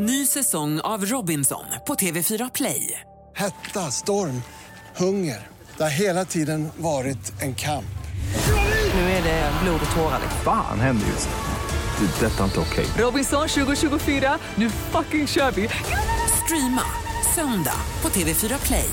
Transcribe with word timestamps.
Ny 0.00 0.26
säsong 0.26 0.80
av 0.80 1.06
Robinson 1.06 1.64
på 1.86 1.94
TV4 1.94 2.50
Play. 2.54 3.00
Hetta, 3.36 3.90
storm, 3.90 4.42
hunger. 4.96 5.46
Det 5.76 5.82
har 5.82 5.90
hela 5.90 6.24
tiden 6.24 6.68
varit 6.76 7.42
en 7.42 7.54
kamp. 7.54 7.98
Nu 8.94 9.00
är 9.00 9.22
det 9.22 9.52
blod 9.62 9.80
och 9.90 9.96
tårar. 9.96 10.20
Fan 10.44 10.80
händer 10.80 11.06
just 11.06 11.28
nu. 11.28 12.06
Det. 12.06 12.26
är 12.26 12.30
Detta 12.30 12.40
är 12.40 12.44
inte 12.44 12.60
okej. 12.60 12.86
Robinson 12.98 13.48
2024, 13.48 14.38
nu 14.54 14.70
fucking 14.70 15.26
kör 15.26 15.50
vi! 15.50 15.68
Streama 16.44 16.82
söndag 17.34 17.80
på 18.00 18.08
TV4 18.08 18.66
Play. 18.66 18.90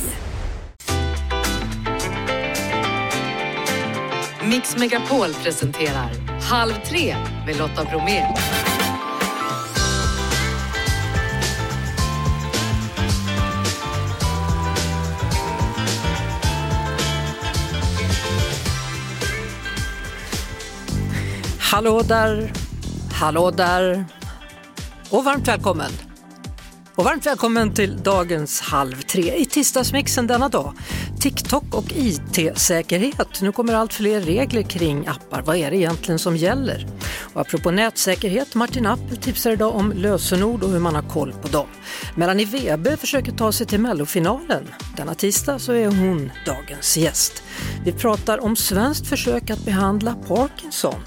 Mix 4.46 4.78
Megapol 4.78 5.34
presenterar 5.34 6.12
Halv 6.42 6.74
tre 6.86 7.16
med 7.46 7.58
Lotta 7.58 7.84
Bromé. 7.86 8.24
Hallå 21.76 22.02
där, 22.02 22.54
hallå 23.12 23.52
där 23.52 24.06
och 25.10 25.24
varmt 25.24 25.48
välkommen. 25.48 25.92
Och 26.96 27.04
varmt 27.04 27.26
välkommen 27.26 27.74
till 27.74 28.04
dagens 28.04 28.62
Halv 28.62 29.02
tre 29.02 29.36
i 29.36 29.46
tisdagsmixen 29.46 30.28
denna 30.28 30.50
dag. 30.50 30.74
TikTok 31.20 31.64
och 31.72 31.92
IT-säkerhet. 31.96 33.42
Nu 33.42 33.52
kommer 33.52 33.74
allt 33.74 33.94
fler 33.94 34.22
regler 34.22 34.62
kring 34.62 35.08
appar. 35.08 35.42
Vad 35.42 35.56
är 35.56 35.72
det 35.72 35.78
egentligen 35.78 36.20
som 36.20 36.38
gäller? 36.38 36.88
Och 37.34 37.42
apropå 37.42 37.72
nätsäkerhet, 37.72 38.56
Martin 38.56 38.86
Appel 38.86 39.18
tipsar 39.18 39.52
idag 39.52 39.76
om 39.76 39.92
lösenord 39.92 40.64
och 40.64 40.70
hur 40.70 40.80
man 40.80 40.96
har 40.96 41.10
koll 41.10 41.34
på 41.34 41.48
dem. 41.48 41.68
Melanie 42.16 42.46
Webe 42.46 42.98
försöker 42.98 43.32
ta 43.32 43.52
sig 43.52 43.68
till 43.68 43.80
mellofinalen. 43.80 44.68
Denna 44.98 45.16
tisdag 45.16 45.60
så 45.60 45.72
är 45.72 45.88
hon 45.88 46.32
dagens 46.46 46.98
gäst. 46.98 47.44
Vi 47.86 47.92
pratar 47.92 48.44
om 48.44 48.56
svenskt 48.56 49.08
försök 49.08 49.50
att 49.50 49.66
behandla 49.66 50.16
Parkinson. 50.28 51.02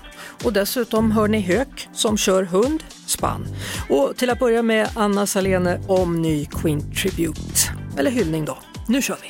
Och 0.44 0.52
dessutom 0.52 1.10
hör 1.10 1.28
ni 1.28 1.40
Hök 1.40 1.88
som 1.92 2.16
kör 2.16 2.42
hund, 2.42 2.84
spann. 3.06 3.46
Och 3.88 4.16
till 4.16 4.30
att 4.30 4.38
börja 4.38 4.62
med 4.62 4.88
Anna 4.94 5.26
Salene 5.26 5.80
om 5.88 6.22
ny 6.22 6.46
Queen 6.46 6.94
Tribute. 6.94 7.60
Eller 7.98 8.10
hyllning 8.10 8.44
då. 8.44 8.58
Nu 8.88 9.02
kör 9.02 9.18
vi! 9.22 9.28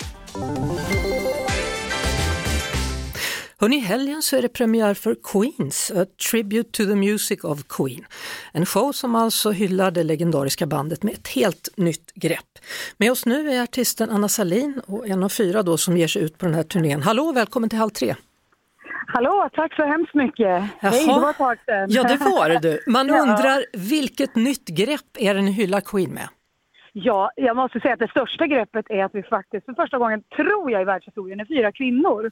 Hörrni, 3.61 3.77
i 3.77 3.81
helgen 3.81 4.23
så 4.23 4.37
är 4.37 4.43
det 4.43 4.49
premiär 4.49 4.95
för 4.95 5.17
Queens, 5.23 5.93
A 5.95 6.07
Tribute 6.31 6.71
to 6.71 6.85
the 6.85 6.95
Music 6.95 7.45
of 7.45 7.63
Queen. 7.69 8.05
En 8.53 8.67
show 8.67 8.93
som 8.93 9.15
alltså 9.15 9.51
hyllar 9.51 9.91
det 9.91 10.05
legendariska 10.05 10.67
bandet 10.67 11.03
med 11.03 11.15
ett 11.15 11.29
helt 11.29 11.69
nytt 11.77 12.13
grepp. 12.15 12.59
Med 12.97 13.13
oss 13.13 13.27
nu 13.27 13.51
är 13.51 13.63
artisten 13.63 14.11
Anna 14.11 14.29
Salin 14.29 14.81
och 14.87 15.09
en 15.09 15.23
av 15.23 15.29
fyra 15.29 15.63
då 15.63 15.77
som 15.77 15.97
ger 15.97 16.09
sig 16.09 16.23
ut 16.23 16.39
på 16.39 16.47
den 16.47 16.55
här 16.55 16.63
turnén. 16.63 17.03
Hallå, 17.03 17.33
välkommen 17.33 17.71
till 17.71 17.79
Halv 17.79 17.91
tre! 17.91 18.15
Hallå, 19.13 19.49
tack 19.53 19.75
så 19.75 19.85
hemskt 19.85 20.15
mycket. 20.15 20.47
Jaha. 20.47 20.65
Hej, 20.81 21.07
det 21.07 21.21
var 21.21 21.31
ett 21.31 21.37
tag 21.37 21.59
sedan. 21.67 21.87
Ja, 21.91 22.03
det 22.03 22.17
var 22.17 22.49
det 22.49 22.59
du. 22.59 22.93
Man 22.93 23.11
undrar 23.23 23.89
vilket 23.91 24.35
nytt 24.37 24.69
grepp 24.69 25.11
är 25.19 25.35
det 25.35 25.43
ni 25.43 25.51
hyllar 25.53 25.81
Queen 25.81 26.11
med? 26.15 26.29
Ja, 26.93 27.31
jag 27.37 27.57
måste 27.57 27.81
säga 27.81 27.95
att 27.95 28.01
det 28.01 28.11
största 28.11 28.47
greppet 28.47 28.87
är 28.91 29.05
att 29.05 29.15
vi 29.15 29.23
faktiskt 29.23 29.67
för 29.67 29.73
första 29.73 29.99
gången, 29.99 30.23
tror 30.37 30.71
jag 30.71 30.83
i 30.83 30.85
världshistorien, 30.85 31.41
är 31.41 31.45
fyra 31.45 31.73
kvinnor 31.73 32.31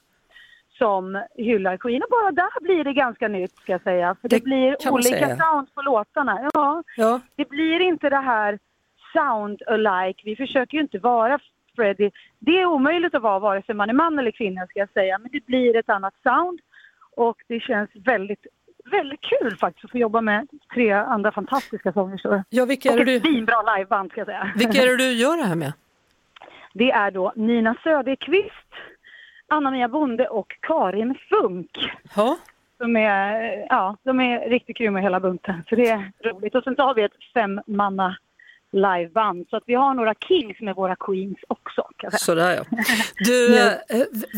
som 0.78 1.22
hyllar 1.34 1.76
Queen. 1.76 2.02
Och 2.02 2.08
bara 2.10 2.32
där 2.32 2.60
blir 2.62 2.84
det 2.84 2.92
ganska 2.92 3.28
nytt 3.28 3.56
ska 3.56 3.72
jag 3.72 3.82
säga. 3.82 4.16
För 4.20 4.28
det, 4.28 4.36
Det 4.36 4.44
blir 4.44 4.92
olika 4.92 5.36
sound 5.36 5.74
på 5.74 5.82
låtarna. 5.82 6.50
Ja, 6.54 6.82
Ja, 6.96 7.20
det 7.36 7.48
blir 7.48 7.80
inte 7.80 8.08
det 8.10 8.16
här 8.20 8.58
sound 9.12 9.62
alike. 9.66 10.22
Vi 10.24 10.36
försöker 10.36 10.76
ju 10.76 10.82
inte 10.82 10.98
vara 10.98 11.38
Freddie. 11.76 12.10
Det 12.38 12.60
är 12.60 12.66
omöjligt 12.66 13.14
att 13.14 13.22
vara 13.22 13.38
vare 13.38 13.62
sig 13.62 13.74
man 13.74 13.90
är 13.90 13.94
man 13.94 14.18
eller 14.18 14.30
kvinna 14.30 14.66
ska 14.66 14.78
jag 14.78 14.90
säga. 14.92 15.18
Men 15.18 15.30
det 15.32 15.46
blir 15.46 15.76
ett 15.76 15.88
annat 15.88 16.14
sound. 16.22 16.60
Och 17.16 17.36
det 17.48 17.60
känns 17.60 17.90
väldigt, 17.94 18.46
väldigt 18.90 19.20
kul 19.20 19.56
faktiskt 19.56 19.84
att 19.84 19.90
få 19.90 19.98
jobba 19.98 20.20
med 20.20 20.48
tre 20.74 20.92
andra 20.92 21.32
fantastiska 21.32 21.92
sångerskor. 21.92 22.42
ja 22.48 22.64
vilka, 22.64 22.88
är 22.88 22.94
Och 22.94 23.00
ett 23.00 23.06
du, 23.06 23.20
svinbra 23.20 23.76
liveband 23.76 24.10
ska 24.10 24.20
jag 24.20 24.26
säga. 24.26 24.52
vilka 24.56 24.82
är 24.82 24.86
det 24.86 24.96
du 24.96 25.12
gör 25.12 25.36
det 25.36 25.44
här 25.44 25.54
med? 25.56 25.72
Det 26.74 26.90
är 26.90 27.10
då 27.10 27.32
Nina 27.36 27.76
Söderqvist, 27.82 28.72
Anna-Mia 29.48 29.88
Bonde 29.88 30.28
och 30.28 30.56
Karin 30.60 31.14
Funk. 31.28 31.70
Ja, 32.16 32.38
De 32.78 32.96
är, 32.96 33.66
ja, 33.68 33.96
de 34.02 34.20
är 34.20 34.48
riktigt 34.48 34.76
grymma 34.76 34.98
hela 34.98 35.20
bunten, 35.20 35.62
så 35.68 35.74
det 35.76 35.88
är 35.88 36.12
roligt. 36.24 36.54
Och 36.54 36.64
sen 36.64 36.76
så 36.76 36.82
har 36.82 36.94
vi 36.94 37.02
ett 37.02 37.12
femmanna 37.34 38.16
liveband, 38.76 39.46
så 39.50 39.56
att 39.56 39.62
vi 39.66 39.74
har 39.74 39.94
några 39.94 40.14
kings 40.14 40.60
med 40.60 40.74
våra 40.74 40.96
queens 40.96 41.38
också. 41.48 41.86
Sådär 42.12 42.56
ja. 42.56 42.64
Du, 43.18 43.58
eh, 43.62 43.72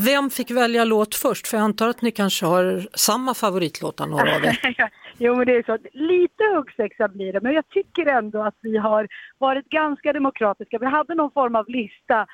vem 0.06 0.31
fick 0.31 0.50
välja 0.50 0.84
låt 0.84 1.15
först? 1.15 1.47
För 1.47 1.56
jag 1.56 1.65
antar 1.65 1.88
att 1.88 2.03
ni 2.03 2.10
kanske 2.10 2.47
har 2.47 2.88
samma 2.94 3.34
favoritlåtar 3.34 4.06
några 4.06 4.37
av 4.37 4.44
er. 4.44 4.59
jo, 5.19 5.34
men 5.34 5.47
det 5.47 5.56
är 5.56 5.62
så. 5.62 5.72
att 5.72 5.87
Lite 5.93 6.44
huggsexa 6.54 7.09
blir 7.09 7.32
det, 7.32 7.41
men 7.41 7.53
jag 7.53 7.69
tycker 7.69 8.06
ändå 8.06 8.43
att 8.43 8.56
vi 8.60 8.76
har 8.76 9.09
varit 9.38 9.69
ganska 9.69 10.12
demokratiska. 10.12 10.78
Vi 10.78 10.87
hade 10.87 11.15
någon 11.15 11.31
form 11.31 11.56
av 11.56 11.69
lista 11.69 12.26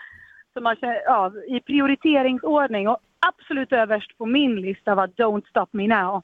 som 0.52 0.62
man, 0.62 0.76
ja, 1.04 1.32
i 1.48 1.60
prioriteringsordning 1.60 2.88
och 2.88 2.98
absolut 3.28 3.72
överst 3.72 4.18
på 4.18 4.26
min 4.26 4.56
lista 4.56 4.94
var 4.94 5.06
Don't 5.06 5.48
Stop 5.48 5.68
Me 5.70 5.88
Now. 5.88 6.22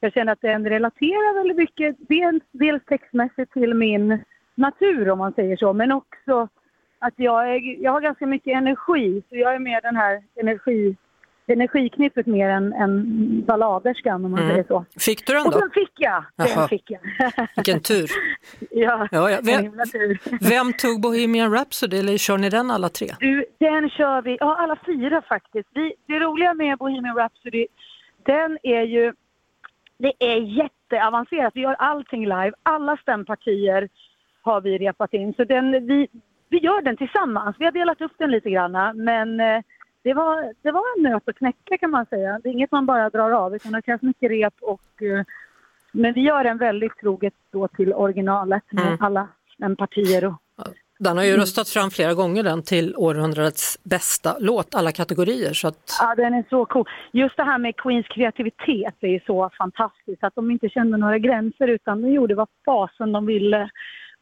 Jag 0.00 0.12
känner 0.12 0.32
att 0.32 0.40
den 0.40 0.68
relaterar 0.68 1.34
väldigt 1.34 1.56
mycket, 1.56 1.96
dels, 1.98 2.42
dels 2.52 2.84
textmässigt 2.84 3.52
till 3.52 3.74
min 3.74 4.24
natur 4.56 5.10
om 5.10 5.18
man 5.18 5.32
säger 5.32 5.56
så, 5.56 5.72
men 5.72 5.92
också 5.92 6.48
att 6.98 7.14
jag, 7.16 7.54
är, 7.54 7.82
jag 7.82 7.92
har 7.92 8.00
ganska 8.00 8.26
mycket 8.26 8.56
energi, 8.56 9.22
så 9.28 9.36
jag 9.36 9.54
är 9.54 9.58
mer 9.58 9.80
den 9.80 9.96
här 9.96 10.22
energi, 10.40 10.96
energiknippet 11.46 12.26
mer 12.26 12.48
än, 12.48 12.72
än 12.72 13.04
balladerskan 13.46 14.24
om 14.24 14.30
man 14.30 14.40
Mm. 14.40 14.50
säger 14.52 14.64
så. 14.68 14.84
Fick 14.98 15.26
du 15.26 15.32
den 15.32 15.46
Och 15.46 15.52
då? 15.52 15.58
den 15.60 15.70
fick 15.70 15.92
jag! 15.96 16.24
Den 16.36 16.46
Jaha. 16.54 16.68
fick 16.68 16.90
jag. 16.90 17.00
Vilken 17.56 17.80
tur. 17.80 18.10
ja, 18.70 19.08
Ja, 19.10 19.30
ja. 19.30 19.38
Vem, 19.42 19.64
tur. 19.92 20.18
vem 20.50 20.72
tog 20.72 21.00
Bohemian 21.00 21.52
Rhapsody 21.52 21.98
eller 21.98 22.16
kör 22.18 22.38
ni 22.38 22.48
den 22.50 22.70
alla 22.70 22.88
tre? 22.88 23.06
Du, 23.20 23.44
den 23.58 23.90
kör 23.90 24.22
vi, 24.22 24.36
ja 24.40 24.56
alla 24.56 24.76
fyra 24.86 25.22
faktiskt. 25.28 25.68
Vi, 25.74 25.94
det 26.06 26.18
roliga 26.20 26.54
med 26.54 26.78
Bohemian 26.78 27.16
Rhapsody, 27.16 27.66
den 28.22 28.58
är 28.62 28.82
ju, 28.82 29.12
det 29.98 30.12
är 30.18 30.36
jätteavancerat. 30.36 31.52
Vi 31.54 31.60
gör 31.60 31.74
allting 31.78 32.22
live, 32.22 32.52
alla 32.62 32.96
stämpartier 32.96 33.88
har 34.46 34.60
vi 34.60 34.78
repat 34.78 35.14
in. 35.14 35.34
Så 35.34 35.44
den, 35.44 35.86
vi, 35.86 36.08
vi 36.48 36.58
gör 36.58 36.82
den 36.82 36.96
tillsammans. 36.96 37.56
Vi 37.58 37.64
har 37.64 37.72
delat 37.72 38.00
upp 38.00 38.12
den 38.18 38.30
lite 38.30 38.50
grann, 38.50 38.72
men 39.04 39.40
eh, 39.40 39.60
det 40.02 40.14
var, 40.14 40.52
det 40.62 40.70
var 40.70 40.82
en 40.96 41.02
nöt 41.02 41.28
att 41.28 41.36
knäcka 41.36 41.78
kan 41.78 41.90
man 41.90 42.06
säga. 42.06 42.40
Det 42.42 42.48
är 42.48 42.52
inget 42.52 42.72
man 42.72 42.86
bara 42.86 43.10
drar 43.10 43.30
av, 43.30 43.54
utan 43.54 43.72
det 43.72 43.82
krävs 43.82 44.02
mycket 44.02 44.30
rep 44.30 44.54
och 44.60 45.02
eh, 45.02 45.24
men 45.92 46.12
vi 46.12 46.20
gör 46.20 46.44
den 46.44 46.58
väldigt 46.58 46.98
troget 47.00 47.34
då 47.52 47.68
till 47.68 47.92
originalet 47.92 48.62
med 48.70 48.86
Mm. 48.86 48.98
alla 49.00 49.28
stämpartier 49.54 50.24
och 50.24 50.34
Den 50.98 51.16
har 51.16 51.24
ju 51.24 51.36
röstats 51.36 51.72
fram 51.72 51.90
flera 51.90 52.14
gånger 52.14 52.42
den 52.42 52.62
till 52.62 52.94
århundradets 52.96 53.78
bästa 53.84 54.36
låt, 54.40 54.74
alla 54.74 54.92
kategorier. 54.92 55.52
Så 55.52 55.68
att, 55.68 55.96
Ja, 56.00 56.14
den 56.14 56.34
är 56.34 56.44
så 56.50 56.64
cool. 56.64 56.88
Just 57.12 57.36
det 57.36 57.42
här 57.44 57.58
med 57.58 57.76
Queens 57.76 58.06
kreativitet 58.08 58.94
är 59.00 59.22
så 59.26 59.50
fantastiskt. 59.58 60.24
Att 60.24 60.34
de 60.34 60.50
inte 60.50 60.68
kände 60.68 60.96
några 60.96 61.18
gränser 61.18 61.68
utan 61.68 62.02
de 62.02 62.08
gjorde 62.12 62.34
vad 62.34 62.48
fasen 62.64 63.12
de 63.12 63.26
ville. 63.26 63.70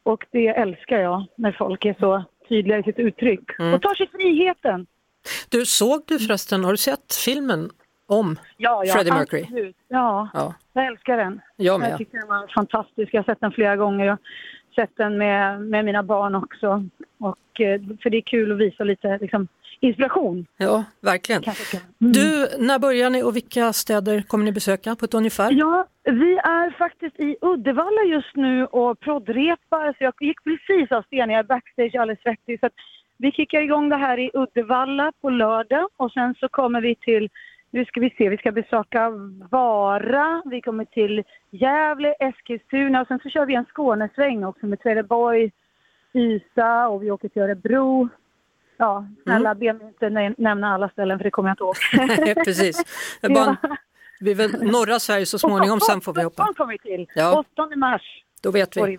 Och 0.05 0.27
det 0.31 0.49
älskar 0.49 0.99
jag 0.99 1.27
när 1.37 1.53
folk 1.53 1.85
är 1.85 1.97
så 2.01 2.25
tydliga 2.49 2.79
i 2.79 2.83
sitt 2.83 2.99
uttryck. 2.99 3.59
Mm. 3.59 3.75
Och 3.75 3.83
tar 3.83 3.95
sig 3.95 4.09
friheten. 4.09 4.87
du, 5.51 5.67
såg 5.67 6.03
du 6.07 6.19
förresten, 6.19 6.65
har 6.65 6.71
du 6.71 6.77
sett 6.77 7.15
filmen 7.25 7.71
om 8.07 8.37
Ja, 8.57 8.83
ja, 8.85 8.95
Freddie 8.95 9.11
Mercury? 9.13 9.43
absolut. 9.43 9.77
Ja, 9.89 10.29
Ja, 10.35 10.55
jag 10.73 10.87
älskar 10.87 11.17
den. 11.17 11.41
jag 11.57 11.67
Jag 11.75 11.81
med. 11.81 11.99
tycker 11.99 12.19
den 12.19 12.29
var 12.29 12.47
fantastisk. 12.55 13.15
Jag 13.15 13.23
har 13.23 13.25
sett 13.35 13.41
den 13.41 13.53
flera 13.53 13.77
gånger. 13.77 14.05
Jag 14.05 14.13
har 14.13 14.19
sett 14.87 14.97
den 14.97 15.19
med, 15.19 15.61
med 15.61 15.85
mina 15.85 16.03
barn 16.03 16.35
också. 16.35 16.85
Och, 17.19 17.61
eh, 17.61 17.81
för 18.03 18.11
det 18.11 18.17
är 18.17 18.21
kul 18.23 18.53
att 18.53 18.59
visa 18.59 18.85
lite 18.85 19.19
liksom, 19.21 19.49
inspiration. 19.85 20.47
Ja, 20.57 20.85
verkligen. 21.01 21.43
Mm. 21.43 22.13
Du, 22.13 22.49
när 22.59 22.79
börjar 22.79 23.11
ni 23.11 23.23
och 23.23 23.37
vilka 23.37 23.73
städer 23.73 24.23
kommer 24.23 24.45
ni 24.45 24.53
besöka 24.53 24.97
på 24.97 25.05
ett 25.05 25.15
ungefär? 25.15 25.53
Ja, 25.53 25.87
vi 26.03 26.33
är 26.37 26.71
faktiskt 26.79 27.21
i 27.21 27.37
Uddevalla 27.41 28.03
just 28.03 28.37
nu 28.37 28.67
och 28.67 29.01
proddrepar. 29.01 29.93
Så 29.99 30.05
jag 30.05 30.15
gick 30.21 30.45
precis 30.45 30.93
av 30.93 31.03
scenen, 31.03 31.31
jag 31.31 31.39
är 31.39 31.45
backstage 31.45 31.95
alldeles 31.95 32.23
svettig. 32.23 32.61
Så 32.61 32.69
vi 33.17 33.33
kickar 33.33 33.61
igång 33.61 33.89
det 33.89 33.97
här 33.97 34.19
i 34.19 34.31
Uddevalla 34.35 35.13
på 35.21 35.31
lördag 35.31 35.89
och 35.97 36.13
sen 36.13 36.35
så 36.41 36.49
kommer 36.49 36.81
vi 36.81 36.95
till, 36.95 37.29
nu 37.71 37.85
ska 37.85 38.01
vi 38.01 38.15
se, 38.19 38.29
vi 38.29 38.37
ska 38.37 38.53
besöka 38.53 39.11
Vara, 39.51 40.43
vi 40.45 40.61
kommer 40.61 40.85
till 40.85 41.23
Gävle, 41.51 42.13
Eskilstuna 42.13 43.01
och 43.01 43.07
sen 43.09 43.21
så 43.23 43.29
kör 43.29 43.47
vi 43.47 43.55
en 43.55 43.65
Skånesväng 43.65 44.45
också 44.45 44.67
med 44.67 44.81
Trelleborg, 44.81 45.51
Ystad 46.15 46.87
och 46.87 47.03
vi 47.03 47.11
åker 47.11 47.29
till 47.29 47.43
Örebro. 47.43 48.09
Ja, 48.76 49.06
snälla 49.23 49.55
be 49.55 49.73
mig 49.73 49.87
inte 49.87 50.11
nä- 50.11 50.35
nämna 50.38 50.75
alla 50.75 50.88
ställen 50.88 51.19
för 51.19 51.25
det 51.25 51.31
kommer 51.31 51.49
jag 51.49 51.53
inte 51.55 52.25
ihåg. 52.35 52.44
Precis. 52.44 52.85
Det 53.21 53.26
är 53.26 53.35
bara, 53.35 53.56
vi 54.21 54.31
är 54.31 54.35
väl 54.35 54.62
norra 54.62 54.99
Sverige 54.99 55.26
så 55.26 55.38
småningom, 55.38 55.81
sen 55.81 56.00
får 56.00 56.12
vi 56.15 56.23
hoppa. 56.23 56.35
Stockholm 56.44 56.55
kommer 56.55 56.73
vi 56.73 56.79
till. 56.79 57.06
Ja. 57.15 57.44
8 57.55 57.76
mars. 57.76 58.03
Då 58.43 58.50
vet 58.50 58.76
vi. 58.76 58.99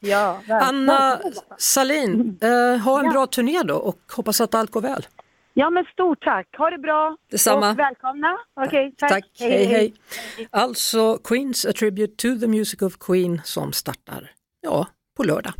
Ja. 0.00 0.40
Anna 0.48 1.18
Salin, 1.58 2.38
eh, 2.42 2.80
ha 2.82 3.00
en 3.04 3.10
bra 3.10 3.26
turné 3.26 3.62
då 3.62 3.74
och 3.76 3.98
hoppas 4.16 4.40
att 4.40 4.54
allt 4.54 4.70
går 4.70 4.80
väl. 4.80 5.06
Ja, 5.54 5.70
men 5.70 5.84
stort 5.84 6.24
tack. 6.24 6.46
Ha 6.58 6.70
det 6.70 6.78
bra. 6.78 7.16
Detsamma. 7.30 7.70
Och 7.70 7.78
välkomna. 7.78 8.36
Okej, 8.66 8.94
tack. 8.98 9.10
Tack, 9.10 9.24
hej 9.38 9.64
hej. 9.64 9.94
Alltså 10.50 11.18
Queens 11.18 11.66
A 11.66 11.72
Tribute 11.78 12.16
to 12.16 12.40
the 12.40 12.46
Music 12.46 12.82
of 12.82 12.96
Queen 12.98 13.40
som 13.44 13.72
startar, 13.72 14.30
ja, 14.60 14.86
på 15.16 15.22
lördag. 15.22 15.52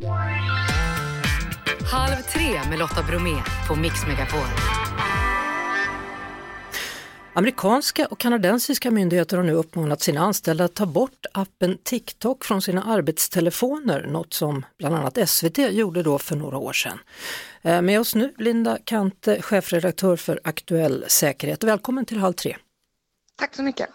Halv 1.92 2.16
tre 2.22 2.60
med 2.70 2.78
Lotta 2.78 3.02
Bromé 3.02 3.42
på 3.68 3.74
Mix 3.76 3.94
Megapol. 4.06 4.40
Amerikanska 7.32 8.06
och 8.06 8.18
kanadensiska 8.18 8.90
myndigheter 8.90 9.36
har 9.36 9.44
nu 9.44 9.52
uppmanat 9.52 10.00
sina 10.02 10.20
anställda 10.20 10.64
att 10.64 10.74
ta 10.74 10.86
bort 10.86 11.26
appen 11.32 11.78
TikTok 11.82 12.44
från 12.44 12.62
sina 12.62 12.82
arbetstelefoner, 12.84 14.06
något 14.06 14.32
som 14.34 14.64
bland 14.78 14.94
annat 14.94 15.28
SVT 15.28 15.58
gjorde 15.58 16.02
då 16.02 16.18
för 16.18 16.36
några 16.36 16.58
år 16.58 16.72
sedan. 16.72 16.98
Eh, 17.62 17.82
Med 17.82 18.00
oss 18.00 18.14
nu 18.14 18.34
Linda 18.38 18.78
Kante, 18.84 19.42
chefredaktör 19.42 20.16
för 20.16 20.40
Aktuell 20.44 21.04
Säkerhet. 21.08 21.64
Välkommen 21.64 22.04
till 22.04 22.18
Halv 22.18 22.32
tre. 22.32 22.56
Tack 23.38 23.54
så 23.54 23.62
mycket. 23.62 23.88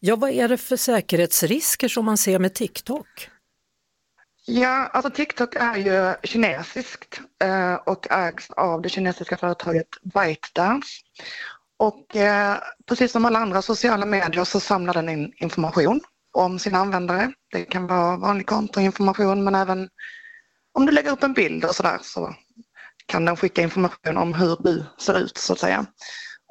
Ja, 0.00 0.16
vad 0.16 0.30
är 0.30 0.48
det 0.48 0.56
för 0.56 0.76
säkerhetsrisker 0.76 1.88
som 1.88 2.04
man 2.04 2.18
ser 2.18 2.38
med 2.38 2.54
TikTok? 2.54 3.28
Ja, 4.48 4.90
alltså 4.92 5.10
TikTok 5.10 5.56
är 5.56 5.76
ju 5.76 6.14
kinesiskt 6.22 7.20
eh, 7.44 7.74
och 7.74 8.10
ägs 8.10 8.50
av 8.50 8.82
det 8.82 8.88
kinesiska 8.88 9.36
företaget 9.36 9.88
ByteDance. 10.02 10.88
Och 11.78 12.16
eh, 12.16 12.58
precis 12.88 13.12
som 13.12 13.24
alla 13.24 13.38
andra 13.38 13.62
sociala 13.62 14.06
medier 14.06 14.44
så 14.44 14.60
samlar 14.60 14.94
den 14.94 15.08
in 15.08 15.32
information 15.36 16.00
om 16.32 16.58
sina 16.58 16.78
användare. 16.78 17.32
Det 17.52 17.64
kan 17.64 17.86
vara 17.86 18.16
vanlig 18.16 18.46
kontoinformation 18.46 19.44
men 19.44 19.54
även 19.54 19.88
om 20.72 20.86
du 20.86 20.92
lägger 20.92 21.12
upp 21.12 21.22
en 21.22 21.32
bild 21.32 21.64
och 21.64 21.74
sådär 21.74 21.98
så 22.02 22.34
kan 23.06 23.24
den 23.24 23.36
skicka 23.36 23.62
information 23.62 24.16
om 24.16 24.34
hur 24.34 24.56
du 24.60 24.84
ser 24.98 25.18
ut 25.18 25.38
så 25.38 25.52
att 25.52 25.58
säga. 25.58 25.86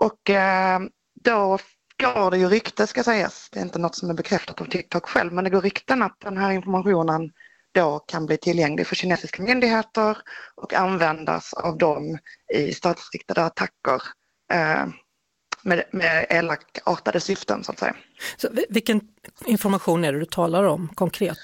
Och 0.02 0.30
eh, 0.30 0.80
då 1.24 1.58
går 2.02 2.32
det 2.32 2.38
ju 2.38 2.50
rykte 2.50 2.88
ska 2.88 3.04
sägas, 3.04 3.50
det 3.52 3.60
är 3.60 3.64
inte 3.64 3.80
något 3.80 3.96
som 3.96 4.10
är 4.10 4.14
bekräftat 4.14 4.62
av 4.62 4.66
TikTok 4.66 5.06
själv, 5.10 5.34
men 5.34 5.44
det 5.44 5.50
går 5.50 5.62
rykten 5.62 6.02
att 6.02 6.20
den 6.20 6.38
här 6.38 6.52
informationen 6.52 7.32
då 7.76 8.00
kan 8.00 8.26
bli 8.26 8.38
tillgänglig 8.38 8.88
för 8.88 8.96
kinesiska 8.96 9.44
myndigheter 9.44 10.18
och 10.56 10.74
användas 10.74 11.54
av 11.54 11.78
dem 11.78 12.18
i 12.54 12.74
statsriktade 12.74 13.44
attacker 13.44 14.02
eh, 14.54 14.86
med, 15.64 15.84
med 15.92 16.26
elakartade 16.30 17.20
syften 17.20 17.64
så 17.64 17.72
att 17.72 17.80
säga. 17.80 17.96
Så, 18.38 18.50
vi- 18.52 18.66
vilken 18.70 19.02
information 19.46 20.04
är 20.04 20.14
det 20.14 20.20
du 20.20 20.26
talar 20.26 20.64
om 20.64 20.88
konkret? 20.96 21.38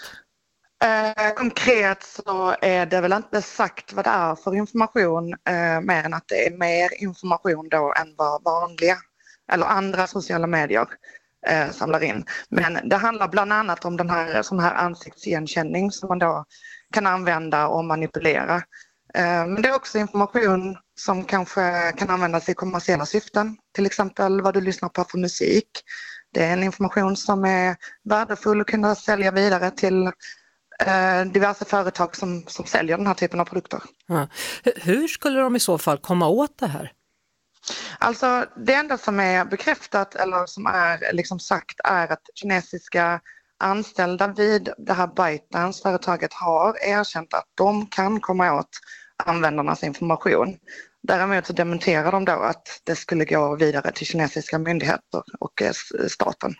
Eh, 0.84 1.34
konkret 1.36 2.04
så 2.04 2.56
är 2.62 2.86
det 2.86 3.02
väl 3.02 3.14
inte 3.14 3.42
sagt 3.42 3.94
vad 3.94 4.06
det 4.06 4.10
är 4.10 4.36
för 4.36 4.56
information 4.56 5.34
eh, 5.34 5.82
mer 5.82 6.04
än 6.04 6.14
att 6.14 6.28
det 6.28 6.48
är 6.48 6.58
mer 6.58 7.04
information 7.04 7.70
då 7.70 7.94
än 7.98 8.16
vad 8.18 8.44
vanliga 8.44 8.98
eller 9.52 9.66
andra 9.66 10.08
sociala 10.08 10.48
medier 10.48 10.88
eh, 11.48 11.72
samlar 11.72 12.04
in. 12.04 12.26
Men 12.50 12.90
det 12.90 12.96
handlar 12.96 13.28
bland 13.28 13.54
annat 13.54 13.86
om 13.86 13.98
den 13.98 14.10
här, 14.10 14.42
sån 14.42 14.60
här 14.60 14.74
ansiktsigenkänning 14.74 15.92
som 15.92 16.10
man 16.10 16.20
då 16.20 16.46
kan 16.94 17.08
använda 17.08 17.68
och 17.68 17.86
manipulera. 17.86 18.56
Eh, 19.14 19.46
men 19.48 19.62
det 19.62 19.70
är 19.70 19.76
också 19.76 19.98
information 19.98 20.78
som 21.00 21.24
kanske 21.24 21.92
kan 21.98 22.10
användas 22.10 22.50
i 22.50 22.54
kommersiella 22.54 23.06
syften, 23.06 23.58
till 23.76 23.86
exempel 23.86 24.42
vad 24.42 24.54
du 24.54 24.62
lyssnar 24.62 24.90
på 24.90 25.04
för 25.04 25.18
musik. 25.18 25.70
Det 26.34 26.46
är 26.46 26.54
en 26.54 26.64
information 26.64 27.18
som 27.18 27.46
är 27.46 27.76
värdefull 28.04 28.62
att 28.62 28.68
kunna 28.68 28.96
sälja 28.96 29.32
vidare 29.32 29.72
till 29.72 30.08
eh, 30.86 31.22
diverse 31.34 31.66
företag 31.66 32.16
som, 32.16 32.44
som 32.48 32.66
säljer 32.66 32.98
den 32.98 33.08
här 33.08 33.14
typen 33.14 33.40
av 33.40 33.46
produkter. 33.46 33.82
Ja. 34.08 34.28
Hur 34.76 35.08
skulle 35.08 35.40
de 35.40 35.56
i 35.56 35.60
så 35.60 35.78
fall 35.78 35.98
komma 35.98 36.28
åt 36.28 36.58
det 36.58 36.68
här? 36.68 36.92
Alltså 38.00 38.46
det 38.66 38.74
enda 38.74 38.98
som 38.98 39.20
är 39.20 39.46
bekräftat 39.46 40.16
eller 40.16 40.46
som 40.46 40.66
är 40.66 41.14
liksom 41.14 41.40
sagt 41.40 41.80
är 41.84 42.12
att 42.12 42.22
kinesiska 42.36 43.22
anställda 43.60 44.28
vid 44.28 44.70
det 44.78 44.94
här 44.94 45.08
ByteDance 45.08 45.82
företaget 45.84 46.34
har 46.34 46.78
erkänt 46.82 47.34
att 47.34 47.48
de 47.56 47.88
kan 47.88 48.20
komma 48.20 48.60
åt 48.60 48.70
användarnas 49.26 49.84
information. 49.84 50.58
Däremot 51.04 51.46
så 51.46 51.54
dementerar 51.54 52.12
de 52.12 52.26
då 52.26 52.32
att 52.32 52.82
det 52.84 52.96
skulle 52.96 53.26
gå 53.26 53.56
vidare 53.56 53.92
till 53.92 54.08
kinesiska 54.08 54.60
myndigheter 54.60 55.24
och 55.40 55.62
eh, 55.62 55.72
staten. 56.08 56.56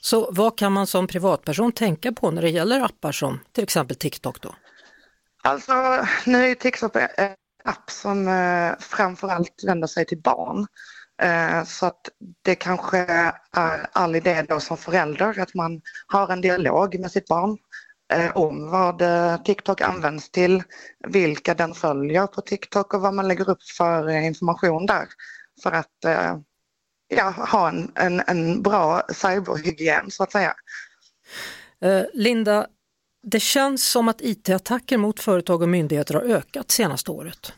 Så 0.00 0.30
vad 0.32 0.58
kan 0.58 0.72
man 0.72 0.86
som 0.86 1.06
privatperson 1.06 1.72
tänka 1.72 2.12
på 2.12 2.30
när 2.30 2.42
det 2.42 2.50
gäller 2.50 2.80
appar 2.80 3.12
som 3.12 3.40
till 3.52 3.64
exempel 3.64 3.96
TikTok 3.96 4.40
då? 4.40 4.54
Alltså, 5.42 5.72
nu 6.26 6.42
är 6.42 6.46
ju 6.46 6.54
TikTok 6.54 6.96
en 6.96 7.34
app 7.68 7.90
som 7.90 8.28
eh, 8.28 8.72
framförallt 8.78 9.64
vänder 9.66 9.88
sig 9.88 10.06
till 10.06 10.22
barn. 10.22 10.66
Eh, 11.22 11.64
så 11.64 11.86
att 11.86 12.08
det 12.42 12.54
kanske 12.54 12.98
är 13.52 13.86
all 13.92 14.16
idé 14.16 14.44
då 14.48 14.60
som 14.60 14.76
förälder 14.76 15.40
att 15.40 15.54
man 15.54 15.80
har 16.06 16.32
en 16.32 16.40
dialog 16.40 17.00
med 17.00 17.10
sitt 17.10 17.28
barn 17.28 17.58
eh, 18.12 18.36
om 18.36 18.70
vad 18.70 19.02
eh, 19.02 19.42
TikTok 19.42 19.80
används 19.80 20.30
till, 20.30 20.62
vilka 21.08 21.54
den 21.54 21.74
följer 21.74 22.26
på 22.26 22.40
TikTok 22.40 22.94
och 22.94 23.00
vad 23.00 23.14
man 23.14 23.28
lägger 23.28 23.50
upp 23.50 23.62
för 23.62 24.08
eh, 24.08 24.26
information 24.26 24.86
där. 24.86 25.08
För 25.62 25.72
att 25.72 26.04
eh, 26.04 26.36
ja, 27.08 27.30
ha 27.30 27.68
en, 27.68 27.92
en, 27.94 28.22
en 28.26 28.62
bra 28.62 29.02
cyberhygien 29.14 30.10
så 30.10 30.22
att 30.22 30.32
säga. 30.32 30.54
Eh, 31.80 32.02
Linda, 32.14 32.66
det 33.22 33.40
känns 33.40 33.88
som 33.88 34.08
att 34.08 34.20
IT-attacker 34.20 34.96
mot 34.96 35.20
företag 35.20 35.62
och 35.62 35.68
myndigheter 35.68 36.14
har 36.14 36.22
ökat 36.22 36.70
senaste 36.70 37.10
året. 37.10 37.52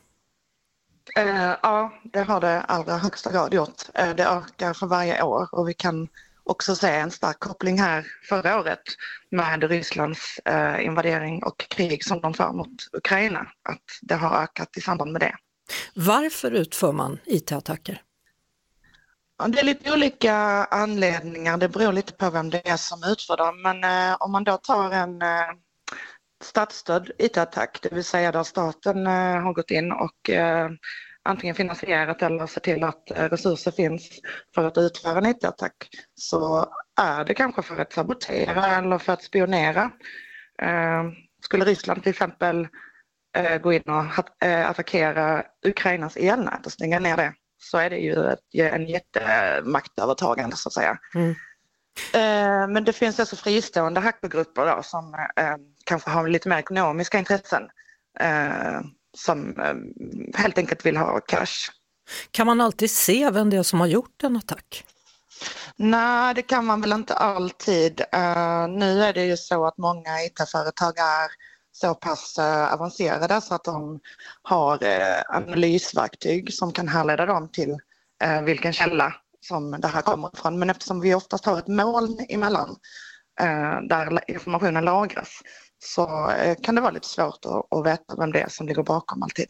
Eh, 1.17 1.55
ja, 1.63 1.93
det 2.03 2.21
har 2.21 2.41
det 2.41 2.61
allra 2.61 2.97
högsta 2.97 3.33
grad 3.33 3.55
gjort. 3.55 3.83
Eh, 3.95 4.15
det 4.15 4.25
ökar 4.25 4.75
för 4.75 4.87
varje 4.87 5.23
år 5.23 5.49
och 5.53 5.69
vi 5.69 5.75
kan 5.75 6.09
också 6.45 6.77
se 6.77 6.89
en 6.89 7.11
stark 7.11 7.39
koppling 7.39 7.81
här 7.81 8.07
förra 8.29 8.61
året 8.61 8.83
med 9.31 9.65
Rysslands 9.65 10.39
eh, 10.45 10.85
invadering 10.85 11.43
och 11.45 11.59
krig 11.59 12.05
som 12.05 12.21
de 12.21 12.35
för 12.35 12.53
mot 12.53 12.89
Ukraina. 12.93 13.41
Att 13.69 13.85
det 14.03 14.15
har 14.15 14.43
ökat 14.43 14.77
i 14.77 14.81
samband 14.81 15.13
med 15.13 15.21
det. 15.21 15.35
Varför 15.95 16.51
utför 16.51 16.93
man 16.93 17.19
IT-attacker? 17.25 18.03
Det 19.49 19.61
är 19.61 19.65
lite 19.65 19.93
olika 19.93 20.35
anledningar, 20.71 21.57
det 21.57 21.69
beror 21.69 21.93
lite 21.93 22.13
på 22.13 22.31
vem 22.31 22.51
det 22.51 22.69
är 22.69 22.77
som 22.77 23.03
utför 23.13 23.37
dem. 23.37 23.63
Men 23.63 23.85
eh, 23.85 24.17
om 24.21 24.33
man 24.33 24.45
då 24.45 24.57
tar 24.57 24.91
en 24.91 25.23
eh, 25.23 25.29
statsstödd 26.41 27.11
IT-attack, 27.19 27.79
det 27.83 27.93
vill 27.93 28.05
säga 28.05 28.33
där 28.33 28.43
staten 28.43 29.07
eh, 29.07 29.43
har 29.43 29.53
gått 29.53 29.71
in 29.71 29.93
och 29.93 30.31
eh, 30.31 30.71
antingen 31.23 31.55
finansierat 31.55 32.23
eller 32.23 32.47
sett 32.47 32.63
till 32.63 32.85
att 32.85 33.11
eh, 33.11 33.25
resurser 33.29 33.71
finns 33.71 34.11
för 34.55 34.65
att 34.65 34.79
utföra 34.79 35.19
en 35.19 35.27
IT-attack, 35.27 35.89
så 36.15 36.67
är 37.01 37.25
det 37.25 37.35
kanske 37.35 37.63
för 37.63 37.79
att 37.79 37.93
sabotera 37.93 38.67
eller 38.67 38.99
för 38.99 39.13
att 39.13 39.23
spionera. 39.23 39.91
Skulle 41.43 41.65
Ryssland 41.65 42.03
till 42.03 42.11
exempel 42.11 42.69
gå 43.63 43.73
in 43.73 43.83
och 43.83 44.25
attackera 44.43 45.45
Ukrainas 45.67 46.17
elnät 46.17 46.67
och 46.67 46.73
stänga 46.73 46.99
ner 46.99 47.17
det 47.17 47.35
så 47.59 47.79
är 47.79 47.91
det 47.91 47.99
ju 47.99 48.37
en 48.69 48.87
jättemaktövertagande 48.87 50.57
så 50.57 50.69
att 50.69 50.73
säga. 50.73 50.99
Mm. 51.15 51.35
Men 52.73 52.85
det 52.85 52.93
finns 52.93 53.21
alltså 53.21 53.37
fristående 53.37 54.01
hackergrupper 54.01 54.77
då, 54.77 54.83
som 54.83 55.15
kanske 55.91 56.11
har 56.11 56.29
lite 56.29 56.49
mer 56.49 56.59
ekonomiska 56.59 57.19
intressen 57.19 57.63
eh, 58.21 58.81
som 59.17 59.61
eh, 59.61 59.75
helt 60.41 60.59
enkelt 60.59 60.87
vill 60.87 60.97
ha 60.97 61.21
cash. 61.21 61.71
Kan 62.31 62.47
man 62.47 62.61
alltid 62.61 62.91
se 62.91 63.31
vem 63.31 63.51
det 63.51 63.57
är 63.57 63.63
som 63.63 63.81
har 63.81 63.87
gjort 63.87 64.23
en 64.23 64.37
attack? 64.37 64.85
Nej, 65.77 66.35
det 66.35 66.43
kan 66.43 66.67
man 66.67 66.81
väl 66.81 66.93
inte 66.93 67.15
alltid. 67.15 68.01
Eh, 68.01 68.69
nu 68.69 69.03
är 69.05 69.13
det 69.13 69.25
ju 69.25 69.37
så 69.37 69.67
att 69.67 69.79
många 69.79 70.23
IT-företag 70.27 70.99
är 70.99 71.31
så 71.73 71.95
pass 71.95 72.39
eh, 72.39 72.73
avancerade 72.73 73.41
så 73.41 73.55
att 73.55 73.65
de 73.65 74.01
har 74.43 74.85
eh, 74.85 75.23
analysverktyg 75.29 76.55
som 76.55 76.73
kan 76.73 76.89
härleda 76.89 77.27
dem 77.27 77.49
till 77.53 77.77
eh, 78.25 78.43
vilken 78.43 78.73
källa 78.73 79.15
som 79.41 79.71
det 79.71 79.89
här 79.89 80.03
kommer 80.03 80.31
ifrån. 80.35 80.59
Men 80.59 80.71
eftersom 80.71 81.01
vi 81.01 81.15
oftast 81.15 81.47
har 81.47 81.59
ett 81.59 81.69
moln 81.69 82.27
emellan 82.29 82.77
eh, 83.41 83.81
där 83.89 84.31
informationen 84.31 84.85
lagras 84.85 85.41
så 85.83 86.31
eh, 86.31 86.57
kan 86.63 86.75
det 86.75 86.81
vara 86.81 86.91
lite 86.91 87.09
svårt 87.09 87.45
att, 87.47 87.79
att 87.79 87.87
veta 87.87 88.17
vem 88.19 88.33
det 88.33 88.41
är 88.41 88.49
som 88.49 88.67
ligger 88.67 88.83
bakom 88.83 89.23
alltid. 89.23 89.47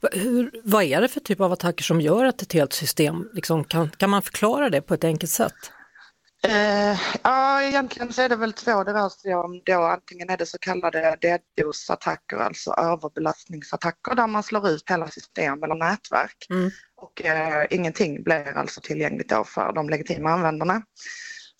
Va- 0.00 0.08
Hur, 0.12 0.50
vad 0.64 0.82
är 0.84 1.00
det 1.00 1.08
för 1.08 1.20
typ 1.20 1.40
av 1.40 1.52
attacker 1.52 1.84
som 1.84 2.00
gör 2.00 2.24
att 2.24 2.42
ett 2.42 2.52
helt 2.52 2.72
system, 2.72 3.28
liksom, 3.32 3.64
kan, 3.64 3.90
kan 3.90 4.10
man 4.10 4.22
förklara 4.22 4.70
det 4.70 4.80
på 4.82 4.94
ett 4.94 5.04
enkelt 5.04 5.32
sätt? 5.32 5.54
Eh, 6.42 7.00
ja, 7.22 7.62
egentligen 7.62 8.12
så 8.12 8.22
är 8.22 8.28
det 8.28 8.36
väl 8.36 8.52
två 8.52 8.84
det 8.84 8.92
rör 8.92 9.08
sig 9.08 9.34
om 9.34 9.62
då. 9.64 9.82
Antingen 9.82 10.30
är 10.30 10.36
det 10.36 10.46
så 10.46 10.58
kallade 10.58 11.16
DDoS-attacker, 11.56 12.36
alltså 12.36 12.70
överbelastningsattacker 12.72 14.14
där 14.14 14.26
man 14.26 14.42
slår 14.42 14.68
ut 14.68 14.90
hela 14.90 15.08
system 15.08 15.62
eller 15.62 15.74
nätverk. 15.74 16.46
Mm. 16.50 16.70
Och 16.96 17.24
eh, 17.24 17.66
ingenting 17.70 18.22
blir 18.22 18.56
alltså 18.56 18.80
tillgängligt 18.80 19.28
då 19.28 19.44
för 19.44 19.72
de 19.72 19.88
legitima 19.88 20.30
användarna. 20.30 20.82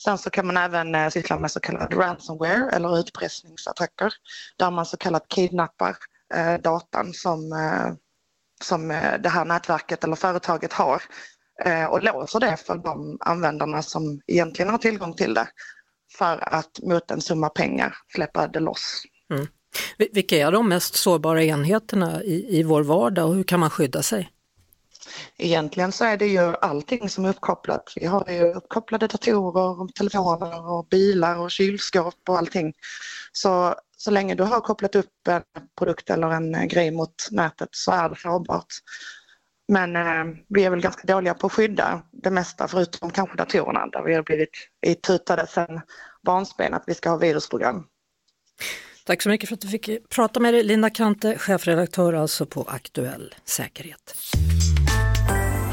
Sen 0.04 0.18
så 0.18 0.30
kan 0.30 0.46
man 0.46 0.56
även 0.56 0.94
eh, 0.94 1.08
syssla 1.08 1.38
med 1.38 1.50
så 1.50 1.60
kallad 1.60 1.94
ransomware 1.94 2.70
eller 2.72 2.98
utpressningsattacker 2.98 4.12
där 4.58 4.70
man 4.70 4.86
så 4.86 4.96
kallat 4.96 5.28
kidnappar 5.28 5.96
eh, 6.34 6.54
datan 6.54 7.12
som, 7.12 7.52
eh, 7.52 7.94
som 8.64 8.90
eh, 8.90 9.20
det 9.20 9.28
här 9.28 9.44
nätverket 9.44 10.04
eller 10.04 10.16
företaget 10.16 10.72
har 10.72 11.02
eh, 11.64 11.84
och 11.84 12.02
låser 12.02 12.40
det 12.40 12.56
för 12.56 12.76
de 12.76 13.18
användarna 13.20 13.82
som 13.82 14.20
egentligen 14.26 14.70
har 14.70 14.78
tillgång 14.78 15.14
till 15.14 15.34
det 15.34 15.48
för 16.18 16.54
att 16.54 16.80
mot 16.82 17.10
en 17.10 17.20
summa 17.20 17.48
pengar 17.48 17.96
släppa 18.14 18.46
det 18.46 18.60
loss. 18.60 19.02
Mm. 19.34 19.46
Vilka 20.12 20.36
är 20.36 20.52
de 20.52 20.68
mest 20.68 20.94
sårbara 20.94 21.44
enheterna 21.44 22.22
i, 22.22 22.58
i 22.58 22.62
vår 22.62 22.82
vardag 22.82 23.28
och 23.28 23.34
hur 23.34 23.44
kan 23.44 23.60
man 23.60 23.70
skydda 23.70 24.02
sig? 24.02 24.30
Egentligen 25.36 25.92
så 25.92 26.04
är 26.04 26.16
det 26.16 26.26
ju 26.26 26.54
allting 26.56 27.08
som 27.08 27.24
är 27.24 27.28
uppkopplat. 27.28 27.92
Vi 27.96 28.06
har 28.06 28.30
ju 28.30 28.52
uppkopplade 28.52 29.06
datorer, 29.06 29.80
och 29.80 29.94
telefoner 29.94 30.70
och 30.70 30.86
bilar 30.86 31.38
och 31.38 31.50
kylskåp 31.50 32.14
och 32.28 32.38
allting. 32.38 32.72
Så, 33.32 33.74
så 33.96 34.10
länge 34.10 34.34
du 34.34 34.42
har 34.42 34.60
kopplat 34.60 34.94
upp 34.94 35.28
en 35.28 35.42
produkt 35.78 36.10
eller 36.10 36.30
en 36.30 36.68
grej 36.68 36.90
mot 36.90 37.28
nätet 37.30 37.68
så 37.72 37.92
är 37.92 38.08
det 38.08 38.16
sårbart. 38.16 38.66
Men 39.68 39.96
eh, 39.96 40.36
vi 40.48 40.64
är 40.64 40.70
väl 40.70 40.80
ganska 40.80 41.06
dåliga 41.06 41.34
på 41.34 41.46
att 41.46 41.52
skydda 41.52 42.02
det 42.12 42.30
mesta 42.30 42.68
förutom 42.68 43.10
kanske 43.10 43.36
datorerna 43.36 43.86
där 43.86 44.02
vi 44.02 44.14
har 44.14 44.22
blivit 44.22 44.50
itutade 44.86 45.46
sedan 45.46 45.80
barnsben 46.22 46.74
att 46.74 46.84
vi 46.86 46.94
ska 46.94 47.10
ha 47.10 47.16
virusprogram. 47.16 47.84
Tack 49.06 49.22
så 49.22 49.28
mycket 49.28 49.48
för 49.48 49.54
att 49.54 49.60
du 49.60 49.68
fick 49.68 50.08
prata 50.08 50.40
med 50.40 50.54
dig, 50.54 50.62
Linda 50.62 50.90
Kante, 50.90 51.38
chefredaktör 51.38 52.12
alltså 52.12 52.46
på 52.46 52.62
Aktuell 52.62 53.34
Säkerhet. 53.44 54.14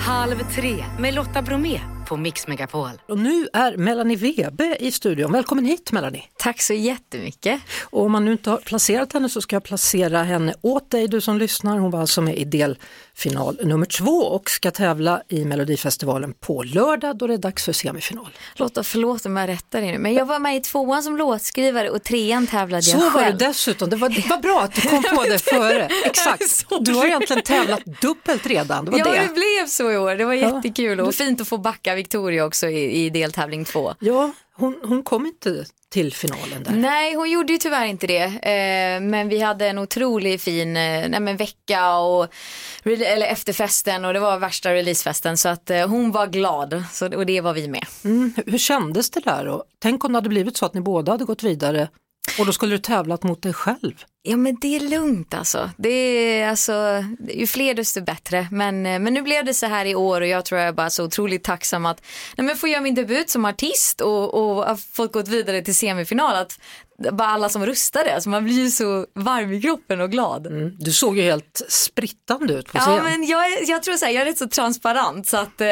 Halv 0.05 0.43
tre 0.55 0.85
med 0.99 1.13
Lotta 1.13 1.41
Bromé 1.41 1.94
på 2.05 2.17
Mix 2.17 2.47
Megapol. 2.47 2.89
Och 3.07 3.17
nu 3.17 3.47
är 3.53 3.77
Melanie 3.77 4.17
Webe 4.17 4.77
i 4.79 4.91
studion. 4.91 5.31
Välkommen 5.31 5.65
hit 5.65 5.91
Melanie! 5.91 6.23
Tack 6.37 6.61
så 6.61 6.73
jättemycket. 6.73 7.61
Och 7.83 8.01
om 8.05 8.11
man 8.11 8.25
nu 8.25 8.31
inte 8.31 8.49
har 8.49 8.57
placerat 8.57 9.13
henne 9.13 9.29
så 9.29 9.41
ska 9.41 9.55
jag 9.55 9.63
placera 9.63 10.23
henne 10.23 10.53
åt 10.61 10.91
dig 10.91 11.07
du 11.07 11.21
som 11.21 11.37
lyssnar. 11.37 11.77
Hon 11.77 11.91
var 11.91 11.99
alltså 11.99 12.21
med 12.21 12.37
i 12.37 12.43
delfinal 12.45 13.59
nummer 13.63 13.85
två 13.85 14.11
och 14.11 14.49
ska 14.49 14.71
tävla 14.71 15.21
i 15.27 15.45
Melodifestivalen 15.45 16.33
på 16.33 16.63
lördag 16.63 17.17
då 17.17 17.27
det 17.27 17.33
är 17.33 17.37
dags 17.37 17.65
för 17.65 17.73
semifinal. 17.73 18.29
Lotta, 18.55 18.83
förlåt 18.83 19.25
om 19.25 19.37
jag 19.37 19.49
rättar 19.49 19.81
dig 19.81 19.91
nu, 19.91 19.97
men 19.97 20.13
jag 20.13 20.25
var 20.25 20.39
med 20.39 20.55
i 20.55 20.59
tvåan 20.59 21.03
som 21.03 21.17
låtskrivare 21.17 21.89
och 21.89 22.03
trean 22.03 22.47
tävlade 22.47 22.83
Så 22.83 22.97
jag 22.97 23.11
var 23.11 23.19
det 23.19 23.25
själv. 23.25 23.37
dessutom, 23.37 23.89
det 23.89 23.95
var, 23.95 24.09
det 24.09 24.29
var 24.29 24.37
bra 24.37 24.61
att 24.61 24.73
du 24.75 24.81
kom 24.81 25.03
på 25.15 25.23
det 25.23 25.39
före. 25.43 25.89
Exakt, 26.05 26.49
Så 26.49 26.79
du 26.79 26.93
har 26.93 27.05
egentligen 27.05 27.43
tävlat 27.43 27.81
dubbelt 28.01 28.45
redan. 28.45 28.85
Det 28.85 28.91
var 28.91 28.99
Ja, 28.99 29.05
det. 29.05 29.19
det 29.21 29.33
blev 29.33 29.67
så 29.67 29.91
i 29.91 29.97
år. 29.97 30.15
Det 30.15 30.25
var 30.25 30.33
jättekul 30.33 30.99
och 30.99 31.15
fint 31.15 31.41
att 31.41 31.47
få 31.47 31.57
backa 31.57 31.94
Victoria 31.95 32.45
också 32.45 32.67
i, 32.67 33.05
i 33.05 33.09
deltävling 33.09 33.65
två. 33.65 33.93
Ja, 33.99 34.31
hon, 34.55 34.79
hon 34.83 35.03
kom 35.03 35.25
inte 35.25 35.65
till 35.89 36.13
finalen 36.13 36.63
där. 36.63 36.71
Nej, 36.71 37.13
hon 37.15 37.29
gjorde 37.31 37.53
ju 37.53 37.59
tyvärr 37.59 37.85
inte 37.85 38.07
det. 38.07 38.23
Eh, 38.23 39.01
men 39.01 39.29
vi 39.29 39.39
hade 39.39 39.67
en 39.67 39.77
otroligt 39.77 40.41
fin 40.41 40.77
eh, 40.77 41.09
nej, 41.09 41.19
men 41.19 41.37
vecka 41.37 41.97
och 41.97 42.27
eller 42.83 43.27
efterfesten 43.27 44.05
och 44.05 44.13
det 44.13 44.19
var 44.19 44.39
värsta 44.39 44.73
releasefesten 44.73 45.37
så 45.37 45.49
att 45.49 45.69
eh, 45.69 45.87
hon 45.87 46.11
var 46.11 46.27
glad 46.27 46.83
så, 46.91 47.15
och 47.17 47.25
det 47.25 47.41
var 47.41 47.53
vi 47.53 47.67
med. 47.67 47.85
Mm, 48.03 48.33
hur- 48.35 48.51
hur 48.51 48.57
kändes 48.57 49.09
det 49.09 49.19
där? 49.19 49.47
Och 49.47 49.63
tänk 49.79 50.03
om 50.05 50.11
det 50.11 50.17
hade 50.17 50.29
blivit 50.29 50.57
så 50.57 50.65
att 50.65 50.73
ni 50.73 50.81
båda 50.81 51.11
hade 51.11 51.25
gått 51.25 51.43
vidare 51.43 51.87
och 52.39 52.45
då 52.45 52.53
skulle 52.53 52.75
du 52.75 52.79
tävlat 52.79 53.23
mot 53.23 53.41
dig 53.41 53.53
själv. 53.53 54.05
Ja 54.27 54.37
men 54.37 54.57
det 54.61 54.75
är 54.75 54.79
lugnt 54.79 55.33
alltså. 55.33 55.69
Det 55.77 55.89
är, 55.89 56.49
alltså 56.49 57.03
ju 57.33 57.47
fler 57.47 57.73
desto 57.73 58.01
bättre. 58.01 58.47
Men, 58.51 58.85
eh, 58.85 58.99
men 58.99 59.13
nu 59.13 59.21
blev 59.21 59.45
det 59.45 59.53
så 59.53 59.65
här 59.65 59.85
i 59.85 59.95
år 59.95 60.21
och 60.21 60.27
jag 60.27 60.45
tror 60.45 60.59
jag 60.59 60.67
är 60.67 60.73
bara 60.73 60.89
så 60.89 61.05
otroligt 61.05 61.43
tacksam 61.43 61.85
att 61.85 62.01
nej, 62.37 62.47
men 62.47 62.57
få 62.57 62.67
göra 62.67 62.81
min 62.81 62.95
debut 62.95 63.29
som 63.29 63.45
artist 63.45 64.01
och, 64.01 64.33
och 64.33 64.65
har 64.65 64.75
fått 64.75 65.13
gått 65.13 65.27
vidare 65.27 65.61
till 65.61 65.75
semifinal. 65.75 66.35
Att 66.35 66.59
bara 67.11 67.27
alla 67.29 67.49
som 67.49 67.65
röstade, 67.65 68.15
alltså 68.15 68.29
man 68.29 68.43
blir 68.43 68.53
ju 68.63 68.69
så 68.69 69.05
varm 69.15 69.53
i 69.53 69.61
kroppen 69.61 70.01
och 70.01 70.11
glad. 70.11 70.47
Du 70.79 70.91
såg 70.93 71.17
ju 71.17 71.23
helt 71.23 71.61
sprittande 71.69 72.53
ut 72.53 72.71
på 72.71 72.77
scen. 72.79 72.93
Ja 72.93 73.03
men 73.03 73.25
jag, 73.25 73.45
är- 73.45 73.69
jag 73.69 73.83
tror 73.83 73.95
så 73.97 74.05
här, 74.05 74.11
jag 74.13 74.21
är 74.21 74.25
rätt 74.25 74.37
så 74.37 74.47
transparent 74.47 75.27
så 75.27 75.37
att 75.37 75.61
eh, 75.61 75.67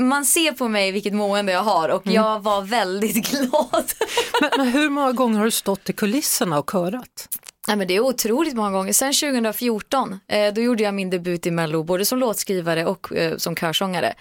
man 0.00 0.24
ser 0.24 0.52
på 0.52 0.68
mig 0.68 0.92
vilket 0.92 1.14
mående 1.14 1.52
jag 1.52 1.62
har 1.62 1.88
och 1.88 2.02
jag 2.06 2.40
var 2.40 2.62
väldigt 2.62 3.30
glad. 3.30 3.92
men, 4.40 4.50
men 4.56 4.68
hur 4.68 4.88
många 4.90 5.12
gånger 5.12 5.38
har 5.38 5.44
du 5.44 5.50
stått 5.50 5.90
i 5.90 5.92
kulisserna 5.92 6.58
och 6.58 6.70
körat? 6.70 7.28
Nej, 7.68 7.76
men 7.76 7.88
det 7.88 7.94
är 7.96 8.00
otroligt 8.00 8.54
många 8.54 8.70
gånger. 8.70 8.92
Sen 8.92 9.12
2014, 9.12 10.20
eh, 10.28 10.54
då 10.54 10.60
gjorde 10.60 10.82
jag 10.82 10.94
min 10.94 11.10
debut 11.10 11.46
i 11.46 11.50
Mello, 11.50 11.82
både 11.82 12.04
som 12.04 12.18
låtskrivare 12.18 12.86
och 12.86 13.12
eh, 13.12 13.36
som 13.36 13.56
körsångare. 13.56 14.14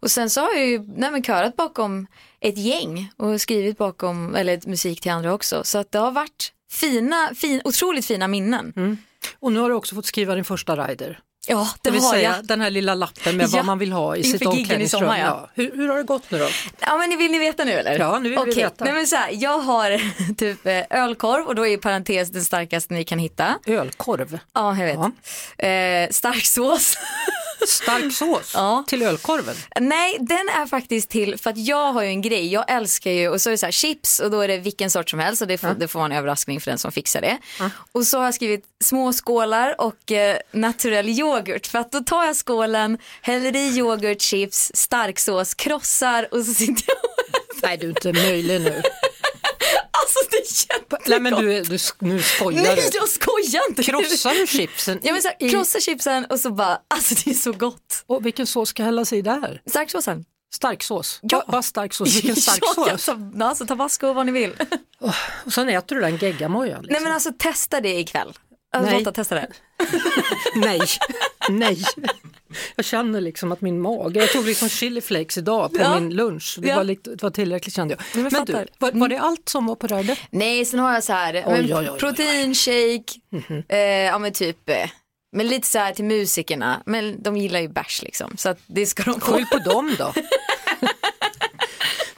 Och 0.00 0.10
sen 0.10 0.30
så 0.30 0.40
har 0.40 0.52
jag 0.54 0.66
ju 0.66 0.84
nej, 0.96 1.10
men 1.10 1.22
körat 1.22 1.56
bakom 1.56 2.06
ett 2.40 2.58
gäng 2.58 3.12
och 3.16 3.40
skrivit 3.40 3.78
bakom, 3.78 4.34
eller 4.34 4.68
musik 4.68 5.00
till 5.00 5.10
andra 5.12 5.32
också. 5.34 5.64
Så 5.64 5.78
att 5.78 5.92
det 5.92 5.98
har 5.98 6.10
varit 6.10 6.52
fina, 6.72 7.30
fin, 7.36 7.60
otroligt 7.64 8.06
fina 8.06 8.28
minnen. 8.28 8.98
Och 9.40 9.52
nu 9.52 9.60
har 9.60 9.68
du 9.68 9.74
också 9.74 9.94
fått 9.94 10.06
skriva 10.06 10.34
din 10.34 10.44
första 10.44 10.76
rider. 10.88 11.18
Ja, 11.48 11.68
det, 11.82 11.88
Det 11.90 11.90
vill 11.94 12.02
har 12.02 12.12
säga 12.12 12.34
jag. 12.36 12.46
den 12.46 12.60
här 12.60 12.70
lilla 12.70 12.94
lappen 12.94 13.36
med 13.36 13.46
Ja, 13.46 13.56
vad 13.56 13.64
man 13.64 13.78
vill 13.78 13.92
ha 13.92 14.16
i 14.16 14.18
inför 14.18 14.38
sitt 14.38 14.46
omklädningsrum. 14.48 15.00
sommar, 15.00 15.18
ja. 15.18 15.50
Hur, 15.54 15.76
hur 15.76 15.88
har 15.88 15.96
det 15.96 16.02
gått 16.02 16.30
nu 16.30 16.38
då? 16.38 16.48
Ja 16.80 16.96
men 16.98 17.18
vill 17.18 17.30
ni 17.30 17.38
veta 17.38 17.64
nu 17.64 17.72
eller? 17.72 17.98
Ja, 17.98 18.18
nu 18.18 18.28
vill 18.28 18.38
vi 18.44 18.52
Okej, 18.52 18.62
veta. 18.64 18.84
Nej, 18.84 18.94
men 18.94 19.06
så 19.06 19.16
här, 19.16 19.30
jag 19.32 19.58
har 19.58 20.00
typ 20.34 20.66
eh, 20.66 20.82
ölkorv 20.90 21.46
och 21.46 21.54
då 21.54 21.66
är 21.66 21.76
parentes 21.76 22.30
den 22.30 22.44
starkaste 22.44 22.94
ni 22.94 23.04
kan 23.04 23.18
hitta. 23.18 23.58
Ölkorv, 23.66 24.38
Ja, 24.54 24.76
jag 24.76 24.86
vet. 24.86 24.96
Eh, 25.58 26.12
stark 26.14 26.44
sås. 26.46 26.94
stark 27.68 28.12
sås 28.12 28.50
Ja. 28.54 28.84
till 28.86 29.02
ölkorven. 29.02 29.54
Nej, 29.80 30.16
den 30.20 30.48
är 30.48 30.66
faktiskt 30.66 31.10
till 31.10 31.38
för 31.38 31.50
att 31.50 31.58
jag 31.58 31.92
har 31.92 32.02
ju 32.02 32.08
en 32.08 32.22
grej. 32.22 32.52
Jag 32.52 32.70
älskar 32.70 33.10
ju 33.10 33.28
och 33.28 33.40
så 33.40 33.48
är 33.48 33.52
det 33.52 33.58
så 33.58 33.66
här 33.66 33.70
chips 33.72 34.18
och 34.20 34.30
då 34.30 34.40
är 34.40 34.48
det 34.48 34.58
vilken 34.58 34.90
sort 34.90 35.10
som 35.10 35.18
helst 35.18 35.42
och 35.42 35.48
det 35.48 35.58
får, 35.58 35.68
det 35.78 35.88
får 35.88 35.98
vara 35.98 36.06
en 36.12 36.18
överraskning 36.18 36.60
för 36.60 36.70
den 36.70 36.78
som 36.78 36.92
fixar 36.92 37.20
det. 37.20 37.38
Och 37.92 38.06
så 38.06 38.18
har 38.18 38.24
jag 38.24 38.34
skrivit 38.34 38.64
små 38.84 39.12
skålar 39.12 39.80
och 39.80 40.12
eh, 40.12 40.36
naturell 40.52 41.08
yoghurt 41.08 41.66
för 41.66 41.78
att 41.78 41.92
då 41.92 42.00
tar 42.00 42.24
jag 42.24 42.36
skålen, 42.36 42.98
häller 43.22 43.56
i 43.56 43.78
yoghurt, 43.78 44.20
chips, 44.20 44.70
starksås, 44.74 45.54
krossar 45.54 46.28
och 46.34 46.44
så 46.44 46.54
sitter 46.54 46.84
jag 46.86 46.96
Nej, 47.62 47.76
du 47.78 47.86
är 47.86 47.90
inte 47.90 48.12
möjlig 48.12 48.60
nu. 48.60 48.82
Alltså 50.18 50.30
det 50.30 50.36
är 50.36 50.76
jättegott. 50.78 51.08
Nej, 51.08 51.20
men 51.20 51.34
du, 51.34 51.62
du, 51.62 51.78
nu 51.98 52.22
skojar 52.22 52.62
Nej, 52.62 52.76
du. 52.92 52.98
jag 52.98 53.08
skojar 53.08 53.62
inte. 53.68 53.82
Krossar 53.82 54.34
du 54.34 54.46
chipsen? 54.46 55.00
Ja, 55.02 55.12
men 55.12 55.22
så 55.22 55.28
här, 55.28 55.36
i- 55.46 55.50
krossa 55.50 55.80
chipsen 55.80 56.24
och 56.24 56.40
så 56.40 56.50
bara, 56.50 56.78
alltså 56.88 57.14
det 57.24 57.30
är 57.30 57.34
så 57.34 57.52
gott. 57.52 58.04
Och 58.06 58.26
vilken 58.26 58.46
sås 58.46 58.68
ska 58.68 58.82
hällas 58.82 59.12
i 59.12 59.22
där? 59.22 59.62
Starksåsen. 59.66 60.24
Starksås? 60.54 61.18
Ja. 61.22 61.38
Ba- 61.46 61.52
Bara 61.52 61.62
starksås? 61.62 62.14
Vilken 62.16 62.36
stark 62.36 62.58
ja, 62.76 62.90
alltså, 62.90 63.16
alltså 63.40 63.66
tabasco 63.66 64.12
vad 64.12 64.26
ni 64.26 64.32
vill. 64.32 64.52
Och 65.44 65.52
sen 65.52 65.68
äter 65.68 65.96
du 65.96 66.02
den 66.02 66.16
geggamojan. 66.16 66.82
Liksom. 66.82 66.92
Nej 66.92 67.02
men 67.02 67.12
alltså 67.12 67.30
testa 67.38 67.80
det 67.80 67.98
ikväll. 67.98 68.32
Alltså, 68.72 68.90
Nej. 68.90 69.00
Lotta 69.00 69.12
testa 69.12 69.34
det. 69.34 69.48
Nej, 70.54 70.80
nej. 71.48 71.78
Jag 72.76 72.84
känner 72.84 73.20
liksom 73.20 73.52
att 73.52 73.60
min 73.60 73.80
mage, 73.80 74.20
jag 74.20 74.32
tog 74.32 74.44
liksom 74.46 74.68
chili 74.68 75.00
flakes 75.00 75.38
idag 75.38 75.72
på 75.74 75.80
Ja. 75.82 76.00
min 76.00 76.14
lunch. 76.14 76.56
Det, 76.58 76.68
Ja. 76.68 76.76
var 76.76 76.84
lite, 76.84 77.10
det 77.10 77.22
var 77.22 77.30
tillräckligt 77.30 77.74
kände 77.74 77.94
jag. 77.94 78.22
men 78.22 78.32
Men, 78.32 78.44
du, 78.44 78.52
var, 78.78 78.92
var 78.92 79.08
det 79.08 79.18
allt 79.20 79.48
som 79.48 79.66
var 79.66 79.74
på 79.74 79.86
röret? 79.86 80.18
Nej 80.30 80.64
sen 80.64 80.80
har 80.80 80.94
jag 80.94 81.04
så 81.04 81.12
här, 81.12 81.32
men 81.32 81.44
oj, 81.64 81.74
oj, 81.74 81.74
oj. 81.74 81.86
Mhm. 81.90 81.98
proteinshake, 81.98 83.04
eh, 83.68 83.78
ja 83.78 84.18
men 84.18 84.32
typ, 84.32 84.68
eh, 84.68 84.90
men 85.36 85.48
lite 85.48 85.66
så 85.68 85.78
här 85.78 85.92
till 85.92 86.04
musikerna, 86.04 86.82
men 86.86 87.22
de 87.22 87.36
gillar 87.36 87.60
ju 87.60 87.68
bärs 87.68 88.02
liksom 88.02 88.36
så 88.36 88.48
att 88.48 88.58
det 88.66 88.86
ska 88.86 89.02
de 89.02 89.20
få. 89.20 89.32
Skyll 89.32 89.46
på 89.46 89.58
dem 89.58 89.94
då. 89.98 90.12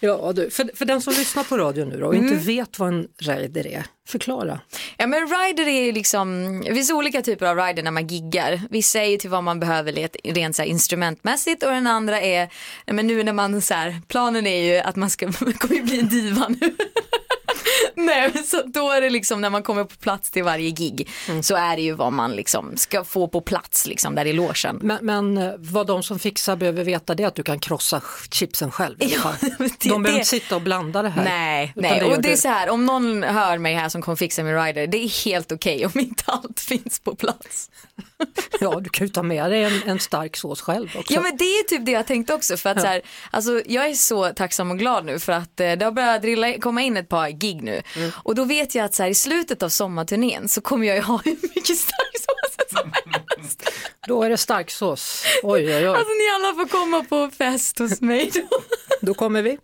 ja, 0.03 0.33
du, 0.33 0.51
för, 0.51 0.71
för 0.75 0.85
den 0.85 1.01
som 1.01 1.13
lyssnar 1.13 1.45
på 1.45 1.59
radio 1.59 1.85
nu 1.85 2.01
då 2.01 2.07
och 2.07 2.15
inte 2.15 2.35
vet 2.35 2.79
vad 2.79 2.89
en 2.89 3.09
rider 3.19 3.67
är, 3.67 3.85
förklara. 4.09 4.61
Ja 4.97 5.07
men 5.07 5.21
rider 5.21 5.69
är 5.69 5.85
ju 5.85 5.93
liksom, 5.93 6.61
det 6.67 6.75
finns 6.75 6.91
olika 6.91 7.23
typer 7.23 7.47
av 7.47 7.57
rider 7.57 7.83
när 7.83 7.91
man 7.91 8.07
giggar. 8.07 8.61
Vissa 8.71 9.01
är 9.01 9.11
ju 9.11 9.17
till 9.17 9.31
vad 9.31 9.45
man 9.45 9.61
behöver 9.61 10.09
rent 10.35 10.57
så 10.57 10.63
instrumentmässigt 10.63 11.63
och 11.63 11.71
den 11.71 11.87
andra 11.87 12.21
är, 12.21 12.53
men 12.87 13.07
nu 13.07 13.23
när 13.23 13.33
man 13.33 13.63
så 13.63 13.75
här, 13.75 14.01
planen 14.09 14.47
är 14.47 14.63
ju 14.63 14.79
att 14.79 14.97
man 14.97 15.11
ska, 15.11 15.33
kommer 15.33 15.75
ju 15.75 15.83
bli 15.83 16.01
en 16.01 16.09
diva 16.09 16.49
nu. 16.49 16.77
Nej 18.07 18.33
så 18.45 18.63
då 18.67 18.91
är 18.91 19.01
det 19.01 19.11
liksom 19.11 19.41
när 19.41 19.51
man 19.51 19.63
kommer 19.63 19.85
på 19.85 19.97
plats 19.97 20.31
till 20.31 20.43
varje 20.45 20.71
gig 20.71 21.09
så 21.43 21.57
är 21.57 21.77
det 21.77 21.83
ju 21.83 21.93
vad 21.93 22.13
man 22.13 22.33
liksom 22.33 22.77
ska 22.77 23.05
få 23.05 23.29
på 23.29 23.41
plats 23.41 23.87
liksom 23.87 24.15
där 24.15 24.25
i 24.25 24.33
logen. 24.33 24.79
Men, 24.83 24.99
men 25.07 25.39
eh, 25.39 25.53
vad 25.59 25.87
de 25.87 26.03
som 26.03 26.19
fixar 26.19 26.57
behöver 26.57 26.85
veta 26.85 27.15
det 27.15 27.23
är 27.23 27.27
att 27.27 27.35
du 27.35 27.43
kan 27.43 27.59
krossa 27.59 28.03
chipsen 28.31 28.71
själv. 28.71 28.97
Ja, 29.01 29.35
det- 29.41 29.49
de 29.59 29.89
behöver 29.89 30.03
det- 30.03 30.13
inte 30.13 30.25
sitta 30.29 30.57
och 30.57 30.63
blanda 30.63 31.03
det 31.03 31.09
här. 31.09 31.25
Nej, 31.25 31.73
nej. 31.77 31.99
gör 31.99 32.11
och 32.17 32.23
det 32.23 32.33
är 32.33 32.37
så 32.37 32.49
här, 32.49 32.71
om 32.71 32.87
någon 32.87 33.23
hör 33.23 33.59
mig 33.59 33.75
här 33.75 33.89
som 33.89 34.03
kommer 34.03 34.17
fixa 34.17 34.43
min 34.43 34.55
rider, 34.65 34.87
det 34.87 34.99
är 35.05 35.25
helt 35.25 35.53
okej 35.53 35.87
om 35.87 36.01
inte 36.01 36.25
allt 36.27 36.61
finns 36.69 37.01
på 37.01 37.15
plats. 37.15 37.71
Ja, 38.61 38.81
du 38.81 38.91
kan 38.91 39.07
ju 39.07 39.13
ta 39.13 39.23
med 39.23 39.51
dig 39.51 39.65
en, 39.65 39.83
en 39.87 39.99
stark 39.99 40.37
sås 40.37 40.61
själv 40.61 40.89
också. 40.97 41.15
Ja 41.15 41.21
men 41.21 41.37
det 41.37 41.45
är 41.45 41.65
typ 41.69 41.87
det 41.87 41.93
jag 41.93 42.07
tänkte 42.07 42.35
också 42.35 42.57
för 42.57 42.71
att 42.71 42.81
så 42.81 42.87
här, 42.87 43.03
alltså, 43.31 43.63
jag 43.67 43.89
är 43.91 43.95
så 43.95 44.29
tacksam 44.29 44.71
och 44.71 44.79
glad 44.79 45.05
nu 45.05 45.19
för 45.19 45.33
att 45.33 45.61
eh, 45.61 45.73
det 45.73 45.85
har 45.85 45.93
börjat 45.93 46.23
drilla, 46.23 46.59
komma 46.59 46.83
in 46.83 46.97
ett 46.97 47.09
par 47.09 47.29
gig 47.29 47.63
nu 47.63 47.82
och 48.15 48.35
då 48.35 48.45
vet 48.45 48.75
jag 48.75 48.85
att 48.85 48.95
så 48.95 49.03
här, 49.03 49.11
i 49.11 49.15
slutet 49.15 49.63
av 49.63 49.69
sommarturnén 49.69 50.49
så 50.49 50.61
kommer 50.61 50.87
jag 50.87 50.97
ju 50.97 51.03
ha 51.03 51.17
hur 51.25 51.37
mycket 51.43 51.79
starksås 51.79 52.71
som 52.71 52.93
helst. 53.37 53.63
Då 54.09 54.23
är 54.23 54.31
det 54.31 54.37
stark 54.37 54.71
sås. 54.71 55.25
Oj, 55.43 55.67
oj, 55.67 55.75
oj. 55.75 55.87
Alltså 55.87 56.13
ni 56.13 56.29
alla 56.35 56.55
får 56.55 56.69
komma 56.69 57.05
på 57.05 57.31
fest 57.39 57.79
hos 57.79 58.01
mig 58.01 58.31
då. 58.35 58.49
Då 59.01 59.15
kommer 59.15 59.43
vi. 59.43 59.59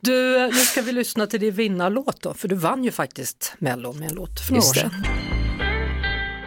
Du, 0.00 0.38
nu 0.52 0.52
ska 0.52 0.82
vi 0.82 0.92
lyssna 0.92 1.26
till 1.26 1.40
din 1.40 1.54
vinnarlåt 1.54 2.22
då, 2.22 2.34
för 2.34 2.48
du 2.48 2.54
vann 2.54 2.84
ju 2.84 2.90
faktiskt 2.90 3.54
Mello 3.58 3.92
med 3.92 4.08
en 4.08 4.14
låt 4.14 4.40
för 4.46 4.52
några 4.52 4.68
år 4.68 4.74
sedan. 4.74 5.04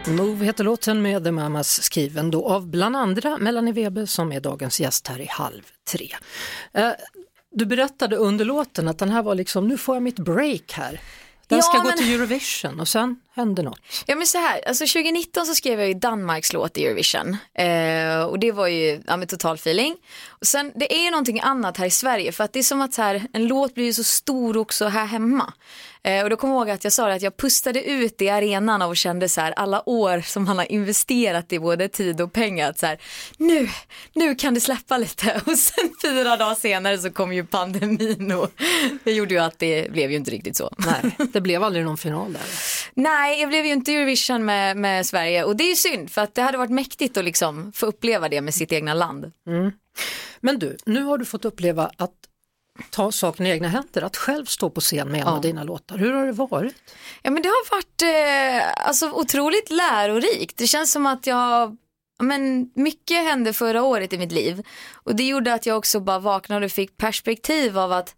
Move 0.06 0.44
heter 0.44 0.64
låten 0.64 1.02
med 1.02 1.24
The 1.24 1.30
Mamas 1.30 1.82
skriven 1.82 2.30
då 2.30 2.48
av 2.48 2.66
bland 2.66 2.96
andra 2.96 3.38
Melanie 3.38 3.72
Weber 3.72 4.06
som 4.06 4.32
är 4.32 4.40
dagens 4.40 4.80
gäst 4.80 5.08
här 5.08 5.20
i 5.20 5.26
Halv 5.26 5.62
tre. 5.90 6.08
Eh, 6.72 6.90
Du 7.54 7.66
berättade 7.66 8.16
under 8.16 8.44
låten 8.44 8.88
att 8.88 8.98
den 8.98 9.10
här 9.10 9.22
var 9.22 9.34
liksom, 9.34 9.68
nu 9.68 9.78
får 9.78 9.96
jag 9.96 10.02
mitt 10.02 10.18
break 10.18 10.72
här. 10.72 11.00
Den 11.48 11.58
Ja, 11.58 11.62
ska 11.62 11.78
gå 11.78 11.88
men- 11.88 11.98
till 11.98 12.14
Eurovision 12.14 12.80
och 12.80 12.88
sen 12.88 13.16
hände 13.34 13.62
något. 13.62 13.80
Ja 14.06 14.16
men 14.16 14.26
så 14.26 14.38
här, 14.38 14.60
alltså 14.68 14.86
2019 14.86 15.46
så 15.46 15.54
skrev 15.54 15.78
jag 15.78 15.88
ju 15.88 15.94
Danmarks 15.94 16.52
låt 16.52 16.78
i 16.78 16.86
Eurovision 16.86 17.36
eh, 17.54 18.22
och 18.24 18.38
det 18.38 18.52
var 18.52 18.66
ju 18.66 19.02
ja, 19.06 19.26
total 19.28 19.54
feeling. 19.54 19.96
Sen 20.44 20.72
det 20.74 20.94
är 20.94 21.04
ju 21.04 21.10
någonting 21.10 21.40
annat 21.40 21.76
här 21.76 21.86
i 21.86 21.90
Sverige 21.90 22.32
för 22.32 22.44
att 22.44 22.52
det 22.52 22.58
är 22.58 22.62
som 22.62 22.80
att 22.80 22.96
här, 22.96 23.22
en 23.32 23.46
låt 23.46 23.74
blir 23.74 23.84
ju 23.84 23.92
så 23.92 24.04
stor 24.04 24.56
också 24.56 24.86
här 24.86 25.06
hemma. 25.06 25.52
Eh, 26.06 26.24
och 26.24 26.30
då 26.30 26.36
kommer 26.36 26.54
jag 26.54 26.60
ihåg 26.60 26.70
att 26.70 26.84
jag 26.84 26.92
sa 26.92 27.08
det 27.08 27.14
att 27.14 27.22
jag 27.22 27.36
pustade 27.36 27.82
ut 27.84 28.22
i 28.22 28.28
arenan 28.28 28.82
och 28.82 28.96
kände 28.96 29.28
så 29.28 29.40
här 29.40 29.52
alla 29.52 29.88
år 29.88 30.20
som 30.20 30.44
man 30.44 30.58
har 30.58 30.72
investerat 30.72 31.52
i 31.52 31.58
både 31.58 31.88
tid 31.88 32.20
och 32.20 32.32
pengar 32.32 32.70
att 32.70 32.78
så 32.78 32.86
här, 32.86 32.98
nu, 33.36 33.68
nu 34.12 34.34
kan 34.34 34.54
det 34.54 34.60
släppa 34.60 34.98
lite 34.98 35.40
och 35.46 35.58
sen 35.58 35.90
fyra 36.02 36.36
dagar 36.36 36.54
senare 36.54 36.98
så 36.98 37.10
kom 37.10 37.32
ju 37.32 37.46
pandemin 37.46 38.32
och 38.32 38.50
det 39.04 39.12
gjorde 39.12 39.34
ju 39.34 39.40
att 39.40 39.58
det 39.58 39.92
blev 39.92 40.10
ju 40.10 40.16
inte 40.16 40.30
riktigt 40.30 40.56
så. 40.56 40.74
Nej, 40.78 41.28
det 41.32 41.40
blev 41.40 41.62
aldrig 41.62 41.84
någon 41.84 41.98
final 41.98 42.32
där. 42.32 42.42
Nej, 42.94 43.40
jag 43.40 43.48
blev 43.48 43.66
ju 43.66 43.72
inte 43.72 43.92
Eurovision 43.92 44.44
med, 44.44 44.76
med 44.76 45.06
Sverige 45.06 45.44
och 45.44 45.56
det 45.56 45.64
är 45.64 45.68
ju 45.68 45.76
synd 45.76 46.10
för 46.10 46.20
att 46.22 46.34
det 46.34 46.42
hade 46.42 46.58
varit 46.58 46.70
mäktigt 46.70 47.16
att 47.16 47.24
liksom 47.24 47.72
få 47.72 47.86
uppleva 47.86 48.28
det 48.28 48.40
med 48.40 48.54
sitt 48.54 48.72
egna 48.72 48.94
land. 48.94 49.32
Men 50.40 50.58
du, 50.58 50.76
nu 50.86 51.02
har 51.02 51.18
du 51.18 51.24
fått 51.24 51.44
uppleva 51.44 51.90
att 51.96 52.14
ta 52.90 53.12
saken 53.12 53.46
i 53.46 53.50
egna 53.50 53.68
händer, 53.68 54.02
att 54.02 54.16
själv 54.16 54.44
stå 54.44 54.70
på 54.70 54.80
scen 54.80 55.08
med 55.08 55.20
en 55.20 55.26
av 55.26 55.40
dina 55.40 55.64
låtar. 55.64 55.98
Hur 55.98 56.12
har 56.12 56.26
det 56.26 56.32
varit? 56.32 56.74
Ja 57.22 57.30
men 57.30 57.42
det 57.42 57.48
har 57.48 57.70
varit 57.70 58.02
eh, 58.02 58.86
alltså, 58.88 59.10
otroligt 59.12 59.70
lärorikt. 59.70 60.56
Det 60.56 60.66
känns 60.66 60.92
som 60.92 61.06
att 61.06 61.26
jag 61.26 61.76
ja, 62.18 62.24
men 62.24 62.70
mycket 62.74 63.24
hände 63.24 63.52
förra 63.52 63.82
året 63.82 64.12
i 64.12 64.18
mitt 64.18 64.32
liv 64.32 64.62
och 64.92 65.16
det 65.16 65.24
gjorde 65.24 65.54
att 65.54 65.66
jag 65.66 65.78
också 65.78 66.00
bara 66.00 66.18
vaknade 66.18 66.66
och 66.66 66.72
fick 66.72 66.96
perspektiv 66.96 67.78
av 67.78 67.92
att 67.92 68.14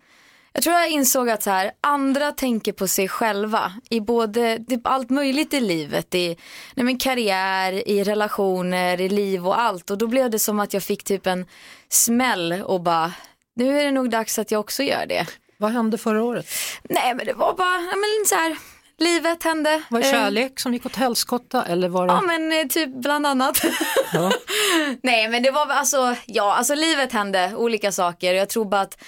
jag 0.57 0.63
tror 0.63 0.75
jag 0.77 0.91
insåg 0.91 1.31
att 1.31 1.43
så 1.43 1.51
här, 1.51 1.71
andra 1.81 2.33
tänker 2.33 2.73
på 2.73 2.89
sig 2.89 3.09
själva 3.09 3.73
i 3.91 4.01
både 4.01 4.59
typ 4.69 4.87
allt 4.87 5.11
möjligt 5.11 5.55
i 5.55 5.61
livet, 5.61 6.15
i 6.15 6.37
nej 6.75 6.85
men 6.85 6.99
karriär, 6.99 7.89
i 7.89 8.05
relationer, 8.05 9.01
i 9.01 9.09
liv 9.09 9.47
och 9.47 9.61
allt. 9.61 9.91
Och 9.91 9.99
då 9.99 10.07
blev 10.07 10.31
det 10.31 10.39
som 10.39 10.61
att 10.61 10.75
jag 10.75 10.83
fick 10.83 11.05
typ 11.05 11.27
en 11.27 11.47
smäll 11.89 12.53
och 12.53 12.81
bara, 12.81 13.13
nu 13.57 13.81
är 13.81 13.85
det 13.85 13.91
nog 13.91 14.11
dags 14.11 14.39
att 14.39 14.51
jag 14.51 14.61
också 14.61 14.83
gör 14.83 15.07
det. 15.07 15.27
Vad 15.59 15.73
hände 15.73 15.99
förra 15.99 16.23
året? 16.25 16.47
Nej 16.83 17.15
men 17.15 17.27
det 17.27 17.33
var 17.33 17.55
bara, 17.55 17.81
ja, 17.81 17.97
men 17.97 18.27
så 18.27 18.35
här, 18.35 18.57
livet 18.99 19.43
hände. 19.43 19.83
Var 19.91 20.01
det 20.01 20.07
Eh, 20.07 20.13
kärlek 20.13 20.61
som 20.61 20.75
gick 20.75 20.87
åt 20.87 20.97
helskotta 20.97 21.65
eller 21.65 21.89
var 21.89 22.07
det... 22.07 22.13
Ja 22.13 22.21
men 22.21 22.53
eh, 22.53 22.67
typ 22.67 22.95
bland 22.95 23.27
annat. 23.27 23.65
Ja. 24.13 24.33
Nej 25.03 25.29
men 25.29 25.43
det 25.43 25.51
var 25.51 25.67
alltså, 25.67 26.17
ja 26.27 26.55
alltså 26.55 26.75
livet 26.75 27.13
hände 27.13 27.53
olika 27.57 27.93
saker. 27.93 28.35
Jag 28.35 28.49
tror 28.49 28.65
bara 28.65 28.81
att 28.81 28.99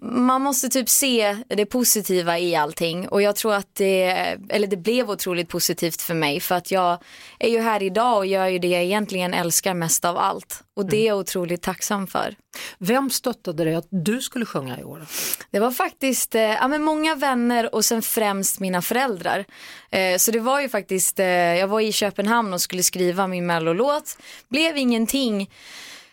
man 0.00 0.42
måste 0.42 0.68
typ 0.68 0.88
se 0.88 1.36
det 1.48 1.66
positiva 1.66 2.38
i 2.38 2.56
allting 2.56 3.08
och 3.08 3.22
jag 3.22 3.36
tror 3.36 3.54
att 3.54 3.74
det, 3.74 4.02
eller 4.48 4.66
det 4.66 4.76
blev 4.76 5.10
otroligt 5.10 5.48
positivt 5.48 6.02
för 6.02 6.14
mig 6.14 6.40
för 6.40 6.54
att 6.54 6.70
jag 6.70 6.98
är 7.38 7.48
ju 7.48 7.60
här 7.60 7.82
idag 7.82 8.16
och 8.16 8.26
gör 8.26 8.46
ju 8.46 8.58
det 8.58 8.68
jag 8.68 8.82
egentligen 8.82 9.34
älskar 9.34 9.74
mest 9.74 10.04
av 10.04 10.18
allt 10.18 10.62
och 10.76 10.86
det 10.86 10.96
är 10.96 11.06
jag 11.06 11.18
otroligt 11.18 11.62
tacksam 11.62 12.06
för. 12.06 12.36
Vem 12.78 13.10
stöttade 13.10 13.64
dig 13.64 13.74
att 13.74 13.86
du 13.90 14.20
skulle 14.20 14.46
sjunga 14.46 14.80
i 14.80 14.84
år? 14.84 15.06
Det 15.50 15.58
var 15.58 15.70
faktiskt 15.70 16.34
eh, 16.34 16.42
ja, 16.42 16.68
men 16.68 16.82
många 16.82 17.14
vänner 17.14 17.74
och 17.74 17.84
sen 17.84 18.02
främst 18.02 18.60
mina 18.60 18.82
föräldrar. 18.82 19.44
Eh, 19.90 20.16
så 20.16 20.30
det 20.30 20.40
var 20.40 20.60
ju 20.60 20.68
faktiskt, 20.68 21.18
eh, 21.18 21.26
jag 21.26 21.68
var 21.68 21.80
i 21.80 21.92
Köpenhamn 21.92 22.52
och 22.52 22.60
skulle 22.60 22.82
skriva 22.82 23.26
min 23.26 23.46
mellolåt, 23.46 24.18
blev 24.48 24.76
ingenting. 24.76 25.50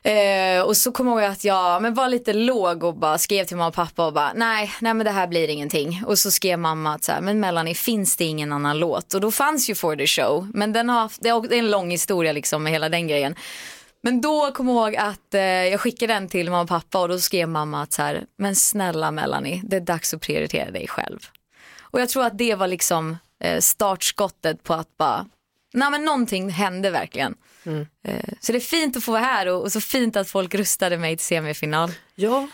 Eh, 0.03 0.62
och 0.62 0.78
så 0.78 0.91
kommer 0.91 1.12
jag 1.12 1.21
ihåg 1.21 1.32
att 1.32 1.43
jag 1.43 1.82
men 1.82 1.93
var 1.93 2.10
lite 2.10 2.34
låg 2.34 2.84
och 2.84 2.95
bara 2.95 3.17
skrev 3.17 3.45
till 3.45 3.58
mamma 3.58 3.67
och 3.67 3.74
pappa 3.74 4.06
och 4.06 4.13
bara 4.13 4.34
nej, 4.34 4.71
nej 4.82 4.93
men 4.93 5.06
det 5.06 5.12
här 5.12 5.28
blir 5.28 5.47
ingenting. 5.47 6.04
Och 6.06 6.19
så 6.19 6.32
skrev 6.32 6.60
mamma 6.60 6.93
att 6.95 7.04
så 7.04 7.12
här, 7.12 7.21
men 7.21 7.39
Melanie 7.39 7.76
finns 7.76 8.17
det 8.17 8.26
ingen 8.26 8.52
annan 8.52 8.80
låt? 8.80 9.13
Och 9.13 9.21
då 9.21 9.32
fanns 9.32 9.69
ju 9.69 9.76
For 9.76 9.95
the 9.95 10.08
show, 10.08 10.47
men 10.54 10.74
den 10.74 10.89
har, 10.89 11.12
det 11.19 11.30
är 11.30 11.54
en 11.54 11.71
lång 11.71 11.91
historia 11.91 12.32
liksom 12.32 12.63
med 12.63 12.74
hela 12.74 12.89
den 12.89 13.08
grejen. 13.08 13.36
Men 14.02 14.21
då 14.21 14.52
kom 14.52 14.67
jag 14.67 14.76
ihåg 14.76 14.95
att 14.95 15.34
eh, 15.34 15.41
jag 15.41 15.80
skickade 15.80 16.13
den 16.13 16.30
till 16.30 16.50
mamma 16.50 16.62
och 16.62 16.69
pappa 16.69 17.00
och 17.02 17.10
då 17.10 17.19
skrev 17.19 17.50
mamma 17.50 17.82
att 17.82 17.93
så 17.93 18.02
här, 18.02 18.26
men 18.38 18.56
snälla 18.56 19.12
Melanie, 19.12 19.62
det 19.63 19.76
är 19.76 19.82
dags 19.82 20.13
att 20.13 20.21
prioritera 20.21 20.71
dig 20.71 20.88
själv. 20.88 21.19
Och 21.82 22.02
jag 22.02 22.10
tror 22.10 22.26
att 22.26 22.38
det 22.38 22.56
var 22.56 22.67
liksom 22.67 23.17
eh, 23.43 23.60
startskottet 23.60 24.63
på 24.63 24.74
att 24.74 24.97
bara, 24.97 25.26
nej 25.73 25.91
men 25.91 26.05
någonting 26.05 26.49
hände 26.49 26.89
verkligen. 26.89 27.36
Eh, 28.03 28.34
så 28.39 28.51
det 28.51 28.58
är 28.58 28.60
fint 28.60 28.97
att 28.97 29.03
få 29.03 29.12
vara 29.12 29.21
här 29.21 29.47
och, 29.47 29.62
och 29.62 29.71
så 29.71 29.82
fint 29.82 30.15
att 30.15 30.29
folk 30.29 30.55
rustade 30.55 30.97
mig 30.97 31.17
till 31.17 31.25
semifinal. 31.25 31.91
Ja, 32.15 32.47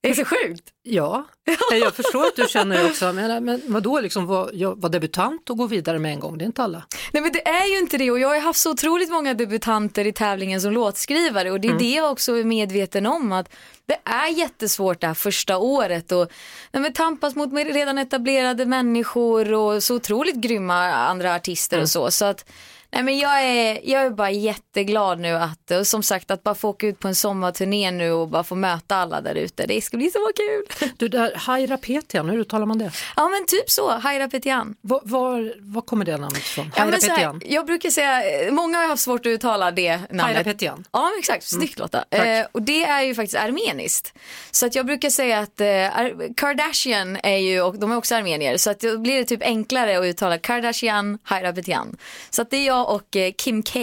Det 0.00 0.10
är 0.10 0.14
så 0.14 0.24
sjukt. 0.24 0.64
ja. 0.82 1.26
jag 1.70 1.94
förstår 1.94 2.26
att 2.26 2.36
du 2.36 2.48
känner 2.48 2.82
det 2.82 2.90
också. 2.90 3.12
Men, 3.12 3.44
men 3.44 3.62
vadå, 3.66 4.00
liksom, 4.00 4.26
var, 4.26 4.50
jag 4.54 4.80
var 4.80 4.88
debutant 4.88 5.50
och 5.50 5.56
gå 5.56 5.66
vidare 5.66 5.98
med 5.98 6.12
en 6.12 6.20
gång, 6.20 6.38
det 6.38 6.44
är 6.44 6.46
inte 6.46 6.62
alla. 6.62 6.82
Nej 7.12 7.22
men 7.22 7.32
det 7.32 7.48
är 7.48 7.66
ju 7.66 7.78
inte 7.78 7.98
det 7.98 8.10
och 8.10 8.18
jag 8.18 8.28
har 8.28 8.40
haft 8.40 8.60
så 8.60 8.70
otroligt 8.70 9.10
många 9.10 9.34
debutanter 9.34 10.06
i 10.06 10.12
tävlingen 10.12 10.60
som 10.60 10.72
låtskrivare 10.72 11.50
och 11.50 11.60
det 11.60 11.68
är 11.68 11.78
det 11.78 11.94
jag 11.94 12.10
också 12.12 12.36
är 12.36 12.44
medveten 12.44 13.06
om 13.06 13.32
att 13.32 13.48
det 13.86 13.98
är 14.04 14.28
jättesvårt 14.28 15.00
det 15.00 15.06
här 15.06 15.14
första 15.14 15.58
året 15.58 16.12
och 16.12 16.30
nej, 16.72 16.82
men 16.82 16.92
tampas 16.92 17.34
mot 17.34 17.52
redan 17.52 17.98
etablerade 17.98 18.66
människor 18.66 19.52
och 19.52 19.82
så 19.82 19.94
otroligt 19.94 20.36
grymma 20.36 20.92
andra 20.92 21.34
artister 21.34 21.80
och 21.80 21.88
så. 21.88 22.10
så 22.10 22.24
att, 22.24 22.44
nej, 22.90 23.02
men 23.02 23.18
jag, 23.18 23.44
är, 23.44 23.80
jag 23.84 24.02
är 24.02 24.10
bara 24.10 24.30
jätteglad 24.30 25.20
nu 25.20 25.34
att, 25.34 25.70
och 25.70 25.86
som 25.86 26.02
sagt 26.02 26.30
att 26.30 26.42
bara 26.42 26.54
få 26.54 26.68
åka 26.68 26.86
ut 26.86 26.98
på 26.98 27.08
en 27.08 27.14
sommarturné 27.14 27.90
nu 27.90 28.12
och 28.12 28.28
bara 28.28 28.44
få 28.44 28.54
möta 28.54 28.96
alla 28.96 29.20
där 29.20 29.34
ute, 29.34 29.66
det 29.66 29.80
ska 29.80 29.96
bli 29.96 30.10
så 30.10 30.18
kul. 30.36 30.90
Du, 30.96 31.08
där, 31.08 31.32
Haira 31.36 31.76
Petian, 31.78 32.28
hur 32.28 32.38
uttalar 32.38 32.66
man 32.66 32.78
det? 32.78 32.90
Ja 33.16 33.28
men 33.28 33.46
typ 33.46 33.70
så, 33.70 33.90
Haira 33.90 34.28
Petian. 34.28 34.74
Var, 34.80 35.00
var, 35.04 35.54
var 35.58 35.82
kommer 35.82 36.04
det 36.04 36.16
namnet 36.16 36.38
ifrån? 36.38 36.72
Ja, 36.76 36.82
Haira 36.82 36.98
men 37.00 37.10
här, 37.10 37.16
Petian? 37.16 37.40
jag 37.46 37.66
brukar 37.66 37.90
säga, 37.90 38.22
många 38.52 38.78
har 38.78 38.86
haft 38.88 39.02
svårt 39.02 39.20
att 39.20 39.30
uttala 39.30 39.70
det 39.70 39.96
namnet. 39.96 40.20
Haira 40.26 40.44
Petian. 40.44 40.84
Ja 40.92 41.10
exakt, 41.18 41.44
snyggt 41.44 41.78
Lotta. 41.78 42.04
Tack. 42.10 42.26
Eh, 42.26 42.46
och 42.52 42.62
det 42.62 42.84
är 42.84 43.02
ju 43.02 43.14
faktiskt 43.14 43.36
armeniskt. 43.36 44.14
Så 44.50 44.66
att 44.66 44.74
jag 44.74 44.86
brukar 44.86 45.10
säga 45.10 45.38
att 45.38 45.60
eh, 45.60 45.66
Ar- 45.98 46.34
Kardashian 46.36 47.16
är 47.22 47.36
ju, 47.36 47.62
och 47.62 47.78
de 47.78 47.92
är 47.92 47.96
också 47.96 48.14
armenier, 48.14 48.56
så 48.56 48.70
att 48.70 48.80
då 48.80 48.98
blir 48.98 49.16
det 49.18 49.24
typ 49.24 49.42
enklare 49.42 49.98
att 49.98 50.04
uttala 50.04 50.38
Kardashian, 50.38 51.18
Hairapetian. 51.22 51.96
Så 52.30 52.42
att 52.42 52.50
det 52.50 52.56
är 52.56 52.66
jag 52.66 52.77
och 52.84 53.16
eh, 53.16 53.32
Kim 53.38 53.62
K. 53.62 53.80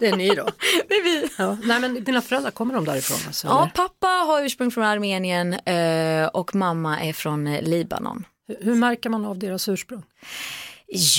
Det 0.00 0.06
är 0.06 0.16
ni 0.16 0.28
då? 0.28 0.44
det 0.88 0.94
är 0.94 1.02
vi. 1.04 1.28
Ja. 1.38 1.56
Nej, 1.64 1.80
men 1.80 2.04
dina 2.04 2.22
föräldrar, 2.22 2.50
kommer 2.50 2.74
de 2.74 2.84
därifrån? 2.84 3.18
Alltså, 3.26 3.46
Ja, 3.46 3.62
eller? 3.62 3.70
pappa 3.72 4.06
har 4.06 4.42
ursprung 4.42 4.70
från 4.70 4.84
Armenien 4.84 5.52
eh, 5.54 6.26
och 6.26 6.54
mamma 6.54 7.00
är 7.00 7.12
från 7.12 7.46
eh, 7.46 7.62
Libanon. 7.62 8.24
Hur- 8.60 8.74
märker 8.74 9.10
man 9.10 9.24
av 9.24 9.38
deras 9.38 9.68
ursprung? 9.68 10.02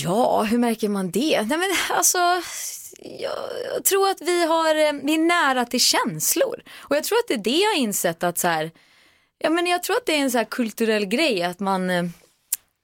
Ja, 0.04 0.44
hur 0.44 0.58
märker 0.58 0.90
man 0.90 1.12
det? 1.12 1.42
Nej 1.42 1.58
men 1.58 1.70
alltså, 1.98 2.18
jag, 3.00 3.32
jag 3.76 3.84
tror 3.84 4.10
att 4.10 4.22
vi, 4.22 4.46
har, 4.46 4.74
vi 5.06 5.14
är 5.14 5.18
nära 5.20 5.66
till 5.66 5.80
känslor. 5.80 6.62
Och 6.78 6.96
jag 6.96 7.04
tror 7.04 7.18
att 7.18 7.28
det 7.28 7.34
är 7.34 7.38
det 7.38 7.58
jag 7.58 7.70
har 7.70 7.78
insett 7.78 8.24
att 8.24 8.38
så 8.38 8.48
här, 8.48 8.72
ja 9.40 9.50
men 9.50 9.68
jag 9.68 9.84
tror 9.84 9.96
att 9.96 10.06
det 10.06 10.14
är 10.16 10.20
en 10.20 10.32
så 10.32 10.38
här 10.38 10.46
kulturell 10.46 11.06
grej 11.06 11.44
att 11.44 11.60
man, 11.60 11.90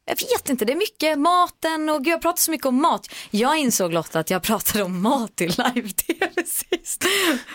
jag 0.06 0.16
vet 0.16 0.50
inte, 0.50 0.66
det 0.66 0.74
är 0.74 0.78
mycket 0.78 1.20
maten 1.20 1.90
och 1.90 2.04
gud, 2.04 2.14
jag 2.14 2.22
pratar 2.22 2.40
så 2.40 2.52
mycket 2.52 2.68
om 2.68 2.82
mat. 2.82 3.08
Jag 3.32 3.58
insåg 3.58 3.94
Lotta 3.94 4.20
att 4.20 4.30
jag 4.30 4.44
pratade 4.44 4.84
om 4.84 5.02
mat 5.02 5.42
i 5.42 5.48
live-tv 5.48 6.30
sist. 6.46 7.06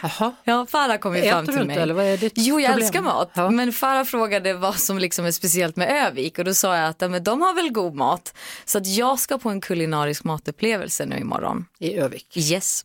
Jaha. 0.02 0.32
Ja, 0.44 0.66
Farah 0.66 0.96
kom 0.98 1.16
ju 1.16 1.22
fram 1.22 1.46
till 1.46 1.54
inte, 1.54 1.66
mig. 1.66 1.76
eller 1.78 1.94
vad 1.94 2.04
är 2.04 2.16
ditt 2.16 2.32
Jo, 2.36 2.60
jag 2.60 2.70
problem? 2.70 2.84
älskar 2.86 3.00
mat. 3.02 3.30
Ja. 3.34 3.50
Men 3.50 3.72
Farah 3.72 4.04
frågade 4.04 4.54
vad 4.54 4.74
som 4.76 4.98
liksom 4.98 5.24
är 5.24 5.30
speciellt 5.30 5.76
med 5.76 6.06
Övik 6.06 6.38
och 6.38 6.44
då 6.44 6.54
sa 6.54 6.76
jag 6.76 6.88
att 6.88 7.00
ja, 7.00 7.08
men 7.08 7.24
de 7.24 7.40
har 7.42 7.54
väl 7.54 7.72
god 7.72 7.94
mat. 7.94 8.34
Så 8.64 8.78
att 8.78 8.86
jag 8.86 9.18
ska 9.18 9.38
på 9.38 9.50
en 9.50 9.60
kulinarisk 9.60 10.24
matupplevelse 10.24 11.06
nu 11.06 11.18
imorgon. 11.18 11.64
I 11.78 11.94
Övik. 11.94 12.36
Yes. 12.36 12.84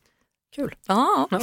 Kul. 0.55 0.75
Ja, 0.87 1.29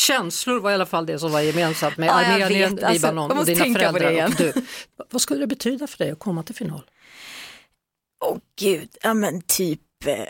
Känslor 0.00 0.60
var 0.60 0.70
i 0.70 0.74
alla 0.74 0.86
fall 0.86 1.06
det 1.06 1.18
som 1.18 1.32
var 1.32 1.40
gemensamt 1.40 1.96
med 1.96 2.08
Ja, 2.08 2.12
Armenien, 2.12 2.74
vet. 2.74 2.84
Alltså, 2.84 3.06
Libanon 3.06 3.38
och 3.38 3.46
dina 3.46 3.64
föräldrar 3.64 4.24
och 4.26 4.34
du. 4.34 4.52
Vad 5.10 5.22
skulle 5.22 5.40
det 5.40 5.46
betyda 5.46 5.86
för 5.86 5.98
dig 5.98 6.10
att 6.10 6.18
komma 6.18 6.42
till 6.42 6.54
final? 6.54 6.82
Åh 8.24 8.38
gud, 8.60 8.88
ja 9.02 9.14
men 9.14 9.42
typ 9.42 9.80
eh, 10.06 10.24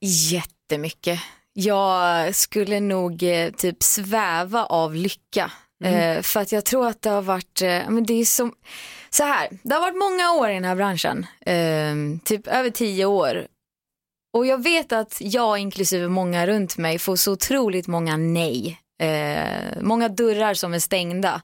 jättemycket. 0.00 1.20
Jag 1.52 2.34
skulle 2.34 2.80
nog 2.80 3.22
eh, 3.22 3.50
typ 3.50 3.82
sväva 3.82 4.64
av 4.64 4.94
lycka. 4.94 5.50
Eh, 5.84 6.22
för 6.22 6.40
att 6.40 6.52
jag 6.52 6.64
tror 6.64 6.86
att 6.86 7.02
det 7.02 7.10
har 7.10 7.22
varit, 7.22 7.62
eh, 7.62 7.82
men 7.88 8.04
det 8.04 8.14
är 8.14 8.24
som, 8.24 8.54
så 9.10 9.24
här, 9.24 9.48
det 9.62 9.74
har 9.74 9.80
varit 9.80 9.98
många 9.98 10.32
år 10.32 10.50
i 10.50 10.54
den 10.54 10.64
här 10.64 10.76
branschen, 10.76 11.26
eh, 11.46 12.20
typ 12.24 12.46
över 12.46 12.70
tio 12.70 13.04
år. 13.04 13.46
Och 14.32 14.46
jag 14.46 14.62
vet 14.62 14.92
att 14.92 15.16
jag 15.20 15.58
inklusive 15.58 16.08
många 16.08 16.46
runt 16.46 16.76
mig 16.76 16.98
får 16.98 17.16
så 17.16 17.32
otroligt 17.32 17.86
många 17.86 18.16
nej 18.16 18.80
Eh, 18.98 19.82
många 19.82 20.08
dörrar 20.08 20.54
som 20.54 20.74
är 20.74 20.78
stängda. 20.78 21.42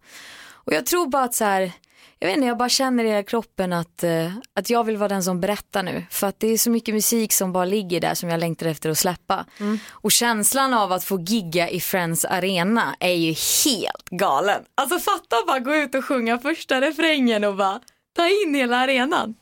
Och 0.53 0.73
jag 0.73 0.87
tror 0.87 1.07
bara 1.07 1.23
att 1.23 1.35
så 1.35 1.45
här, 1.45 1.73
jag 2.19 2.29
vet 2.29 2.37
inte, 2.37 2.47
jag 2.47 2.57
bara 2.59 2.69
känner 2.69 3.05
i 3.05 3.09
hela 3.09 3.23
kroppen 3.23 3.73
att, 3.73 4.05
eh, 4.05 4.33
att 4.55 4.71
jag 4.71 4.85
vill 4.85 4.97
vara 4.97 5.09
den 5.09 5.23
som 5.23 5.41
berättar 5.41 5.83
nu. 5.83 6.05
För 6.11 6.27
att 6.27 6.41
det 6.41 6.47
är 6.47 6.59
så 6.59 6.71
mycket 6.71 6.95
musik 6.95 7.33
som 7.33 7.53
bara 7.53 7.65
ligger 7.65 8.01
där 8.01 8.15
som 8.15 8.29
jag 8.29 8.41
längtar 8.41 8.67
efter 8.67 8.91
att 8.91 8.99
släppa. 8.99 9.47
Och 9.91 10.13
känslan 10.13 10.75
av 10.75 10.93
att 10.93 11.05
få 11.05 11.21
gigga 11.21 11.69
i 11.71 11.81
Friends 11.81 12.25
Arena 12.25 12.97
är 13.01 13.13
ju 13.13 13.35
helt 13.65 14.09
galen. 14.11 14.63
Alltså 14.75 14.99
fatta 14.99 15.37
bara 15.47 15.59
gå 15.59 15.75
ut 15.75 15.95
och 15.95 16.05
sjunga 16.05 16.39
första 16.39 16.81
refrängen 16.81 17.45
och 17.45 17.57
bara 17.57 17.81
ta 18.17 18.29
in 18.29 18.55
hela 18.55 18.77
arenan. 18.77 19.35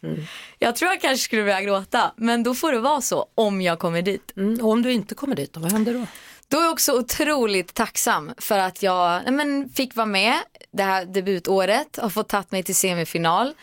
Jag 0.58 0.76
tror 0.76 0.90
jag 0.90 1.00
kanske 1.00 1.24
skulle 1.24 1.42
börja 1.42 1.62
gråta, 1.62 2.12
men 2.16 2.42
då 2.42 2.54
får 2.54 2.72
det 2.72 2.80
vara 2.80 3.00
så 3.00 3.26
om 3.34 3.60
jag 3.60 3.78
kommer 3.78 4.02
dit. 4.02 4.32
Mm, 4.36 4.60
och 4.64 4.72
om 4.72 4.82
du 4.82 4.92
inte 4.92 5.14
kommer 5.14 5.36
dit, 5.36 5.52
då, 5.52 5.60
vad 5.60 5.72
händer 5.72 5.94
då? 5.94 6.06
Då 6.50 6.58
är 6.58 6.62
jag 6.62 6.72
också 6.72 6.92
otroligt 6.92 7.74
tacksam 7.74 8.32
för 8.38 8.58
att 8.58 8.82
jag 8.82 9.32
men, 9.32 9.68
fick 9.68 9.96
vara 9.96 10.06
med 10.06 10.34
det 10.70 10.82
här 10.82 11.04
debutåret, 11.04 11.98
har 12.02 12.08
fått 12.08 12.28
tagit 12.28 12.52
mig 12.52 12.62
till 12.62 12.74
semifinal. 12.74 13.54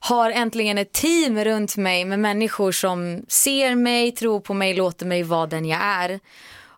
Har 0.00 0.30
äntligen 0.30 0.78
ett 0.78 0.92
team 0.92 1.44
runt 1.44 1.76
mig 1.76 2.04
med 2.04 2.18
människor 2.18 2.72
som 2.72 3.24
ser 3.28 3.74
mig, 3.74 4.12
tror 4.12 4.40
på 4.40 4.54
mig, 4.54 4.74
låter 4.74 5.06
mig 5.06 5.22
vara 5.22 5.46
den 5.46 5.64
jag 5.64 5.80
är. 5.82 6.20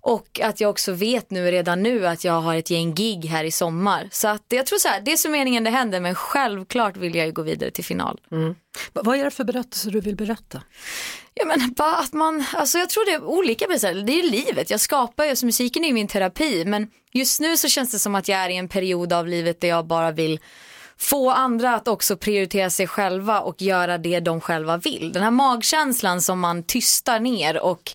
Och 0.09 0.41
att 0.43 0.61
jag 0.61 0.71
också 0.71 0.93
vet 0.93 1.31
nu 1.31 1.51
redan 1.51 1.83
nu 1.83 2.07
att 2.07 2.25
jag 2.25 2.41
har 2.41 2.55
ett 2.55 2.71
gäng 2.71 2.95
gig 2.95 3.25
här 3.25 3.45
i 3.45 3.51
sommar. 3.51 4.09
Så 4.13 4.29
att 4.29 4.43
jag 4.49 4.67
tror 4.67 4.79
så 4.79 4.89
här, 4.89 5.01
det 5.01 5.13
är 5.13 5.17
så 5.17 5.29
meningen 5.29 5.65
det 5.65 5.71
händer 5.71 6.01
men 6.01 6.15
självklart 6.15 6.97
vill 6.97 7.15
jag 7.15 7.27
ju 7.27 7.33
gå 7.33 7.43
vidare 7.43 7.71
till 7.71 7.85
final. 7.85 8.21
Va- 8.93 9.03
Vad 9.05 9.19
är 9.19 9.25
det 9.25 9.31
för 9.31 9.45
berättelse 9.45 9.91
du 9.91 10.01
vill 10.01 10.17
berätta? 10.17 10.63
Ja 11.35 11.45
men 11.47 11.73
bara 11.73 11.97
att 11.97 12.13
man, 12.13 12.45
alltså 12.55 12.79
jag 12.79 12.89
tror 12.91 13.05
det 13.07 13.13
är 13.13 13.25
olika 13.25 13.67
berättelser, 13.67 13.95
det 13.95 14.13
är 14.19 14.23
livet, 14.23 14.71
jag 14.71 14.81
skapar 14.81 15.25
ju, 15.25 15.31
alltså 15.31 15.47
musiken 15.47 15.85
är 15.85 15.89
ju 15.89 15.95
min 15.95 16.09
terapi 16.09 16.65
men 16.65 16.89
just 17.13 17.41
nu 17.41 17.57
så 17.57 17.69
känns 17.69 17.91
det 17.93 17.99
som 17.99 18.15
att 18.15 18.29
jag 18.29 18.39
är 18.39 18.49
i 18.49 18.57
en 18.57 18.69
period 18.69 19.13
av 19.13 19.27
livet 19.29 19.61
där 19.61 19.69
jag 19.69 19.87
bara 19.87 20.11
vill 20.11 20.41
få 20.99 21.31
andra 21.31 21.75
att 21.75 21.89
också 21.89 22.17
prioritera 22.17 22.71
sig 22.71 22.87
själva 22.87 23.41
och 23.41 23.63
göra 23.63 23.99
det 23.99 24.21
de 24.21 24.41
själva 24.41 24.77
vill. 24.77 25.13
Den 25.13 25.23
här 25.23 25.31
magkänslan 25.31 26.23
som 26.23 26.41
man 26.41 26.63
tystar 26.63 27.21
ner 27.21 27.61
och 27.61 27.93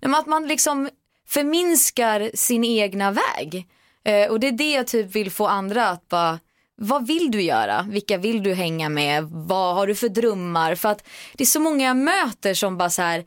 att 0.00 0.26
man 0.26 0.48
liksom 0.48 0.88
förminskar 1.32 2.30
sin 2.34 2.64
egna 2.64 3.10
väg. 3.10 3.66
Eh, 4.04 4.30
och 4.30 4.40
det 4.40 4.48
är 4.48 4.52
det 4.52 4.70
jag 4.72 4.86
typ 4.86 5.16
vill 5.16 5.30
få 5.30 5.46
andra 5.46 5.88
att 5.88 6.08
bara 6.08 6.38
vad 6.76 7.06
vill 7.06 7.30
du 7.30 7.42
göra? 7.42 7.86
Vilka 7.90 8.18
vill 8.18 8.42
du 8.42 8.54
hänga 8.54 8.88
med? 8.88 9.24
Vad 9.24 9.74
har 9.74 9.86
du 9.86 9.94
för 9.94 10.08
drömmar? 10.08 10.74
För 10.74 10.88
att 10.88 11.06
det 11.34 11.44
är 11.44 11.46
så 11.46 11.60
många 11.60 11.84
jag 11.84 11.96
möter 11.96 12.54
som 12.54 12.78
bara 12.78 12.90
så 12.90 13.02
här, 13.02 13.24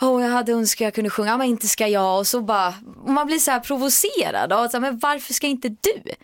åh 0.00 0.22
jag 0.22 0.30
hade 0.30 0.52
önskat 0.52 0.84
jag 0.84 0.94
kunde 0.94 1.10
sjunga, 1.10 1.30
"Ja, 1.30 1.36
men 1.36 1.46
inte 1.46 1.68
ska 1.68 1.86
jag. 1.86 2.18
Och 2.18 2.26
så 2.26 2.40
bara, 2.40 2.74
och 3.04 3.10
man 3.10 3.26
blir 3.26 3.38
så 3.38 3.50
här 3.50 3.60
provocerad. 3.60 4.52
Och 4.52 4.70
så 4.70 4.76
här, 4.76 4.80
men 4.80 4.98
varför 4.98 5.34
ska 5.34 5.46
inte 5.46 5.68
du? 5.68 6.14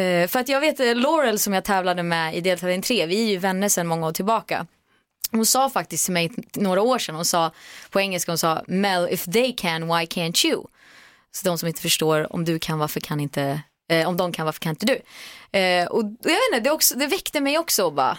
Eh, 0.00 0.28
för 0.28 0.40
att 0.40 0.48
jag 0.48 0.60
vet 0.60 0.80
eh, 0.80 0.94
Laurel 0.94 1.38
som 1.38 1.52
jag 1.52 1.64
tävlade 1.64 2.02
med 2.02 2.36
i 2.36 2.40
deltävling 2.40 2.82
3, 2.82 3.06
vi 3.06 3.22
är 3.24 3.30
ju 3.30 3.38
vänner 3.38 3.68
sedan 3.68 3.86
många 3.86 4.06
år 4.06 4.12
tillbaka. 4.12 4.66
Hon 5.30 5.46
sa 5.46 5.70
faktiskt 5.70 6.04
till 6.04 6.14
mig 6.14 6.30
några 6.54 6.82
år 6.82 6.98
sedan, 6.98 7.14
hon 7.14 7.24
sa 7.24 7.50
på 7.90 8.00
engelska, 8.00 8.32
hon 8.32 8.38
sa 8.38 8.62
Mel 8.66 9.08
if 9.10 9.24
they 9.24 9.52
can 9.52 9.82
why 9.86 10.04
can't 10.06 10.46
you? 10.46 10.64
Så 11.32 11.48
de 11.48 11.58
som 11.58 11.68
inte 11.68 11.80
förstår 11.82 12.32
om 12.32 12.44
du 12.44 12.58
kan 12.58 12.78
varför 12.78 13.00
kan 13.00 13.20
inte, 13.20 13.60
eh, 13.90 14.08
om 14.08 14.16
de 14.16 14.32
kan 14.32 14.44
varför 14.46 14.60
kan 14.60 14.70
inte 14.70 14.86
du? 14.86 15.00
Eh, 15.58 15.86
och 15.86 16.02
jag 16.02 16.30
vet 16.30 16.40
inte, 16.52 16.60
det, 16.64 16.70
också, 16.70 16.94
det 16.98 17.06
väckte 17.06 17.40
mig 17.40 17.58
också 17.58 17.84
och 17.84 17.92
bara 17.92 18.18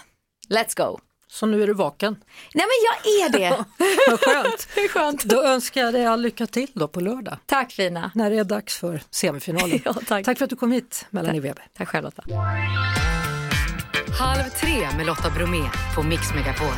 let's 0.49 0.77
go. 0.77 0.99
Så 1.27 1.45
nu 1.45 1.63
är 1.63 1.67
du 1.67 1.73
vaken. 1.73 2.23
Nej 2.53 2.65
men 2.65 3.09
jag 3.11 3.25
är 3.25 3.39
det. 3.39 3.65
Vad 4.09 4.19
skönt. 4.19 4.67
Skönt. 4.91 5.23
Då 5.23 5.43
önskar 5.43 5.81
jag 5.81 5.93
dig 5.93 6.05
all 6.05 6.21
lycka 6.21 6.47
till 6.47 6.67
då 6.73 6.87
på 6.87 6.99
lördag 6.99 7.37
Tack 7.45 7.71
fina. 7.71 8.11
när 8.15 8.29
det 8.29 8.37
är 8.37 8.43
dags 8.43 8.77
för 8.77 9.01
semifinalen. 9.11 9.79
Ja, 9.85 9.93
tack. 10.07 10.25
tack 10.25 10.37
för 10.37 10.45
att 10.45 10.49
du 10.49 10.55
kom 10.55 10.71
hit, 10.71 11.05
Melanie 11.09 11.41
Weber. 11.41 11.67
Tack 11.77 11.87
själv 11.87 12.03
Lotta. 12.03 12.23
Halv 14.19 14.49
tre 14.49 14.97
med 14.97 15.05
Lotta 15.05 15.29
Bromé 15.29 15.69
på 15.95 16.03
Mix 16.03 16.21
Megapol. 16.35 16.73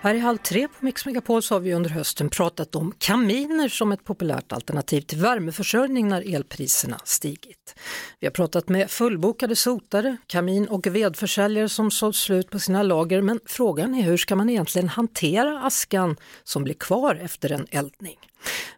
Här 0.00 0.14
i 0.14 0.18
Halv 0.18 0.38
tre 0.38 0.68
på 0.68 0.84
Mix 0.84 1.06
Megapol 1.06 1.42
så 1.42 1.54
har 1.54 1.60
vi 1.60 1.74
under 1.74 1.90
hösten 1.90 2.28
pratat 2.30 2.74
om 2.74 2.92
kaminer 2.98 3.68
som 3.68 3.92
ett 3.92 4.04
populärt 4.04 4.52
alternativ 4.52 5.00
till 5.00 5.18
värmeförsörjning 5.18 6.08
när 6.08 6.34
elpriserna 6.34 7.00
stigit. 7.04 7.74
Vi 8.20 8.26
har 8.26 8.32
pratat 8.32 8.68
med 8.68 8.90
fullbokade 8.90 9.56
sotare, 9.56 10.16
kamin 10.26 10.68
och 10.68 10.86
vedförsäljare 10.86 11.68
som 11.68 11.90
sålt 11.90 12.16
slut 12.16 12.50
på 12.50 12.58
sina 12.58 12.82
lager 12.82 13.20
men 13.20 13.40
frågan 13.46 13.94
är 13.94 14.02
hur 14.02 14.16
ska 14.16 14.36
man 14.36 14.50
egentligen 14.50 14.88
hantera 14.88 15.60
askan 15.60 16.16
som 16.44 16.64
blir 16.64 16.74
kvar 16.74 17.14
efter 17.14 17.52
en 17.52 17.66
eldning? 17.70 18.16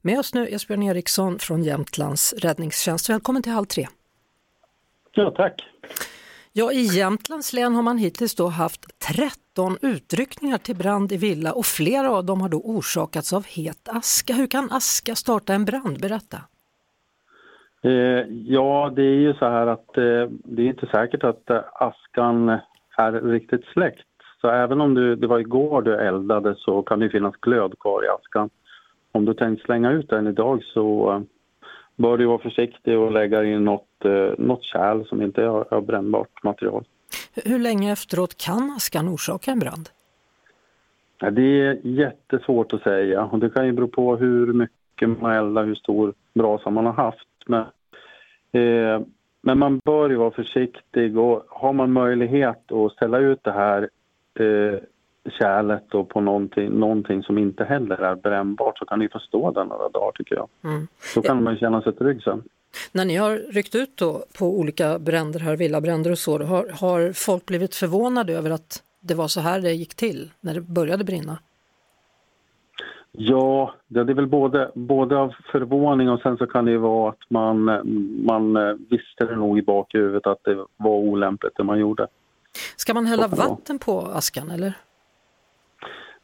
Med 0.03 0.19
oss 0.19 0.35
nu 0.35 0.49
Esbjörn 0.49 0.83
Eriksson 0.83 1.39
från 1.39 1.63
Jämtlands 1.63 2.33
räddningstjänst. 2.33 3.09
Välkommen 3.09 3.43
till 3.43 3.53
Halv 3.53 3.67
tre. 3.67 3.89
Ja, 5.16 5.31
tack. 5.31 5.62
Ja, 6.52 6.72
i 6.72 6.83
Jämtlands 6.98 7.52
län 7.52 7.74
har 7.74 7.83
man 7.83 7.98
hittills 7.98 8.35
då 8.35 8.46
haft 8.46 8.81
13 9.16 9.76
utryckningar 9.83 10.59
till 10.59 10.76
brand 10.76 11.12
i 11.12 11.16
villa 11.16 11.52
och 11.52 11.66
flera 11.66 12.11
av 12.11 12.24
dem 12.24 12.40
har 12.40 12.48
då 12.48 12.57
orsakats 12.57 13.33
av 13.33 13.44
het 13.46 13.88
aska. 13.88 14.33
Hur 14.35 14.46
kan 14.46 14.68
aska 14.70 15.14
starta 15.14 15.55
en 15.55 15.64
brand? 15.64 16.00
Berätta. 16.00 16.37
Eh, 17.83 18.24
ja, 18.44 18.92
det 18.96 19.02
är 19.02 19.20
ju 19.26 19.35
så 19.35 19.44
här 19.44 19.66
att 19.66 19.98
eh, 19.98 20.29
det 20.44 20.62
är 20.62 20.66
inte 20.66 20.87
säkert 20.87 21.24
att 21.24 21.50
eh, 21.50 21.61
askan 21.74 22.48
är 22.96 23.12
riktigt 23.12 23.64
släckt. 23.64 24.07
Så 24.40 24.48
även 24.48 24.81
om 24.81 24.94
du, 24.94 25.16
det 25.16 25.26
var 25.26 25.38
igår 25.38 25.83
du 25.83 25.96
eldade 25.96 26.55
så 26.59 26.83
kan 26.83 26.98
det 26.98 27.11
finnas 27.11 27.35
glöd 27.37 27.79
kvar 27.79 28.05
i 28.05 28.09
askan. 28.09 28.50
Om 29.12 29.24
du 29.24 29.35
tänkt 29.35 29.62
slänga 29.62 29.90
ut 29.90 30.09
den 30.09 30.26
idag 30.26 30.62
så 30.64 31.12
eh, 31.12 31.20
bör 31.97 32.19
du 32.19 32.27
vara 32.27 32.39
försiktig 32.39 32.99
och 32.99 33.13
lägga 33.13 33.45
i 33.45 33.59
något, 33.59 34.05
eh, 34.05 34.31
något 34.39 34.63
kärl 34.65 35.05
som 35.05 35.23
inte 35.23 35.43
är 35.43 35.81
brännbart 35.81 36.43
material. 36.43 36.85
Hur- 37.45 37.59
länge 37.59 37.93
efteråt 37.93 38.37
kan 38.37 38.71
askan 38.77 39.09
orsaka 39.09 39.51
en 39.51 39.59
brand? 39.59 39.89
Det 41.33 41.61
är 41.61 41.79
jättesvårt 41.83 42.73
att 42.73 42.83
säga 42.83 43.25
och 43.25 43.39
det 43.39 43.51
kan 43.51 43.67
ju 43.67 43.73
bero 43.73 43.89
på 43.89 44.17
hur 44.17 44.53
mycket 44.53 45.21
man 45.21 45.33
eldar, 45.33 45.65
hur 45.65 45.75
stor 45.75 46.15
brasa 46.35 46.71
man 46.71 46.87
har 46.87 46.93
haft. 46.93 47.29
Men, 47.47 47.61
eh, 48.53 49.01
men 49.41 49.59
man 49.59 49.81
bör 49.85 50.11
ju 50.11 50.17
vara 50.17 50.31
försiktig 50.31 51.19
och 51.19 51.47
har 51.49 51.73
man 51.73 51.93
möjlighet 51.93 52.73
att 52.73 52.93
ställa 52.93 53.19
ut 53.19 53.45
det 53.45 53.53
här 53.53 53.89
eh, 54.41 54.79
kärlet 55.31 55.85
då 55.89 56.05
på 56.05 56.21
någonting, 56.21 56.71
någonting 56.71 57.23
som 57.23 57.39
inte 57.39 57.65
heller 57.65 57.97
är 57.97 58.15
brännbart 58.15 58.79
så 58.79 58.85
kan 58.85 58.99
ni 58.99 59.09
få 59.09 59.19
stå 59.19 59.51
där 59.51 59.65
några 59.65 59.89
dagar 59.89 60.12
tycker 60.12 60.35
jag. 60.35 60.49
Mm. 60.65 60.87
Då 61.15 61.23
kan 61.23 61.43
man 61.43 61.57
känna 61.57 61.83
sig 61.83 61.93
trygg 61.93 62.23
sen. 62.23 62.43
När 62.93 63.05
ni 63.05 63.17
har 63.17 63.37
ryckt 63.37 63.75
ut 63.75 63.97
då 63.97 64.25
på 64.39 64.59
olika 64.59 64.99
bränder 64.99 65.41
här, 65.41 65.57
villabränder 65.57 66.11
och 66.11 66.19
så, 66.19 66.39
har, 66.39 66.69
har 66.81 67.12
folk 67.12 67.47
blivit 67.47 67.75
förvånade 67.75 68.33
över 68.33 68.51
att 68.51 68.83
det 69.01 69.15
var 69.15 69.29
så 69.29 69.41
här 69.41 69.61
det 69.61 69.73
gick 69.73 69.95
till 69.95 70.31
när 70.41 70.55
det 70.55 70.61
började 70.61 71.05
brinna? 71.05 71.39
Ja, 73.19 73.75
det 73.89 74.01
är 74.01 74.05
väl 74.05 74.27
både, 74.27 74.71
både 74.75 75.17
av 75.17 75.35
förvåning 75.53 76.11
och 76.11 76.21
sen 76.21 76.37
så 76.37 76.47
kan 76.47 76.65
det 76.65 76.79
vara 76.79 77.11
att 77.11 77.21
man, 77.29 77.65
man 78.27 78.55
visste 78.91 79.25
det 79.25 79.37
nog 79.37 79.59
i 79.59 79.62
bakhuvudet 79.62 80.27
att 80.27 80.45
det 80.45 80.55
var 80.77 80.91
olämpligt 80.91 81.53
det 81.57 81.65
man 81.65 81.79
gjorde. 81.79 82.07
Ska 82.77 82.95
man 82.95 83.07
hälla 83.07 83.29
vatten 83.29 83.79
på 83.79 84.01
askan 84.01 84.51
eller? 84.51 84.73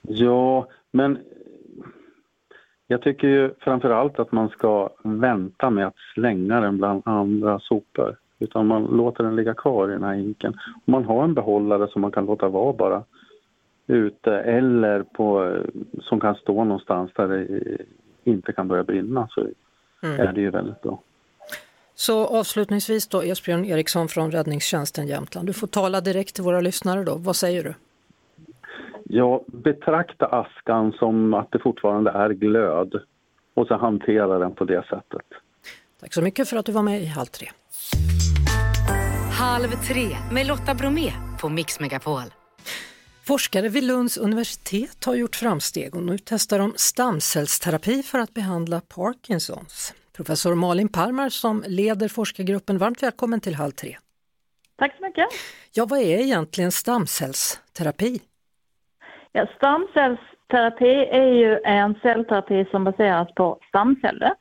Ja, 0.02 0.68
men 0.90 1.18
jag 2.86 3.02
tycker 3.02 3.28
ju 3.28 3.54
framför 3.60 3.90
allt 3.90 4.18
att 4.18 4.32
man 4.32 4.48
ska 4.48 4.90
vänta 5.02 5.70
med 5.70 5.86
att 5.86 5.96
slänga 6.14 6.60
den 6.60 6.78
bland 6.78 7.02
andra 7.04 7.60
sopor. 7.60 8.16
Utan 8.38 8.66
man 8.66 8.82
låter 8.82 9.24
den 9.24 9.36
ligga 9.36 9.54
kvar 9.54 9.88
i 9.88 9.92
den 9.92 10.02
här 10.02 10.14
hinken. 10.14 10.52
Om 10.84 10.92
man 10.92 11.04
har 11.04 11.24
en 11.24 11.34
behållare 11.34 11.88
som 11.88 12.02
man 12.02 12.10
kan 12.10 12.26
låta 12.26 12.48
vara 12.48 12.72
bara 12.72 13.04
ute 13.86 14.32
eller 14.32 15.02
på, 15.02 15.56
som 16.00 16.20
kan 16.20 16.34
stå 16.34 16.64
någonstans 16.64 17.10
där 17.14 17.28
det 17.28 17.76
inte 18.24 18.52
kan 18.52 18.68
börja 18.68 18.84
brinna 18.84 19.28
så 19.30 19.46
är 20.02 20.32
det 20.32 20.40
ju 20.40 20.50
väldigt 20.50 20.82
bra. 20.82 21.02
Så 21.94 22.26
avslutningsvis 22.26 23.08
då, 23.08 23.22
Esbjörn 23.22 23.64
Eriksson 23.64 24.08
från 24.08 24.30
Räddningstjänsten 24.30 25.06
Jämtland. 25.06 25.46
Du 25.46 25.52
får 25.52 25.66
tala 25.66 26.00
direkt 26.00 26.34
till 26.34 26.44
våra 26.44 26.60
lyssnare 26.60 27.04
då. 27.04 27.14
Vad 27.14 27.36
säger 27.36 27.64
du? 27.64 27.74
Ja, 29.14 29.44
betrakta 29.46 30.26
askan 30.26 30.92
som 30.92 31.34
att 31.34 31.52
det 31.52 31.58
fortfarande 31.58 32.10
är 32.10 32.30
glöd 32.30 32.94
och 33.54 33.66
så 33.66 33.76
hantera 33.76 34.38
den 34.38 34.54
på 34.54 34.64
det 34.64 34.82
sättet. 34.82 35.26
Tack 36.00 36.14
så 36.14 36.22
mycket 36.22 36.48
för 36.48 36.56
att 36.56 36.66
du 36.66 36.72
var 36.72 36.82
med 36.82 37.02
i 37.02 37.06
Halv 37.06 37.26
tre. 37.26 37.48
Halv 39.40 39.68
tre 39.68 40.16
med 40.32 40.46
Lotta 40.46 40.74
Bromé 40.74 41.12
på 41.40 41.48
Mix 41.48 41.80
Megapol. 41.80 42.22
Forskare 43.26 43.68
vid 43.68 43.84
Lunds 43.84 44.16
universitet 44.16 45.04
har 45.04 45.14
gjort 45.14 45.36
framsteg 45.36 45.94
och 45.94 46.02
nu 46.02 46.18
testar 46.18 46.58
de 46.58 46.72
stamcellsterapi 46.76 48.02
för 48.02 48.18
att 48.18 48.34
behandla 48.34 48.80
Parkinsons. 48.80 49.94
Professor 50.12 50.54
Malin 50.54 50.88
Parmar 50.88 51.28
som 51.28 51.64
leder 51.66 52.08
forskargruppen, 52.08 52.78
varmt 52.78 53.02
välkommen 53.02 53.40
till 53.40 53.54
Halv 53.54 53.72
tre. 53.72 53.96
Tack 54.78 54.96
så 54.96 55.02
mycket. 55.02 55.26
Ja, 55.72 55.86
vad 55.86 55.98
är 55.98 56.18
egentligen 56.18 56.72
stamcellsterapi? 56.72 58.20
Ja, 59.32 59.46
stamcellsterapi 59.56 61.08
är 61.10 61.32
ju 61.32 61.60
en 61.64 61.94
cellterapi 62.02 62.66
som 62.70 62.84
baseras 62.84 63.28
på 63.34 63.58
stamceller 63.68 64.34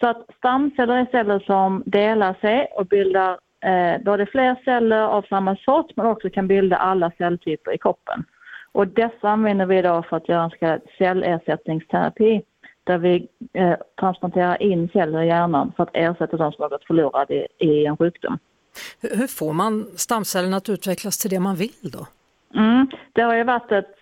Så 0.00 0.06
att 0.06 0.26
stamceller 0.38 0.94
är 0.94 1.06
celler 1.10 1.38
som 1.38 1.82
delar 1.86 2.34
sig 2.40 2.66
och 2.76 2.86
bildar 2.86 3.38
eh, 3.64 4.02
både 4.02 4.26
fler 4.26 4.56
celler 4.64 5.02
av 5.02 5.22
samma 5.22 5.56
sort 5.56 5.96
men 5.96 6.06
också 6.06 6.30
kan 6.30 6.48
bilda 6.48 6.76
alla 6.76 7.12
celltyper 7.18 7.74
i 7.74 7.78
kroppen. 7.78 8.24
Och 8.72 8.86
dessa 8.86 9.28
använder 9.28 9.66
vi 9.66 9.82
då 9.82 10.02
för 10.02 10.16
att 10.16 10.28
göra 10.28 10.42
en 10.42 10.50
så 10.50 10.56
kallad 10.56 10.80
cellersättningsterapi 10.98 12.42
där 12.84 12.98
vi 12.98 13.28
eh, 13.52 13.74
transplanterar 14.00 14.62
in 14.62 14.88
celler 14.88 15.22
i 15.22 15.26
hjärnan 15.26 15.72
för 15.76 15.82
att 15.82 15.90
ersätta 15.92 16.36
de 16.36 16.52
som 16.52 16.62
har 16.62 16.68
gått 16.68 16.84
förlorade 16.84 17.34
i, 17.34 17.46
i 17.58 17.86
en 17.86 17.96
sjukdom. 17.96 18.38
Hur, 19.00 19.16
hur 19.16 19.26
får 19.26 19.52
man 19.52 19.86
stamcellerna 19.96 20.56
att 20.56 20.68
utvecklas 20.68 21.18
till 21.18 21.30
det 21.30 21.40
man 21.40 21.56
vill 21.56 21.90
då? 21.92 22.06
Mm, 22.54 22.86
det 23.12 23.22
har 23.22 23.34
ju 23.34 23.44
varit 23.44 23.72
ett 23.72 23.99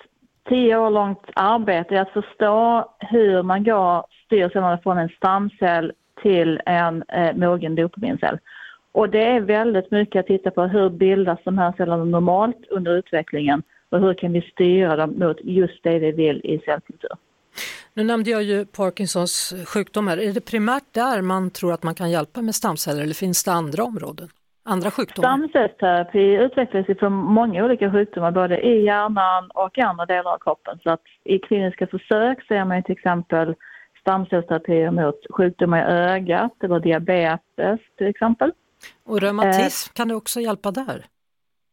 tio 0.48 0.76
år 0.76 0.90
långt 0.90 1.30
arbete 1.34 1.94
i 1.94 1.98
att 1.98 2.12
förstå 2.12 2.90
hur 2.98 3.42
man 3.42 3.64
går 3.64 4.06
styrcellerna 4.26 4.78
från 4.78 4.98
en 4.98 5.08
stamcell 5.08 5.92
till 6.22 6.60
en 6.66 7.04
eh, 7.08 7.36
mogen 7.36 7.74
dopamincell. 7.74 8.38
Och 8.92 9.10
det 9.10 9.24
är 9.24 9.40
väldigt 9.40 9.90
mycket 9.90 10.20
att 10.20 10.26
titta 10.26 10.50
på 10.50 10.62
hur 10.62 10.90
bildas 10.90 11.38
de 11.44 11.58
här 11.58 11.74
cellerna 11.76 12.04
normalt 12.04 12.66
under 12.70 12.92
utvecklingen 12.98 13.62
och 13.90 14.00
hur 14.00 14.14
kan 14.14 14.32
vi 14.32 14.40
styra 14.40 14.96
dem 14.96 15.14
mot 15.18 15.36
just 15.40 15.82
det 15.82 15.98
vi 15.98 16.12
vill 16.12 16.40
i 16.44 16.58
cellkultur. 16.58 17.10
Nu 17.94 18.04
nämnde 18.04 18.30
jag 18.30 18.42
ju 18.42 18.66
Parkinsons 18.66 19.54
sjukdom 19.66 20.08
här. 20.08 20.18
Är 20.18 20.32
det 20.32 20.40
primärt 20.40 20.84
där 20.92 21.22
man 21.22 21.50
tror 21.50 21.72
att 21.72 21.82
man 21.82 21.94
kan 21.94 22.10
hjälpa 22.10 22.42
med 22.42 22.54
stamceller 22.54 23.02
eller 23.02 23.14
finns 23.14 23.44
det 23.44 23.52
andra 23.52 23.84
områden? 23.84 24.28
Andra 24.68 24.90
sjukdomar? 24.90 25.28
Stamcellsterapi 25.28 26.34
utvecklas 26.36 26.86
för 26.86 27.08
många 27.08 27.64
olika 27.64 27.92
sjukdomar 27.92 28.30
både 28.30 28.60
i 28.60 28.84
hjärnan 28.84 29.50
och 29.54 29.78
i 29.78 29.80
andra 29.80 30.06
delar 30.06 30.32
av 30.34 30.38
kroppen. 30.38 30.78
Så 30.82 30.90
att 30.90 31.02
I 31.24 31.38
kliniska 31.38 31.86
försök 31.86 32.46
ser 32.46 32.64
man 32.64 32.82
till 32.82 32.92
exempel 32.92 33.54
stamcellsterapi 34.00 34.90
mot 34.90 35.20
sjukdomar 35.30 35.78
i 35.78 35.82
ögat 35.82 36.52
eller 36.62 36.80
diabetes 36.80 37.80
till 37.98 38.06
exempel. 38.06 38.52
Och 39.04 39.20
reumatism, 39.20 39.90
eh, 39.90 39.96
kan 39.96 40.08
det 40.08 40.14
också 40.14 40.40
hjälpa 40.40 40.70
där? 40.70 41.04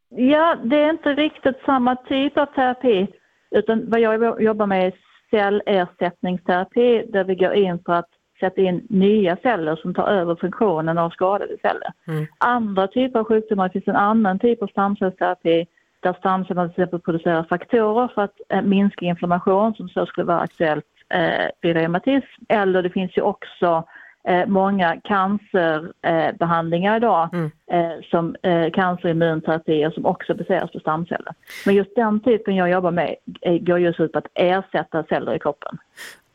Ja, 0.09 0.55
det 0.63 0.81
är 0.81 0.89
inte 0.89 1.13
riktigt 1.13 1.57
samma 1.65 1.95
typ 1.95 2.37
av 2.37 2.45
terapi 2.45 3.07
utan 3.51 3.89
vad 3.89 3.99
jag 3.99 4.41
jobbar 4.41 4.65
med 4.65 4.87
är 4.87 4.93
cellersättningsterapi 5.31 7.05
där 7.13 7.23
vi 7.23 7.35
går 7.35 7.53
in 7.53 7.79
för 7.85 7.93
att 7.93 8.09
sätta 8.39 8.61
in 8.61 8.87
nya 8.89 9.37
celler 9.37 9.75
som 9.75 9.93
tar 9.93 10.07
över 10.07 10.35
funktionen 10.35 10.97
av 10.97 11.09
skadade 11.09 11.57
celler. 11.61 11.93
Mm. 12.07 12.25
Andra 12.37 12.87
typer 12.87 13.19
av 13.19 13.25
sjukdomar 13.25 13.69
finns 13.69 13.87
en 13.87 13.95
annan 13.95 14.39
typ 14.39 14.63
av 14.63 14.67
stamcellsterapi 14.67 15.65
där 15.99 16.13
stamcellerna 16.13 16.69
till 16.69 16.81
exempel 16.81 16.99
producerar 16.99 17.43
faktorer 17.43 18.07
för 18.15 18.21
att 18.21 18.35
eh, 18.49 18.61
minska 18.61 19.05
inflammation 19.05 19.73
som 19.73 19.89
så 19.89 20.05
skulle 20.05 20.25
vara 20.25 20.39
aktuellt 20.39 20.85
eh, 21.09 21.45
vid 21.61 21.75
reumatism. 21.75 22.43
Eller 22.49 22.83
det 22.83 22.89
finns 22.89 23.17
ju 23.17 23.21
också 23.21 23.83
eh, 24.27 24.47
många 24.47 25.01
cancerbehandlingar 25.03 26.91
eh, 26.91 26.97
idag 26.97 27.29
mm. 27.33 27.51
eh, 27.71 28.03
som 28.11 28.35
eh, 28.43 28.71
cancerimmunterapier 28.71 29.91
som 29.91 30.05
också 30.05 30.33
baseras 30.33 30.71
på 30.71 30.79
stamceller. 30.79 31.33
Men 31.65 31.75
just 31.75 31.95
den 31.95 32.19
typen 32.19 32.55
jag 32.55 32.69
jobbar 32.69 32.91
med 32.91 33.15
eh, 33.41 33.57
går 33.57 33.79
just 33.79 33.99
ut 33.99 34.11
på 34.11 34.17
att 34.17 34.27
ersätta 34.33 35.03
celler 35.03 35.35
i 35.35 35.39
kroppen. 35.39 35.77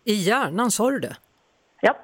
I 0.05 0.13
hjärnan, 0.13 0.71
sa 0.71 0.91
du 0.91 0.99
det? 0.99 1.17
Ja. 1.81 1.97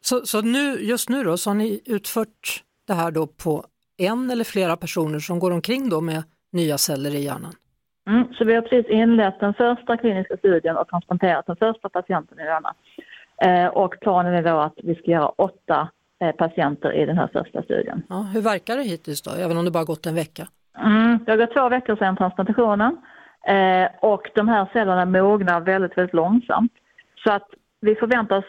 Så, 0.00 0.26
så 0.26 0.40
nu, 0.40 0.78
just 0.80 1.08
nu 1.08 1.24
då 1.24 1.36
så 1.36 1.50
har 1.50 1.54
ni 1.54 1.80
utfört 1.86 2.62
det 2.86 2.94
här 2.94 3.10
då 3.10 3.26
på 3.26 3.64
en 3.96 4.30
eller 4.30 4.44
flera 4.44 4.76
personer 4.76 5.18
som 5.18 5.38
går 5.38 5.50
omkring 5.50 5.88
då 5.88 6.00
med 6.00 6.22
nya 6.52 6.78
celler 6.78 7.14
i 7.14 7.24
hjärnan? 7.24 7.52
Mm, 8.06 8.34
så 8.34 8.44
vi 8.44 8.54
har 8.54 8.62
precis 8.62 8.86
inlett 8.90 9.40
den 9.40 9.54
första 9.54 9.96
kliniska 9.96 10.36
studien 10.36 10.76
och 10.76 10.88
transplanterat 10.88 11.46
den 11.46 11.56
första 11.56 11.88
patienten 11.88 12.40
i 12.40 12.42
hjärnan. 12.42 12.74
Eh, 13.42 13.66
och 13.66 13.94
planen 14.00 14.34
är 14.34 14.42
då 14.42 14.58
att 14.58 14.74
vi 14.82 14.94
ska 14.94 15.10
göra 15.10 15.28
åtta 15.28 15.88
eh, 16.20 16.32
patienter 16.32 16.92
i 16.92 17.06
den 17.06 17.18
här 17.18 17.30
första 17.32 17.62
studien. 17.62 18.02
Ja, 18.08 18.20
hur 18.34 18.40
verkar 18.40 18.76
det 18.76 18.82
hittills 18.82 19.22
då, 19.22 19.30
även 19.30 19.56
om 19.56 19.64
det 19.64 19.70
bara 19.70 19.84
gått 19.84 20.06
en 20.06 20.14
vecka? 20.14 20.48
Mm, 20.78 21.24
det 21.24 21.32
har 21.32 21.38
gått 21.38 21.54
två 21.54 21.68
veckor 21.68 21.96
sedan 21.96 22.16
transplantationen 22.16 22.96
eh, 23.46 23.88
och 24.00 24.30
de 24.34 24.48
här 24.48 24.68
cellerna 24.72 25.04
mognar 25.04 25.60
väldigt, 25.60 25.98
väldigt 25.98 26.14
långsamt. 26.14 26.72
Så 27.24 27.32
att 27.32 27.48
vi 27.80 27.94
förväntar 27.94 28.36
oss 28.36 28.44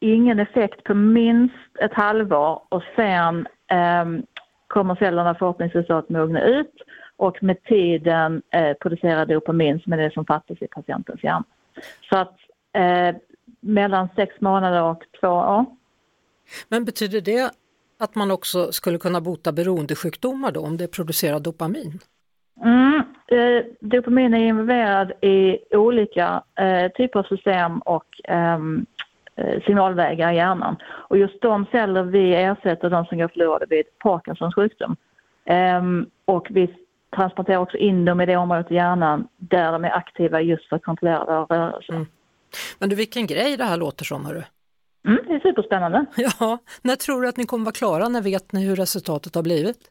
ingen 0.00 0.38
effekt 0.38 0.84
på 0.84 0.94
minst 0.94 1.76
ett 1.80 1.94
halvår 1.94 2.62
och 2.68 2.82
sen 2.96 3.46
eh, 3.70 4.24
kommer 4.66 4.94
cellerna 4.94 5.34
förhoppningsvis 5.34 5.90
att 5.90 6.08
mogna 6.08 6.42
ut 6.42 6.74
och 7.16 7.42
med 7.42 7.62
tiden 7.64 8.42
eh, 8.50 8.72
producera 8.80 9.24
dopamin 9.24 9.80
som 9.80 9.92
är 9.92 9.96
det 9.96 10.12
som 10.12 10.26
fattas 10.26 10.62
i 10.62 10.66
patientens 10.66 11.24
hjärna. 11.24 11.44
Så 12.10 12.16
att 12.16 12.36
eh, 12.72 13.16
mellan 13.60 14.08
sex 14.16 14.40
månader 14.40 14.82
och 14.82 15.02
två 15.20 15.28
år. 15.28 15.64
Men 16.68 16.84
betyder 16.84 17.20
det 17.20 17.50
att 17.98 18.14
man 18.14 18.30
också 18.30 18.72
skulle 18.72 18.98
kunna 18.98 19.20
bota 19.20 19.52
beroendesjukdomar 19.52 20.52
då 20.52 20.60
om 20.60 20.76
det 20.76 20.88
producerar 20.88 21.40
dopamin? 21.40 21.98
Mm, 22.64 23.02
eh, 23.26 23.64
dopamin 23.80 24.34
är 24.34 24.38
involverad 24.38 25.12
i 25.20 25.58
olika 25.76 26.42
eh, 26.58 26.92
typer 26.92 27.18
av 27.18 27.22
system 27.22 27.78
och 27.78 28.06
ehm, 28.24 28.76
eh, 28.76 28.99
signalvägar 29.66 30.32
i 30.32 30.36
hjärnan. 30.36 30.76
Och 30.84 31.18
just 31.18 31.42
de 31.42 31.66
celler 31.70 32.02
vi 32.02 32.34
ersätter, 32.34 32.90
de 32.90 33.04
som 33.04 33.18
går 33.18 33.28
förlorade 33.28 33.66
vid 33.68 33.84
Parkinsons 33.98 34.54
sjukdom. 34.54 34.96
Ehm, 35.44 36.06
och 36.24 36.46
vi 36.50 36.74
transporterar 37.16 37.58
också 37.58 37.76
in 37.76 38.04
dem 38.04 38.20
i 38.20 38.26
det 38.26 38.36
området 38.36 38.70
i 38.70 38.74
hjärnan 38.74 39.28
där 39.36 39.72
de 39.72 39.84
är 39.84 39.96
aktiva 39.96 40.40
just 40.40 40.68
för 40.68 40.76
att 40.76 40.82
kontrollera 40.82 41.24
våra 41.24 41.44
rörelser. 41.44 41.94
Mm. 41.94 42.06
Men 42.78 42.88
du, 42.88 42.96
vilken 42.96 43.26
grej 43.26 43.56
det 43.56 43.64
här 43.64 43.76
låter 43.76 44.04
som, 44.04 44.26
hörru. 44.26 44.42
Mm, 45.08 45.18
det 45.26 45.34
är 45.34 45.40
superspännande. 45.40 46.06
Ja, 46.16 46.58
när 46.82 46.96
tror 46.96 47.22
du 47.22 47.28
att 47.28 47.36
ni 47.36 47.44
kommer 47.44 47.64
vara 47.64 47.72
klara? 47.72 48.08
När 48.08 48.22
vet 48.22 48.52
ni 48.52 48.66
hur 48.66 48.76
resultatet 48.76 49.34
har 49.34 49.42
blivit? 49.42 49.90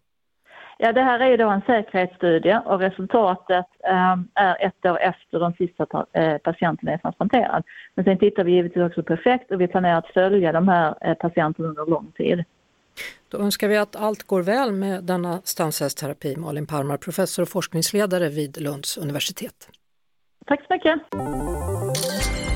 Ja, 0.82 0.94
det 0.94 1.02
här 1.02 1.20
är 1.20 1.38
då 1.38 1.50
en 1.50 1.62
säkerhetsstudie 1.62 2.62
och 2.66 2.80
resultatet 2.80 3.66
eh, 3.84 4.18
är 4.34 4.66
ett 4.66 4.86
år 4.86 5.00
efter 5.00 5.40
de 5.40 5.54
sista 5.54 6.06
eh, 6.14 6.38
patienterna 6.38 6.92
är 6.92 6.98
transplanterad. 6.98 7.64
Men 7.96 8.06
sen 8.06 8.18
tittar 8.18 8.44
vi 8.44 8.52
givetvis 8.52 8.84
också 8.84 9.04
på 9.04 9.14
effekt 9.14 9.52
och 9.52 9.62
vi 9.62 9.68
planerar 9.68 9.98
att 9.98 10.14
följa 10.14 10.52
de 10.52 10.68
här 10.68 10.96
eh, 11.02 11.14
patienterna 11.14 11.68
under 11.68 11.86
lång 11.86 12.12
tid. 12.18 12.44
Då 13.28 13.38
önskar 13.38 13.68
vi 13.68 13.78
att 13.78 13.96
allt 13.96 14.24
går 14.24 14.42
väl 14.42 14.72
med 14.72 15.04
denna 15.04 15.42
stamcellsterapi. 15.44 16.36
Malin 16.38 16.68
Parmar, 16.68 16.98
professor 16.98 17.44
och 17.44 17.50
forskningsledare 17.50 18.30
vid 18.30 18.62
Lunds 18.62 18.98
universitet. 18.98 19.70
Tack 20.46 20.62
så 20.68 20.74
mycket. 20.74 22.49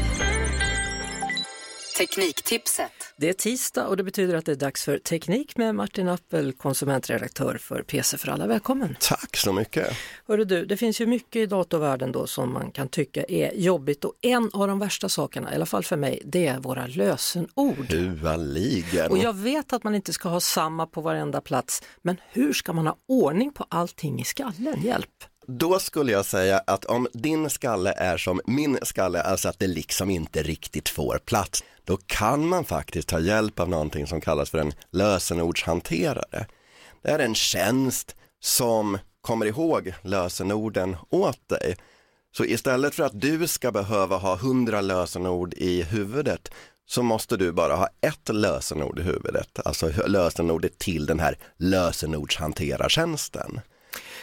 Tekniktipset. 1.97 2.91
Det 3.17 3.29
är 3.29 3.33
tisdag 3.33 3.87
och 3.87 3.97
det 3.97 4.03
betyder 4.03 4.35
att 4.35 4.45
det 4.45 4.51
är 4.51 4.55
dags 4.55 4.83
för 4.83 4.97
Teknik 4.97 5.57
med 5.57 5.75
Martin 5.75 6.07
Appel, 6.07 6.53
konsumentredaktör 6.53 7.57
för 7.57 7.81
PC 7.81 8.17
för 8.17 8.29
alla. 8.29 8.47
Välkommen! 8.47 8.95
Tack 8.99 9.37
så 9.37 9.53
mycket! 9.53 9.87
Hörru 10.27 10.45
du, 10.45 10.65
det 10.65 10.77
finns 10.77 11.01
ju 11.01 11.05
mycket 11.05 11.35
i 11.35 11.45
datorvärlden 11.45 12.11
då 12.11 12.27
som 12.27 12.53
man 12.53 12.71
kan 12.71 12.87
tycka 12.87 13.23
är 13.23 13.53
jobbigt 13.53 14.05
och 14.05 14.13
en 14.21 14.49
av 14.53 14.67
de 14.67 14.79
värsta 14.79 15.09
sakerna, 15.09 15.51
i 15.51 15.55
alla 15.55 15.65
fall 15.65 15.83
för 15.83 15.97
mig, 15.97 16.21
det 16.25 16.47
är 16.47 16.59
våra 16.59 16.87
lösenord. 16.87 17.93
Hualigen! 17.93 19.11
Och 19.11 19.17
jag 19.17 19.33
vet 19.33 19.73
att 19.73 19.83
man 19.83 19.95
inte 19.95 20.13
ska 20.13 20.29
ha 20.29 20.39
samma 20.39 20.87
på 20.87 21.01
varenda 21.01 21.41
plats, 21.41 21.81
men 22.01 22.17
hur 22.31 22.53
ska 22.53 22.73
man 22.73 22.87
ha 22.87 22.95
ordning 23.07 23.53
på 23.53 23.65
allting 23.69 24.21
i 24.21 24.23
skallen? 24.23 24.81
Hjälp! 24.81 25.32
Då 25.47 25.79
skulle 25.79 26.11
jag 26.11 26.25
säga 26.25 26.63
att 26.67 26.85
om 26.85 27.07
din 27.13 27.49
skalle 27.49 27.91
är 27.91 28.17
som 28.17 28.41
min 28.45 28.79
skalle, 28.81 29.21
alltså 29.21 29.49
att 29.49 29.59
det 29.59 29.67
liksom 29.67 30.09
inte 30.09 30.43
riktigt 30.43 30.89
får 30.89 31.19
plats, 31.25 31.63
då 31.83 31.97
kan 31.97 32.47
man 32.47 32.65
faktiskt 32.65 33.07
ta 33.07 33.19
hjälp 33.19 33.59
av 33.59 33.69
någonting 33.69 34.07
som 34.07 34.21
kallas 34.21 34.49
för 34.49 34.57
en 34.57 34.73
lösenordshanterare. 34.91 36.45
Det 37.01 37.09
är 37.09 37.19
en 37.19 37.35
tjänst 37.35 38.15
som 38.39 38.97
kommer 39.21 39.45
ihåg 39.45 39.93
lösenorden 40.01 40.95
åt 41.09 41.49
dig. 41.49 41.77
Så 42.37 42.45
istället 42.45 42.95
för 42.95 43.03
att 43.03 43.21
du 43.21 43.47
ska 43.47 43.71
behöva 43.71 44.17
ha 44.17 44.35
hundra 44.35 44.81
lösenord 44.81 45.53
i 45.53 45.83
huvudet 45.83 46.51
så 46.85 47.03
måste 47.03 47.37
du 47.37 47.51
bara 47.51 47.75
ha 47.75 47.89
ett 48.01 48.29
lösenord 48.29 48.99
i 48.99 49.01
huvudet, 49.01 49.59
alltså 49.65 49.91
lösenordet 50.07 50.77
till 50.77 51.05
den 51.05 51.19
här 51.19 51.37
lösenordshanterartjänsten. 51.57 53.61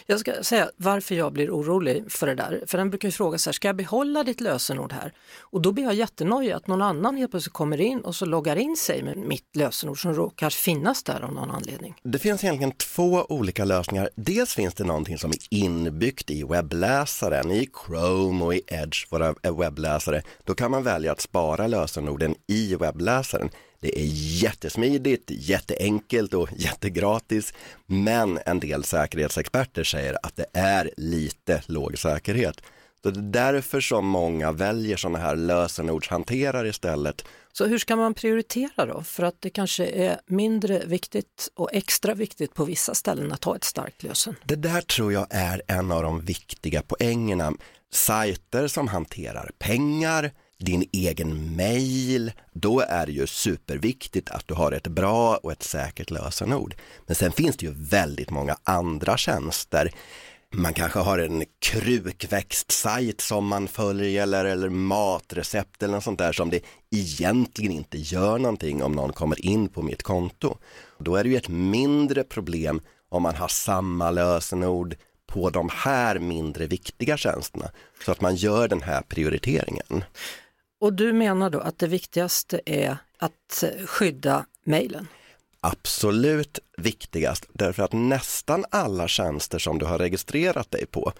Jag 0.07 0.21
ska 0.21 0.43
säga 0.43 0.71
varför 0.77 1.15
jag 1.15 1.33
blir 1.33 1.51
orolig 1.51 2.13
för 2.13 2.27
det 2.27 2.35
där. 2.35 2.65
För 2.67 2.79
den 2.79 2.91
brukar 2.91 3.09
ju 3.09 3.13
fråga 3.13 3.39
så 3.39 3.51
här, 3.51 3.53
ska 3.53 3.69
jag 3.69 3.77
behålla 3.77 4.25
ditt 4.25 4.41
lösenord 4.41 4.93
här? 4.93 5.13
Och 5.41 5.61
då 5.63 5.73
blir 5.73 5.85
jag 5.85 5.95
jättenojig 5.95 6.53
att 6.53 6.67
någon 6.67 6.83
annan 6.83 7.17
helt 7.17 7.31
plötsligt 7.31 7.53
kommer 7.53 7.81
in 7.81 8.01
och 8.01 8.15
så 8.15 8.27
loggar 8.27 8.57
in 8.57 8.77
sig 8.77 9.03
med 9.03 9.17
mitt 9.17 9.57
lösenord 9.57 10.03
som 10.03 10.15
råkar 10.15 10.51
finnas 10.51 11.03
där 11.03 11.21
av 11.21 11.33
någon 11.33 11.51
anledning. 11.51 11.95
Det 12.03 12.19
finns 12.19 12.45
egentligen 12.45 12.73
två 12.73 13.27
olika 13.29 13.65
lösningar. 13.65 14.11
Dels 14.15 14.55
finns 14.55 14.75
det 14.75 14.85
någonting 14.85 15.19
som 15.19 15.31
är 15.31 15.39
inbyggt 15.51 16.31
i 16.31 16.45
webbläsaren, 16.45 17.51
i 17.51 17.69
Chrome 17.87 18.45
och 18.45 18.55
i 18.55 18.63
Edge, 18.67 19.07
våra 19.11 19.35
webbläsare. 19.59 20.23
Då 20.45 20.55
kan 20.55 20.71
man 20.71 20.83
välja 20.83 21.13
att 21.13 21.21
spara 21.21 21.67
lösenorden 21.67 22.35
i 22.47 22.75
webbläsaren. 22.75 23.51
Det 23.81 24.01
är 24.01 24.07
jättesmidigt, 24.43 25.31
jätteenkelt 25.31 26.35
och 26.35 26.49
jättegratis. 26.57 27.55
Men 27.87 28.39
en 28.47 28.61
del 28.61 28.85
säkerhetsexperter 28.85 29.85
säger 29.85 30.17
att 30.23 30.37
det 30.37 30.47
är 30.53 30.91
lite 30.97 31.63
låg 31.67 31.99
säkerhet. 31.99 32.63
Så 33.03 33.11
det 33.11 33.21
är 33.21 33.53
därför 33.53 33.81
som 33.81 34.07
många 34.07 34.53
väljer 34.53 34.97
sådana 34.97 35.19
här 35.19 35.37
lösenordshanterare 35.37 36.69
istället. 36.69 37.25
Så 37.53 37.67
hur 37.67 37.79
ska 37.79 37.97
man 37.97 38.15
prioritera 38.15 38.87
då? 38.87 39.03
För 39.03 39.23
att 39.23 39.37
det 39.41 39.51
kanske 39.51 39.87
är 39.87 40.21
mindre 40.27 40.83
viktigt 40.87 41.49
och 41.55 41.71
extra 41.73 42.15
viktigt 42.15 42.55
på 42.55 42.65
vissa 42.65 42.95
ställen 42.95 43.33
att 43.33 43.45
ha 43.45 43.57
ett 43.57 43.65
starkt 43.65 44.03
lösen. 44.03 44.37
Det 44.45 44.57
där 44.57 44.81
tror 44.81 45.13
jag 45.13 45.27
är 45.31 45.63
en 45.67 45.93
av 45.93 46.03
de 46.03 46.21
viktiga 46.21 46.83
poängerna. 46.83 47.53
Sajter 47.93 48.69
som 48.69 48.89
hanterar 48.89 49.51
pengar, 49.59 50.33
din 50.61 50.89
egen 50.93 51.57
mail, 51.57 52.33
då 52.53 52.81
är 52.81 53.07
det 53.07 53.13
ju 53.13 53.27
superviktigt 53.27 54.31
att 54.31 54.49
du 54.49 54.55
har 54.55 54.73
ett 54.73 54.87
bra 54.87 55.37
och 55.37 55.53
ett 55.53 55.63
säkert 55.63 56.11
lösenord. 56.11 56.75
Men 57.07 57.17
sen 57.17 57.33
finns 57.33 57.57
det 57.57 57.67
ju 57.67 57.73
väldigt 57.77 58.31
många 58.31 58.57
andra 58.65 59.17
tjänster. 59.17 59.93
Man 60.55 60.75
kanske 60.75 60.99
har 60.99 61.19
en 61.19 61.45
krukväxtsajt 61.59 63.21
som 63.21 63.47
man 63.47 63.69
följer 63.69 64.23
eller, 64.23 64.45
eller 64.45 64.69
matrecept 64.69 65.83
eller 65.83 65.95
något 65.95 66.05
sånt 66.05 66.19
där 66.19 66.33
som 66.33 66.51
det 66.51 66.61
egentligen 66.91 67.73
inte 67.73 67.99
gör 67.99 68.39
någonting 68.39 68.83
om 68.83 68.93
någon 68.93 69.13
kommer 69.13 69.47
in 69.47 69.69
på 69.69 69.83
mitt 69.83 70.03
konto. 70.03 70.57
Då 70.99 71.17
är 71.17 71.25
det 71.25 71.31
ju 71.31 71.37
ett 71.37 71.49
mindre 71.49 72.25
problem 72.25 72.81
om 73.09 73.23
man 73.23 73.35
har 73.35 73.49
samma 73.49 74.11
lösenord 74.11 74.97
på 75.27 75.51
de 75.51 75.69
här 75.73 76.19
mindre 76.19 76.67
viktiga 76.67 77.17
tjänsterna 77.17 77.71
så 78.05 78.13
att 78.13 78.21
man 78.21 78.37
gör 78.37 78.69
den 78.69 78.83
här 78.83 79.03
prioriteringen. 79.03 80.05
Och 80.81 80.93
du 80.93 81.13
menar 81.13 81.51
då 81.51 81.61
att 81.61 81.79
det 81.79 81.87
viktigaste 81.87 82.61
är 82.67 82.97
att 83.19 83.65
skydda 83.87 84.47
mejlen? 84.65 85.07
Absolut 85.61 86.59
viktigast, 86.77 87.47
därför 87.53 87.83
att 87.83 87.93
nästan 87.93 88.65
alla 88.71 89.09
tjänster 89.09 89.59
som 89.59 89.79
du 89.79 89.87
har 89.87 89.99
registrerat 89.99 90.71
dig 90.71 90.87
på, 90.87 91.13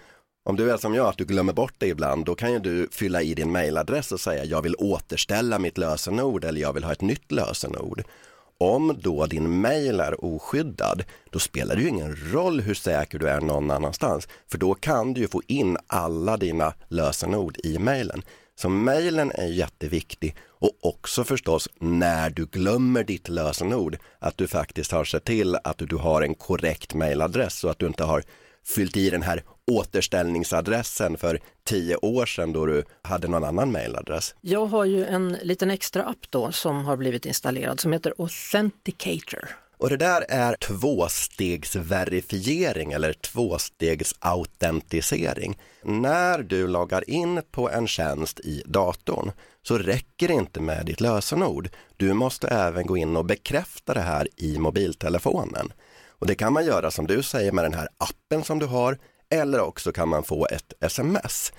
om 0.45 0.57
du 0.57 0.71
är 0.73 0.77
som 0.77 0.95
jag, 0.95 1.07
att 1.07 1.19
du 1.19 1.25
glömmer 1.25 1.53
bort 1.53 1.75
det 1.79 1.87
ibland, 1.87 2.25
då 2.25 2.35
kan 2.35 2.53
ju 2.53 2.59
du 2.59 2.89
fylla 2.93 3.23
i 3.23 3.35
din 3.35 3.53
mejladress 3.53 4.13
och 4.13 4.21
säga 4.21 4.45
jag 4.45 4.63
vill 4.63 4.75
återställa 4.79 5.59
mitt 5.59 5.79
lösenord 5.79 6.45
eller 6.45 6.61
jag 6.61 6.73
vill 6.73 6.85
ha 6.85 6.93
ett 6.93 7.01
nytt 7.01 7.33
lösenord. 7.33 8.03
Om 8.59 8.99
då 9.03 9.27
din 9.27 9.61
mejl 9.61 10.01
är 10.01 10.25
oskyddad, 10.25 11.05
då 11.31 11.39
spelar 11.39 11.77
det 11.77 11.83
ju 11.83 11.89
ingen 11.89 12.17
roll 12.33 12.61
hur 12.61 12.75
säker 12.75 13.19
du 13.19 13.29
är 13.29 13.41
någon 13.41 13.71
annanstans, 13.71 14.29
för 14.51 14.59
då 14.59 14.75
kan 14.75 15.15
du 15.15 15.21
ju 15.21 15.29
få 15.29 15.43
in 15.47 15.77
alla 15.87 16.37
dina 16.37 16.75
lösenord 16.89 17.59
i 17.65 17.79
mejlen. 17.79 18.23
Så 18.61 18.69
mejlen 18.69 19.33
är 19.35 19.47
jätteviktig 19.47 20.37
och 20.49 20.71
också 20.81 21.25
förstås 21.25 21.69
när 21.79 22.31
du 22.31 22.47
glömmer 22.47 23.05
ditt 23.05 23.29
lösenord 23.29 23.99
att 24.19 24.37
du 24.37 24.49
faktiskt 24.49 24.93
har 24.93 25.05
sett 25.05 25.25
till 25.25 25.57
att 25.65 25.79
du 25.79 25.97
har 25.97 26.23
en 26.23 26.35
korrekt 26.35 26.95
mejladress 26.95 27.59
så 27.59 27.69
att 27.69 27.79
du 27.79 27.87
inte 27.87 28.05
har 28.05 28.23
fyllt 28.67 28.97
i 28.97 29.11
den 29.11 29.23
här 29.23 29.43
återställningsadressen 29.71 31.17
för 31.17 31.41
tio 31.65 31.97
år 31.97 32.27
sedan 32.27 32.53
då 32.53 32.67
du 32.67 32.85
hade 33.03 33.29
någon 33.29 33.45
annan 33.45 33.73
mejladress. 33.73 34.35
Jag 34.41 34.67
har 34.67 34.85
ju 34.85 35.05
en 35.05 35.33
liten 35.43 35.71
extra 35.71 36.05
app 36.05 36.31
då 36.31 36.53
som 36.53 36.85
har 36.85 36.97
blivit 36.97 37.27
installerad 37.27 37.81
som 37.81 37.93
heter 37.93 38.15
Authenticator. 38.19 39.49
Och 39.81 39.91
det 39.91 39.97
där 39.97 40.25
är 40.29 40.55
tvåstegsverifiering 40.55 42.93
eller 42.93 43.13
tvåstegsautentisering. 43.13 45.59
När 45.83 46.39
du 46.39 46.67
loggar 46.67 47.11
in 47.11 47.43
på 47.51 47.71
en 47.71 47.87
tjänst 47.87 48.41
i 48.41 48.63
datorn 48.67 49.33
så 49.63 49.79
räcker 49.79 50.29
det 50.29 50.35
inte 50.35 50.61
med 50.61 50.87
ditt 50.87 51.01
lösenord. 51.01 51.69
Du 51.97 52.13
måste 52.13 52.49
även 52.49 52.87
gå 52.87 52.97
in 52.97 53.17
och 53.17 53.25
bekräfta 53.25 53.95
det 53.95 54.01
här 54.01 54.29
i 54.37 54.59
mobiltelefonen. 54.59 55.73
Och 56.09 56.27
det 56.27 56.35
kan 56.35 56.53
man 56.53 56.65
göra 56.65 56.91
som 56.91 57.07
du 57.07 57.23
säger 57.23 57.53
med 57.53 57.65
den 57.65 57.75
här 57.75 57.89
appen 57.99 58.45
som 58.45 58.59
du 58.59 58.67
har 58.67 58.99
eller 59.31 59.61
också 59.61 59.93
kan 59.93 60.09
man 60.09 60.25
få 60.25 60.47
ett 60.47 60.73
sms. 60.81 61.53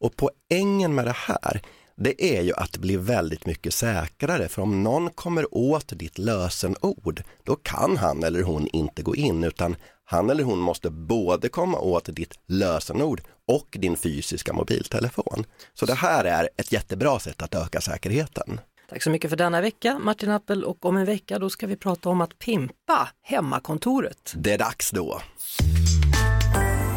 Och 0.00 0.12
poängen 0.16 0.94
med 0.94 1.04
det 1.04 1.16
här 1.16 1.62
det 1.96 2.38
är 2.38 2.42
ju 2.42 2.52
att 2.54 2.76
blir 2.76 2.98
väldigt 2.98 3.46
mycket 3.46 3.74
säkrare 3.74 4.48
för 4.48 4.62
om 4.62 4.82
någon 4.82 5.10
kommer 5.10 5.54
åt 5.54 5.88
ditt 5.88 6.18
lösenord 6.18 7.22
då 7.44 7.56
kan 7.56 7.96
han 7.96 8.24
eller 8.24 8.42
hon 8.42 8.66
inte 8.66 9.02
gå 9.02 9.16
in 9.16 9.44
utan 9.44 9.76
han 10.04 10.30
eller 10.30 10.44
hon 10.44 10.58
måste 10.58 10.90
både 10.90 11.48
komma 11.48 11.78
åt 11.78 12.04
ditt 12.16 12.34
lösenord 12.46 13.20
och 13.48 13.76
din 13.80 13.96
fysiska 13.96 14.52
mobiltelefon. 14.52 15.44
Så 15.74 15.86
det 15.86 15.94
här 15.94 16.24
är 16.24 16.48
ett 16.56 16.72
jättebra 16.72 17.18
sätt 17.18 17.42
att 17.42 17.54
öka 17.54 17.80
säkerheten. 17.80 18.60
Tack 18.90 19.02
så 19.02 19.10
mycket 19.10 19.30
för 19.30 19.36
denna 19.36 19.60
vecka 19.60 19.98
Martin 19.98 20.30
Appel 20.30 20.64
och 20.64 20.84
om 20.84 20.96
en 20.96 21.04
vecka 21.04 21.38
då 21.38 21.50
ska 21.50 21.66
vi 21.66 21.76
prata 21.76 22.08
om 22.08 22.20
att 22.20 22.38
pimpa 22.38 23.08
hemmakontoret. 23.22 24.32
Det 24.36 24.52
är 24.52 24.58
dags 24.58 24.90
då. 24.90 25.20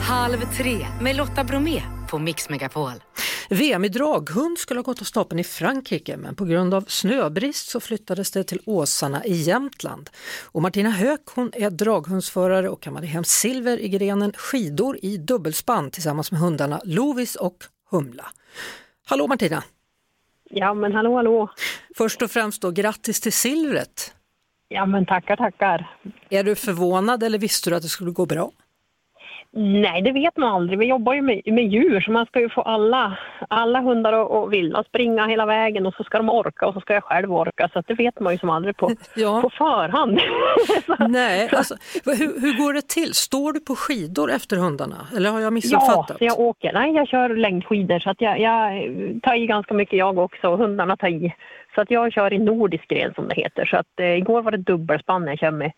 Halv 0.02 0.38
tre 0.58 0.88
med 1.02 1.16
Lotta 1.16 1.44
Bromé 1.44 1.82
på 2.10 2.20
Mix 2.20 2.50
Megapol. 2.50 2.92
VM 3.54 3.86
i 3.86 3.90
draghund 3.90 4.58
skulle 4.58 4.78
ha 4.78 4.84
gått 4.84 5.02
av 5.02 5.06
stapeln 5.06 5.40
i 5.40 5.44
Frankrike 5.44 6.18
men 6.18 6.36
på 6.36 6.46
grund 6.46 6.74
av 6.74 6.82
snöbrist 6.88 7.70
så 7.70 7.80
flyttades 7.80 8.32
det 8.32 8.44
till 8.44 8.60
Åsarna 8.66 9.26
i 9.26 9.34
Jämtland. 9.34 10.10
Och 10.52 10.62
Martina 10.62 10.90
Höök 10.90 11.22
hon 11.36 11.52
är 11.54 11.70
draghundsförare 11.70 12.70
och 12.70 12.82
kammade 12.82 13.08
hem 13.08 13.24
silver 13.24 13.78
i 13.78 13.90
grenen 13.90 14.34
skidor 14.36 14.98
i 15.02 15.18
dubbelspann 15.18 15.92
tillsammans 15.92 16.32
med 16.32 16.42
hundarna 16.42 16.82
Lovis 16.84 17.36
och 17.36 17.58
Humla. 17.92 18.26
Hallå 19.06 19.28
Martina! 19.28 19.64
Ja 20.50 20.74
men 20.74 20.94
hallå 20.94 21.16
hallå! 21.16 21.50
Först 21.98 22.22
och 22.22 22.32
främst 22.32 22.62
då 22.62 22.72
grattis 22.72 23.22
till 23.22 23.34
silvret! 23.34 24.16
Ja 24.68 24.86
men 24.86 25.06
tackar 25.06 25.36
tackar! 25.36 25.98
Är 26.30 26.44
du 26.44 26.56
förvånad 26.56 27.24
eller 27.24 27.40
visste 27.40 27.70
du 27.70 27.76
att 27.76 27.82
det 27.82 27.90
skulle 27.90 28.12
gå 28.12 28.26
bra? 28.26 28.52
Nej, 29.56 30.02
det 30.02 30.12
vet 30.12 30.38
man 30.38 30.50
aldrig. 30.50 30.80
Vi 30.80 30.86
jobbar 30.86 31.14
ju 31.14 31.22
med, 31.22 31.42
med 31.46 31.68
djur 31.68 32.02
så 32.02 32.12
man 32.12 32.26
ska 32.26 32.40
ju 32.40 32.50
få 32.50 32.62
alla, 32.62 33.18
alla 33.48 33.82
hundar 33.82 34.14
och, 34.14 34.44
och 34.44 34.54
vilda 34.54 34.84
springa 34.84 35.28
hela 35.28 35.46
vägen 35.46 35.86
och 35.86 35.94
så 35.94 36.04
ska 36.04 36.18
de 36.18 36.30
orka 36.30 36.68
och 36.68 36.74
så 36.74 36.80
ska 36.80 36.94
jag 36.94 37.04
själv 37.04 37.34
orka 37.34 37.70
så 37.74 37.84
det 37.88 37.94
vet 37.94 38.20
man 38.20 38.34
ju 38.34 38.40
som 38.40 38.50
aldrig 38.50 38.78
på, 38.78 38.92
ja. 39.16 39.42
på 39.42 39.50
förhand. 39.50 40.20
Nej, 41.12 41.50
alltså, 41.52 41.76
hur, 42.06 42.42
hur 42.42 42.58
går 42.58 42.74
det 42.74 42.88
till? 42.88 43.14
Står 43.14 43.54
du 43.54 43.60
på 43.60 43.76
skidor 43.76 44.32
efter 44.32 44.58
hundarna 44.58 45.08
eller 45.18 45.30
har 45.30 45.40
jag 45.40 45.54
missuppfattat? 45.54 46.18
Ja, 46.20 46.26
jag 46.26 46.40
åker. 46.40 46.74
Nej, 46.74 46.92
jag 46.92 47.08
kör 47.08 47.30
längdskidor 47.30 48.00
så 48.00 48.10
att 48.10 48.22
jag, 48.22 48.40
jag 48.40 48.72
tar 49.24 49.36
i 49.36 49.46
ganska 49.46 49.74
mycket 49.74 50.00
jag 50.00 50.18
också 50.18 50.48
och 50.48 50.58
hundarna 50.58 50.98
tar 50.98 51.08
i. 51.08 51.34
Så 51.76 51.82
att 51.82 51.92
jag 51.92 52.14
kör 52.14 52.34
i 52.34 52.40
nordisk 52.40 52.88
gren 52.88 53.14
som 53.14 53.28
det 53.28 53.36
heter. 53.36 53.66
Så 53.66 53.78
att 53.78 54.00
eh, 54.00 54.18
igår 54.18 54.42
var 54.42 54.52
det 54.52 54.58
dubbelspann 54.58 55.28
jag 55.28 55.40
kör 55.40 55.52
med 55.52 55.72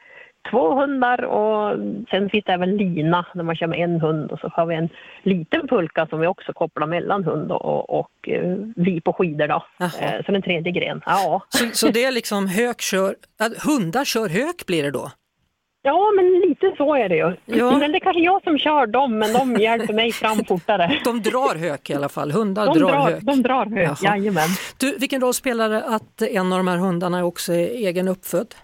två 0.51 0.75
hundar 0.75 1.23
och 1.23 1.77
sen 2.09 2.29
finns 2.29 2.45
det 2.45 2.53
även 2.53 2.77
lina 2.77 3.25
när 3.33 3.43
man 3.43 3.55
kör 3.55 3.67
med 3.67 3.79
en 3.79 4.01
hund 4.01 4.31
och 4.31 4.39
så 4.39 4.47
har 4.47 4.65
vi 4.65 4.75
en 4.75 4.89
liten 5.23 5.67
pulka 5.67 6.07
som 6.07 6.19
vi 6.19 6.27
också 6.27 6.53
kopplar 6.53 6.87
mellan 6.87 7.23
hund 7.23 7.51
och, 7.51 7.99
och 7.99 8.29
eh, 8.29 8.55
vi 8.75 9.01
på 9.01 9.13
skidor 9.13 9.47
då. 9.47 9.65
Eh, 9.79 10.25
som 10.25 10.35
en 10.35 10.41
tredje 10.41 10.71
gren. 10.71 11.01
Ja. 11.05 11.41
Så, 11.49 11.65
så 11.73 11.87
det 11.87 12.05
är 12.05 12.11
liksom 12.11 12.47
hök 12.47 12.81
kör, 12.81 13.15
hundar 13.67 14.05
kör 14.05 14.29
hök 14.29 14.65
blir 14.65 14.83
det 14.83 14.91
då? 14.91 15.11
Ja, 15.87 16.11
men 16.15 16.39
lite 16.49 16.73
så 16.77 16.95
är 16.95 17.09
det 17.09 17.15
ju. 17.15 17.35
Ja. 17.45 17.77
Men 17.77 17.91
det 17.91 17.97
är 17.97 17.99
kanske 17.99 18.21
jag 18.21 18.43
som 18.43 18.57
kör 18.57 18.87
dem, 18.87 19.17
men 19.17 19.33
de 19.33 19.55
hjälper 19.55 19.93
mig 19.93 20.11
fram 20.11 20.45
fortare. 20.45 20.99
De 21.03 21.21
drar 21.21 21.55
hök 21.55 21.89
i 21.89 21.93
alla 21.93 22.09
fall, 22.09 22.31
hundar 22.31 22.65
de 22.65 22.79
drar, 22.79 22.87
drar 22.87 23.11
hök. 23.11 23.21
De 23.21 23.41
drar 23.41 23.65
hök, 23.65 23.97
Jaha. 24.01 24.17
jajamän. 24.17 24.49
Du, 24.79 24.97
vilken 24.97 25.21
roll 25.21 25.33
spelar 25.33 25.69
det 25.69 25.83
att 25.83 26.21
en 26.21 26.53
av 26.53 26.59
de 26.59 26.67
här 26.67 26.77
hundarna 26.77 27.25
också 27.25 27.53
är 27.53 27.67
egen 27.67 28.07
uppfödd? 28.07 28.55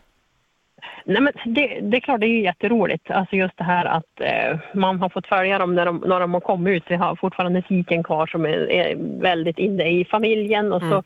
Nej, 1.06 1.22
men 1.22 1.34
det, 1.46 1.80
det, 1.82 1.98
är 1.98 2.02
klart, 2.02 2.20
det 2.20 2.26
är 2.26 2.42
jätteroligt. 2.42 3.12
Alltså 3.12 3.36
just 3.36 3.58
det 3.58 3.64
här 3.64 3.86
att 3.86 4.22
eh, 4.22 4.60
man 4.74 5.00
har 5.00 5.10
fått 5.10 5.28
följa 5.28 5.60
dem 5.60 5.76
när 5.76 5.86
de, 5.86 5.98
när 5.98 6.20
de 6.20 6.34
har 6.34 6.42
kommit 6.42 6.72
ut. 6.72 6.84
Vi 6.88 6.96
har 6.96 7.16
fortfarande 7.16 7.62
tiken 7.62 8.04
kvar 8.04 8.28
som 8.28 8.46
är, 8.46 8.72
är 8.72 8.96
väldigt 9.22 9.58
inne 9.58 9.90
i 9.90 10.06
familjen. 10.06 10.74
Och 10.74 10.82
så, 10.82 10.86
mm. 10.86 11.04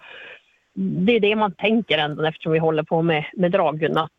Det 1.06 1.16
är 1.16 1.20
det 1.20 1.36
man 1.36 1.52
tänker 1.52 1.98
ändå 1.98 2.26
eftersom 2.26 2.52
vi 2.52 2.60
håller 2.60 2.84
på 2.84 3.02
med, 3.02 3.26
med 3.34 3.52
dragen. 3.52 3.98
Att, 3.98 4.12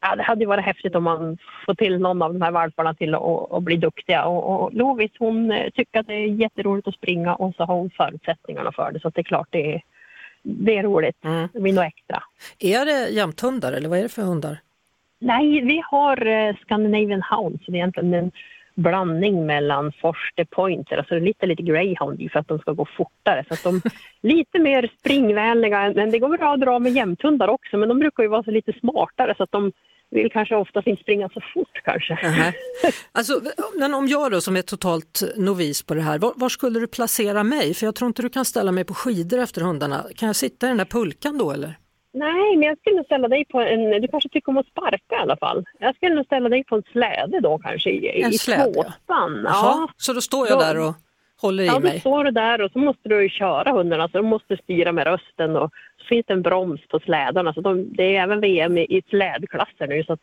ja, 0.00 0.16
det 0.16 0.22
hade 0.22 0.46
varit 0.46 0.64
häftigt 0.64 0.94
om 0.94 1.04
man 1.04 1.38
får 1.66 1.74
till 1.74 1.98
någon 1.98 2.22
av 2.22 2.32
de 2.32 2.42
här 2.42 2.50
valparna 2.50 2.94
till 2.94 3.14
att 3.14 3.62
bli 3.62 3.76
duktiga. 3.76 4.24
Och, 4.24 4.62
och 4.62 4.74
Lovis 4.74 5.10
hon 5.18 5.52
eh, 5.52 5.70
tycker 5.70 6.00
att 6.00 6.06
det 6.06 6.14
är 6.14 6.26
jätteroligt 6.26 6.88
att 6.88 6.94
springa 6.94 7.34
och 7.34 7.54
så 7.54 7.64
har 7.64 7.74
hon 7.74 7.90
förutsättningarna 7.90 8.72
för 8.72 8.92
det. 8.92 9.00
Så 9.00 9.10
det 9.10 9.20
är 9.20 9.24
klart 9.24 9.48
det 9.50 9.74
är, 9.74 9.82
det 10.42 10.78
är 10.78 10.82
roligt. 10.82 11.24
Mm. 11.24 11.48
Det 11.52 11.60
blir 11.60 11.72
något 11.72 11.84
extra. 11.84 12.22
Är 12.58 12.84
det 12.86 13.08
jämthundar 13.08 13.72
eller 13.72 13.88
vad 13.88 13.98
är 13.98 14.02
det 14.02 14.08
för 14.08 14.22
hundar? 14.22 14.58
Nej, 15.18 15.60
vi 15.60 15.82
har 15.90 16.26
eh, 16.26 16.56
Scandinavian 16.56 17.22
Hounds. 17.22 17.66
Det 17.66 17.72
är 17.72 17.76
egentligen 17.76 18.14
en 18.14 18.32
blandning 18.74 19.46
mellan 19.46 19.92
Forster 19.92 20.44
Pointer, 20.44 20.96
alltså 20.96 21.18
lite 21.18 21.46
lite 21.46 21.62
greyhound 21.62 22.30
för 22.32 22.38
att 22.38 22.48
de 22.48 22.58
ska 22.58 22.72
gå 22.72 22.86
fortare. 22.96 23.44
Så 23.48 23.54
att 23.54 23.62
de 23.62 23.80
lite 24.22 24.58
mer 24.58 24.90
springvänliga, 25.00 25.92
men 25.96 26.10
det 26.10 26.18
går 26.18 26.38
bra 26.38 26.54
att 26.54 26.60
dra 26.60 26.78
med 26.78 26.92
jämthundar 26.92 27.48
också, 27.48 27.76
men 27.76 27.88
de 27.88 27.98
brukar 27.98 28.22
ju 28.22 28.28
vara 28.28 28.42
så 28.42 28.50
lite 28.50 28.72
smartare 28.72 29.34
så 29.36 29.42
att 29.42 29.52
de 29.52 29.72
vill 30.10 30.30
kanske 30.32 30.56
oftast 30.56 30.86
inte 30.86 31.02
springa 31.02 31.28
så 31.28 31.40
fort 31.54 31.80
kanske. 31.84 32.12
Uh 32.12 32.18
-huh. 32.20 32.52
Alltså, 33.12 33.40
men 33.78 33.94
om 33.94 34.06
jag 34.08 34.30
då 34.32 34.40
som 34.40 34.56
är 34.56 34.62
totalt 34.62 35.22
novis 35.36 35.82
på 35.82 35.94
det 35.94 36.00
här, 36.00 36.18
var, 36.18 36.32
var, 36.36 36.48
skulle 36.48 36.80
du 36.80 36.86
placera 36.86 37.42
mig? 37.44 37.74
För 37.74 37.86
jag 37.86 37.94
tror 37.94 38.08
inte 38.08 38.22
du 38.22 38.28
kan 38.28 38.44
ställa 38.44 38.72
mig 38.72 38.84
på 38.84 38.94
skidor 38.94 39.38
efter 39.38 39.60
hundarna. 39.60 40.04
Kan 40.16 40.26
jag 40.26 40.36
sitta 40.36 40.66
i 40.66 40.68
den 40.68 40.78
där 40.78 40.84
pulkan 40.84 41.38
då 41.38 41.50
eller? 41.50 41.74
Nej, 42.16 42.56
men 42.56 42.62
jag 42.68 42.78
skulle 42.78 42.96
nog 42.96 43.04
ställa 43.06 43.28
dig 43.28 43.44
på 43.44 43.60
en... 43.60 43.90
Du 44.02 44.08
kanske 44.08 44.28
tycker 44.28 44.48
om 44.50 44.56
att 44.58 44.66
sparka 44.66 45.14
i 45.14 45.22
alla 45.22 45.36
fall. 45.36 45.64
Jag 45.78 45.96
skulle 45.96 46.14
nog 46.14 46.24
ställa 46.26 46.48
dig 46.48 46.64
på 46.64 46.76
en 46.76 46.82
släde 46.92 47.40
då 47.40 47.58
kanske 47.58 47.90
i, 47.90 48.22
en 48.22 48.30
i 48.32 48.38
släde, 48.38 48.72
tvåspann. 48.72 49.40
Ja. 49.44 49.50
ja. 49.52 49.88
Så 49.96 50.12
då 50.12 50.20
står 50.20 50.48
jag 50.48 50.58
då, 50.58 50.62
där 50.64 50.78
och 50.88 50.94
håller 51.40 51.64
i 51.64 51.66
Ja, 51.66 51.72
då 51.72 51.80
mig. 51.80 52.00
står 52.00 52.24
du 52.24 52.30
där 52.30 52.60
och 52.62 52.70
så 52.72 52.78
måste 52.78 53.08
du 53.08 53.28
köra 53.28 53.72
hundarna, 53.72 54.08
så 54.08 54.16
de 54.18 54.26
måste 54.26 54.56
styra 54.56 54.92
med 54.92 55.06
rösten 55.06 55.56
och 55.56 55.70
så 55.98 56.06
finns 56.08 56.26
det 56.26 56.32
en 56.32 56.42
broms 56.42 56.80
på 56.88 56.98
slädarna. 57.00 57.54
Så 57.54 57.60
de, 57.60 57.92
det 57.96 58.16
är 58.16 58.22
även 58.22 58.40
VM 58.40 58.78
i, 58.78 58.82
i 58.82 59.02
slädklasser 59.10 59.86
nu 59.86 60.04
så 60.04 60.12
att 60.12 60.20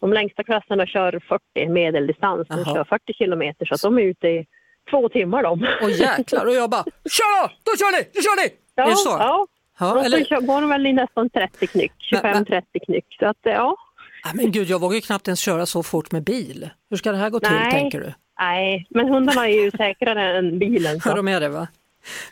de 0.00 0.12
längsta 0.12 0.42
klasserna 0.44 0.86
kör 0.86 1.20
40 1.54 1.68
medeldistans, 1.68 2.48
de 2.48 2.58
Jaha. 2.66 2.74
kör 2.74 2.84
40 2.84 3.12
kilometer 3.14 3.66
så 3.66 3.74
att 3.74 3.82
de 3.82 3.98
är 3.98 4.02
ute 4.02 4.28
i 4.28 4.46
två 4.90 5.08
timmar 5.08 5.42
de. 5.42 5.66
Och 5.82 5.90
jäklar, 5.90 6.46
och 6.46 6.54
jag 6.54 6.70
bara 6.70 6.84
kör 7.10 7.42
då, 7.42 7.48
då 7.64 7.72
kör 7.78 7.92
ni, 7.98 8.10
då 8.14 8.20
kör 8.22 8.36
ni! 8.44 8.56
Ja, 8.74 8.84
är 8.84 8.90
det 8.90 8.96
så? 8.96 9.10
ja. 9.18 9.46
Ja, 9.80 10.04
eller- 10.04 10.68
väl 10.68 10.86
i 10.86 10.92
nästan 10.92 11.30
30 11.30 11.66
knyck, 11.66 11.92
Men- 12.12 12.20
men- 12.22 12.44
25-30 12.44 12.62
knyck. 12.86 13.06
Så 13.18 13.26
att 13.26 13.36
ja, 13.42 13.76
Nej, 14.24 14.32
men 14.34 14.52
gud, 14.52 14.68
jag 14.68 14.80
vågar 14.80 14.94
ju 14.94 15.00
knappt 15.00 15.28
ens 15.28 15.40
köra 15.40 15.66
så 15.66 15.82
fort 15.82 16.12
med 16.12 16.22
bil. 16.24 16.70
Hur 16.90 16.96
ska 16.96 17.12
det 17.12 17.18
här 17.18 17.30
gå 17.30 17.40
till 17.40 17.50
Nej. 17.52 17.70
tänker 17.70 18.00
du? 18.00 18.12
nej, 18.40 18.86
men 18.90 19.08
hundarna 19.08 19.48
är 19.48 19.64
ju 19.64 19.70
säkrare 19.70 20.38
än 20.38 20.58
bilen. 20.58 20.94
Ja, 21.04 21.10
Så. 21.10 21.16
de 21.16 21.28
är 21.28 21.40
det 21.40 21.48
va? 21.48 21.68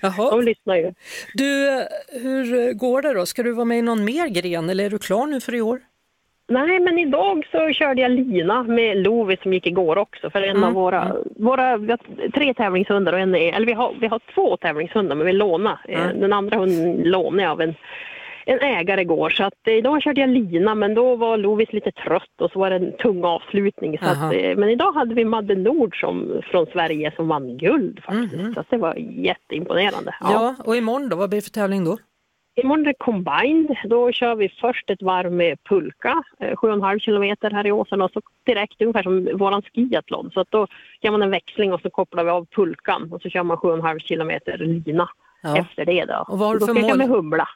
Jaha. 0.01 0.31
De 0.31 0.43
lyssnar 0.43 0.77
ju. 0.77 0.93
Du, 1.35 1.69
eh, 1.69 1.85
hur 2.23 2.73
går 2.73 3.03
det 3.03 3.15
då? 3.15 3.27
Ska 3.27 3.43
du 3.43 3.53
vara 3.53 3.65
med 3.65 3.79
i 3.79 3.83
någon 3.83 4.05
mer 4.05 4.29
gren 4.29 4.71
eller 4.71 4.85
är 4.85 4.91
du 4.91 4.99
klar 4.99 5.27
nu 5.27 5.41
för 5.41 5.55
i 5.55 5.61
år? 5.61 5.81
Nej, 6.51 6.81
men 6.81 6.99
idag 6.99 7.47
så 7.53 7.73
körde 7.73 8.01
jag 8.03 8.11
lina 8.11 8.63
med 8.63 8.97
Lovi 8.97 9.37
som 9.43 9.53
gick 9.53 9.67
igår 9.67 9.99
också. 9.99 10.31
För 10.31 10.43
en 10.43 10.57
Mm, 10.57 10.65
av 10.65 10.73
våra, 10.73 11.17
våra, 11.37 11.77
vi 11.77 11.91
har 11.91 12.31
tre 12.31 12.55
tävlingshundar 12.55 13.13
och 13.13 13.19
en 13.19 13.35
är, 13.35 13.53
eller 13.53 13.67
vi 13.67 13.73
har, 13.73 13.95
vi 14.01 14.07
har 14.07 14.21
två 14.35 14.57
tävlingshundar 14.57 15.17
men 15.17 15.27
vi 15.27 15.33
lånar. 15.33 15.79
Mm. 15.89 16.21
Den 16.21 16.33
andra 16.33 16.59
hunden 16.59 17.03
lånade 17.03 17.43
jag 17.43 17.53
av 17.53 17.61
en, 17.61 17.75
en 18.47 18.59
ägare 18.61 19.01
igår. 19.01 19.31
Så 19.31 19.45
att 19.45 19.55
eh, 19.67 19.75
idag 19.75 20.03
körde 20.03 20.21
jag 20.21 20.31
lina 20.31 20.75
men 20.75 20.95
då 20.95 21.17
var 21.17 21.37
Lovis 21.37 21.73
lite 21.73 21.93
trött 21.93 22.41
och 22.41 22.51
så 22.51 22.59
var 22.59 22.71
det 22.71 22.77
en 22.77 22.93
tung 22.97 23.25
avslutning. 23.25 23.99
Så 23.99 24.05
att, 24.05 24.35
eh, 24.35 24.57
men 24.57 24.69
idag 24.69 24.93
hade 24.93 25.15
vi 25.15 25.25
Madde 25.25 25.55
Nord 25.55 26.01
som, 26.01 26.41
från 26.51 26.67
Sverige 26.67 27.13
som 27.17 27.29
vann 27.29 27.59
guld 27.59 28.01
faktiskt. 28.05 28.55
Så 28.55 28.61
att 28.61 28.71
det 28.71 28.77
var 28.77 28.95
jätteimponerande. 28.99 30.15
Mhm. 30.21 30.33
Ja. 30.33 30.55
och 30.65 30.77
imorgon 30.77 31.09
då? 31.09 31.17
Vad 31.17 31.29
blir 31.31 31.39
det 31.41 31.45
för 31.45 31.51
tävling 31.51 31.85
då? 31.85 31.97
Imorgon 32.63 32.81
är 32.87 32.89
det 32.89 32.95
combined. 32.99 33.77
Då 33.85 34.13
kör 34.13 34.35
vi 34.35 34.49
först 34.49 34.91
ett 34.91 35.03
varv 35.03 35.33
med 35.33 35.59
pulka, 35.65 36.23
eh, 36.41 36.57
7,5 36.57 36.99
kilometer 37.01 37.51
här 37.51 37.67
i 37.67 37.73
Åsen 37.73 38.03
och 38.03 38.11
så 38.11 38.21
direkt 38.47 38.83
ungefär 38.83 39.03
som 39.03 39.29
våran 39.39 39.63
skiathlon. 39.63 40.31
Så 40.35 40.41
att 40.41 40.51
då 40.51 40.67
gör 41.01 41.11
man 41.13 41.23
en 41.23 41.31
växling 41.31 41.73
och 41.73 41.81
så 41.81 41.91
kopplar 41.91 42.25
vi 42.25 42.31
av 42.31 42.47
pulkan 42.47 43.13
och 43.13 43.23
så 43.23 43.29
kör 43.31 43.43
man 43.43 43.57
7,5 43.57 43.99
kilometer 43.99 44.59
lina 44.59 45.09
Ja. 45.43 45.57
efter 45.59 45.85
det 45.85 46.05
då. 46.05 46.25
Och 46.29 46.39
vad 46.39 46.49
har 46.49 46.55
du 46.59 46.67
för 46.67 46.75
mål? 46.75 46.99
med 46.99 47.09
humla. 47.09 47.49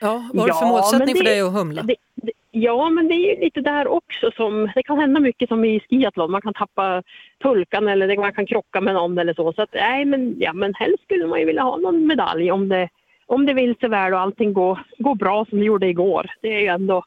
Ja, 0.00 0.28
vad 0.34 0.40
har 0.40 0.46
du 0.48 0.54
för 0.54 0.66
målsättning 0.66 1.06
men 1.06 1.16
för 1.16 1.24
det- 1.24 1.30
dig 1.30 1.40
att 1.40 1.52
humla? 1.52 1.82
Det, 1.82 1.94
det, 2.14 2.32
ja, 2.50 2.90
men 2.90 3.08
det 3.08 3.14
är 3.14 3.34
ju 3.36 3.40
lite 3.44 3.60
där 3.60 3.88
också 3.88 4.30
som, 4.36 4.70
det 4.74 4.82
kan 4.82 4.98
hända 4.98 5.20
mycket 5.20 5.48
som 5.48 5.64
i 5.64 5.80
skiathlon. 5.80 6.30
Man 6.30 6.42
kan 6.42 6.54
tappa 6.54 7.02
pulkan 7.42 7.88
eller 7.88 8.08
det- 8.08 8.16
man 8.16 8.32
kan 8.32 8.46
krocka 8.46 8.80
med 8.80 8.94
någon 8.94 9.18
eller 9.18 9.34
så. 9.34 9.52
Så 9.52 9.62
att, 9.62 9.74
nej, 9.74 10.04
men, 10.04 10.34
ja, 10.38 10.52
men 10.52 10.74
helst 10.74 11.04
skulle 11.04 11.26
man 11.26 11.40
ju 11.40 11.44
vilja 11.46 11.62
ha 11.62 11.76
någon 11.76 12.06
medalj 12.06 12.50
om 12.52 12.68
det, 12.68 12.88
om 13.34 13.46
det 13.46 13.54
vill 13.54 13.74
sig 13.80 13.88
väl 13.88 14.12
och 14.14 14.20
allting 14.20 14.52
går, 14.52 14.78
går 14.98 15.14
bra 15.14 15.46
som 15.48 15.58
det 15.58 15.64
gjorde 15.64 15.86
igår. 15.86 16.30
Det 16.42 16.48
är 16.48 16.60
ju 16.60 16.66
ändå 16.66 17.04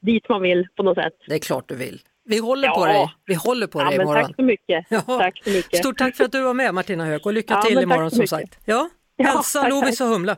dit 0.00 0.28
man 0.28 0.42
vill 0.42 0.66
på 0.76 0.82
något 0.82 0.94
sätt. 0.96 1.12
Det 1.28 1.34
är 1.34 1.38
klart 1.38 1.68
du 1.68 1.76
vill. 1.76 2.00
Vi 2.24 2.38
håller 2.38 2.68
Ja. 2.68 2.74
på 2.74 2.86
dig. 2.86 3.14
Vi 3.26 3.34
håller 3.34 3.66
på 3.66 3.80
Ja, 3.80 3.84
dig 3.84 3.94
imorgon. 4.00 4.24
tack 4.24 4.36
så 4.36 4.42
mycket. 4.42 4.86
Ja. 4.90 5.00
Tack 5.00 5.40
så 5.44 5.50
mycket. 5.50 5.78
Stort 5.78 5.98
tack 5.98 6.16
för 6.16 6.24
att 6.24 6.32
du 6.32 6.42
var 6.42 6.54
med 6.54 6.74
Martina 6.74 7.04
Höök 7.04 7.26
och 7.26 7.32
lycka 7.32 7.54
Ja, 7.54 7.62
till 7.62 7.78
imorgon 7.78 8.10
som 8.10 8.26
sagt. 8.26 8.58
Ja, 8.64 8.88
Ja, 9.16 9.24
hälsa 9.24 9.60
tack, 9.62 9.70
Lovis 9.70 10.00
och 10.00 10.06
Humla. 10.06 10.36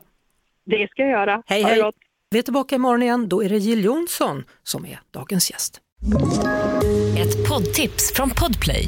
Det 0.65 0.87
ska 0.91 1.01
jag 1.01 1.11
göra. 1.11 1.43
Hej 1.45 1.63
hej! 1.63 1.81
gott. 1.81 1.95
Vi 2.29 2.39
är 2.39 2.43
tillbaka 2.43 2.75
imorgon 2.75 3.03
igen, 3.03 3.29
då 3.29 3.43
är 3.43 3.49
det 3.49 3.57
Jill 3.57 3.83
Johnson 3.85 4.43
som 4.63 4.85
är 4.85 4.99
dagens 5.11 5.51
gäst. 5.51 5.81
Ett 7.17 7.49
poddtips 7.49 8.13
från 8.15 8.29
Podplay. 8.29 8.87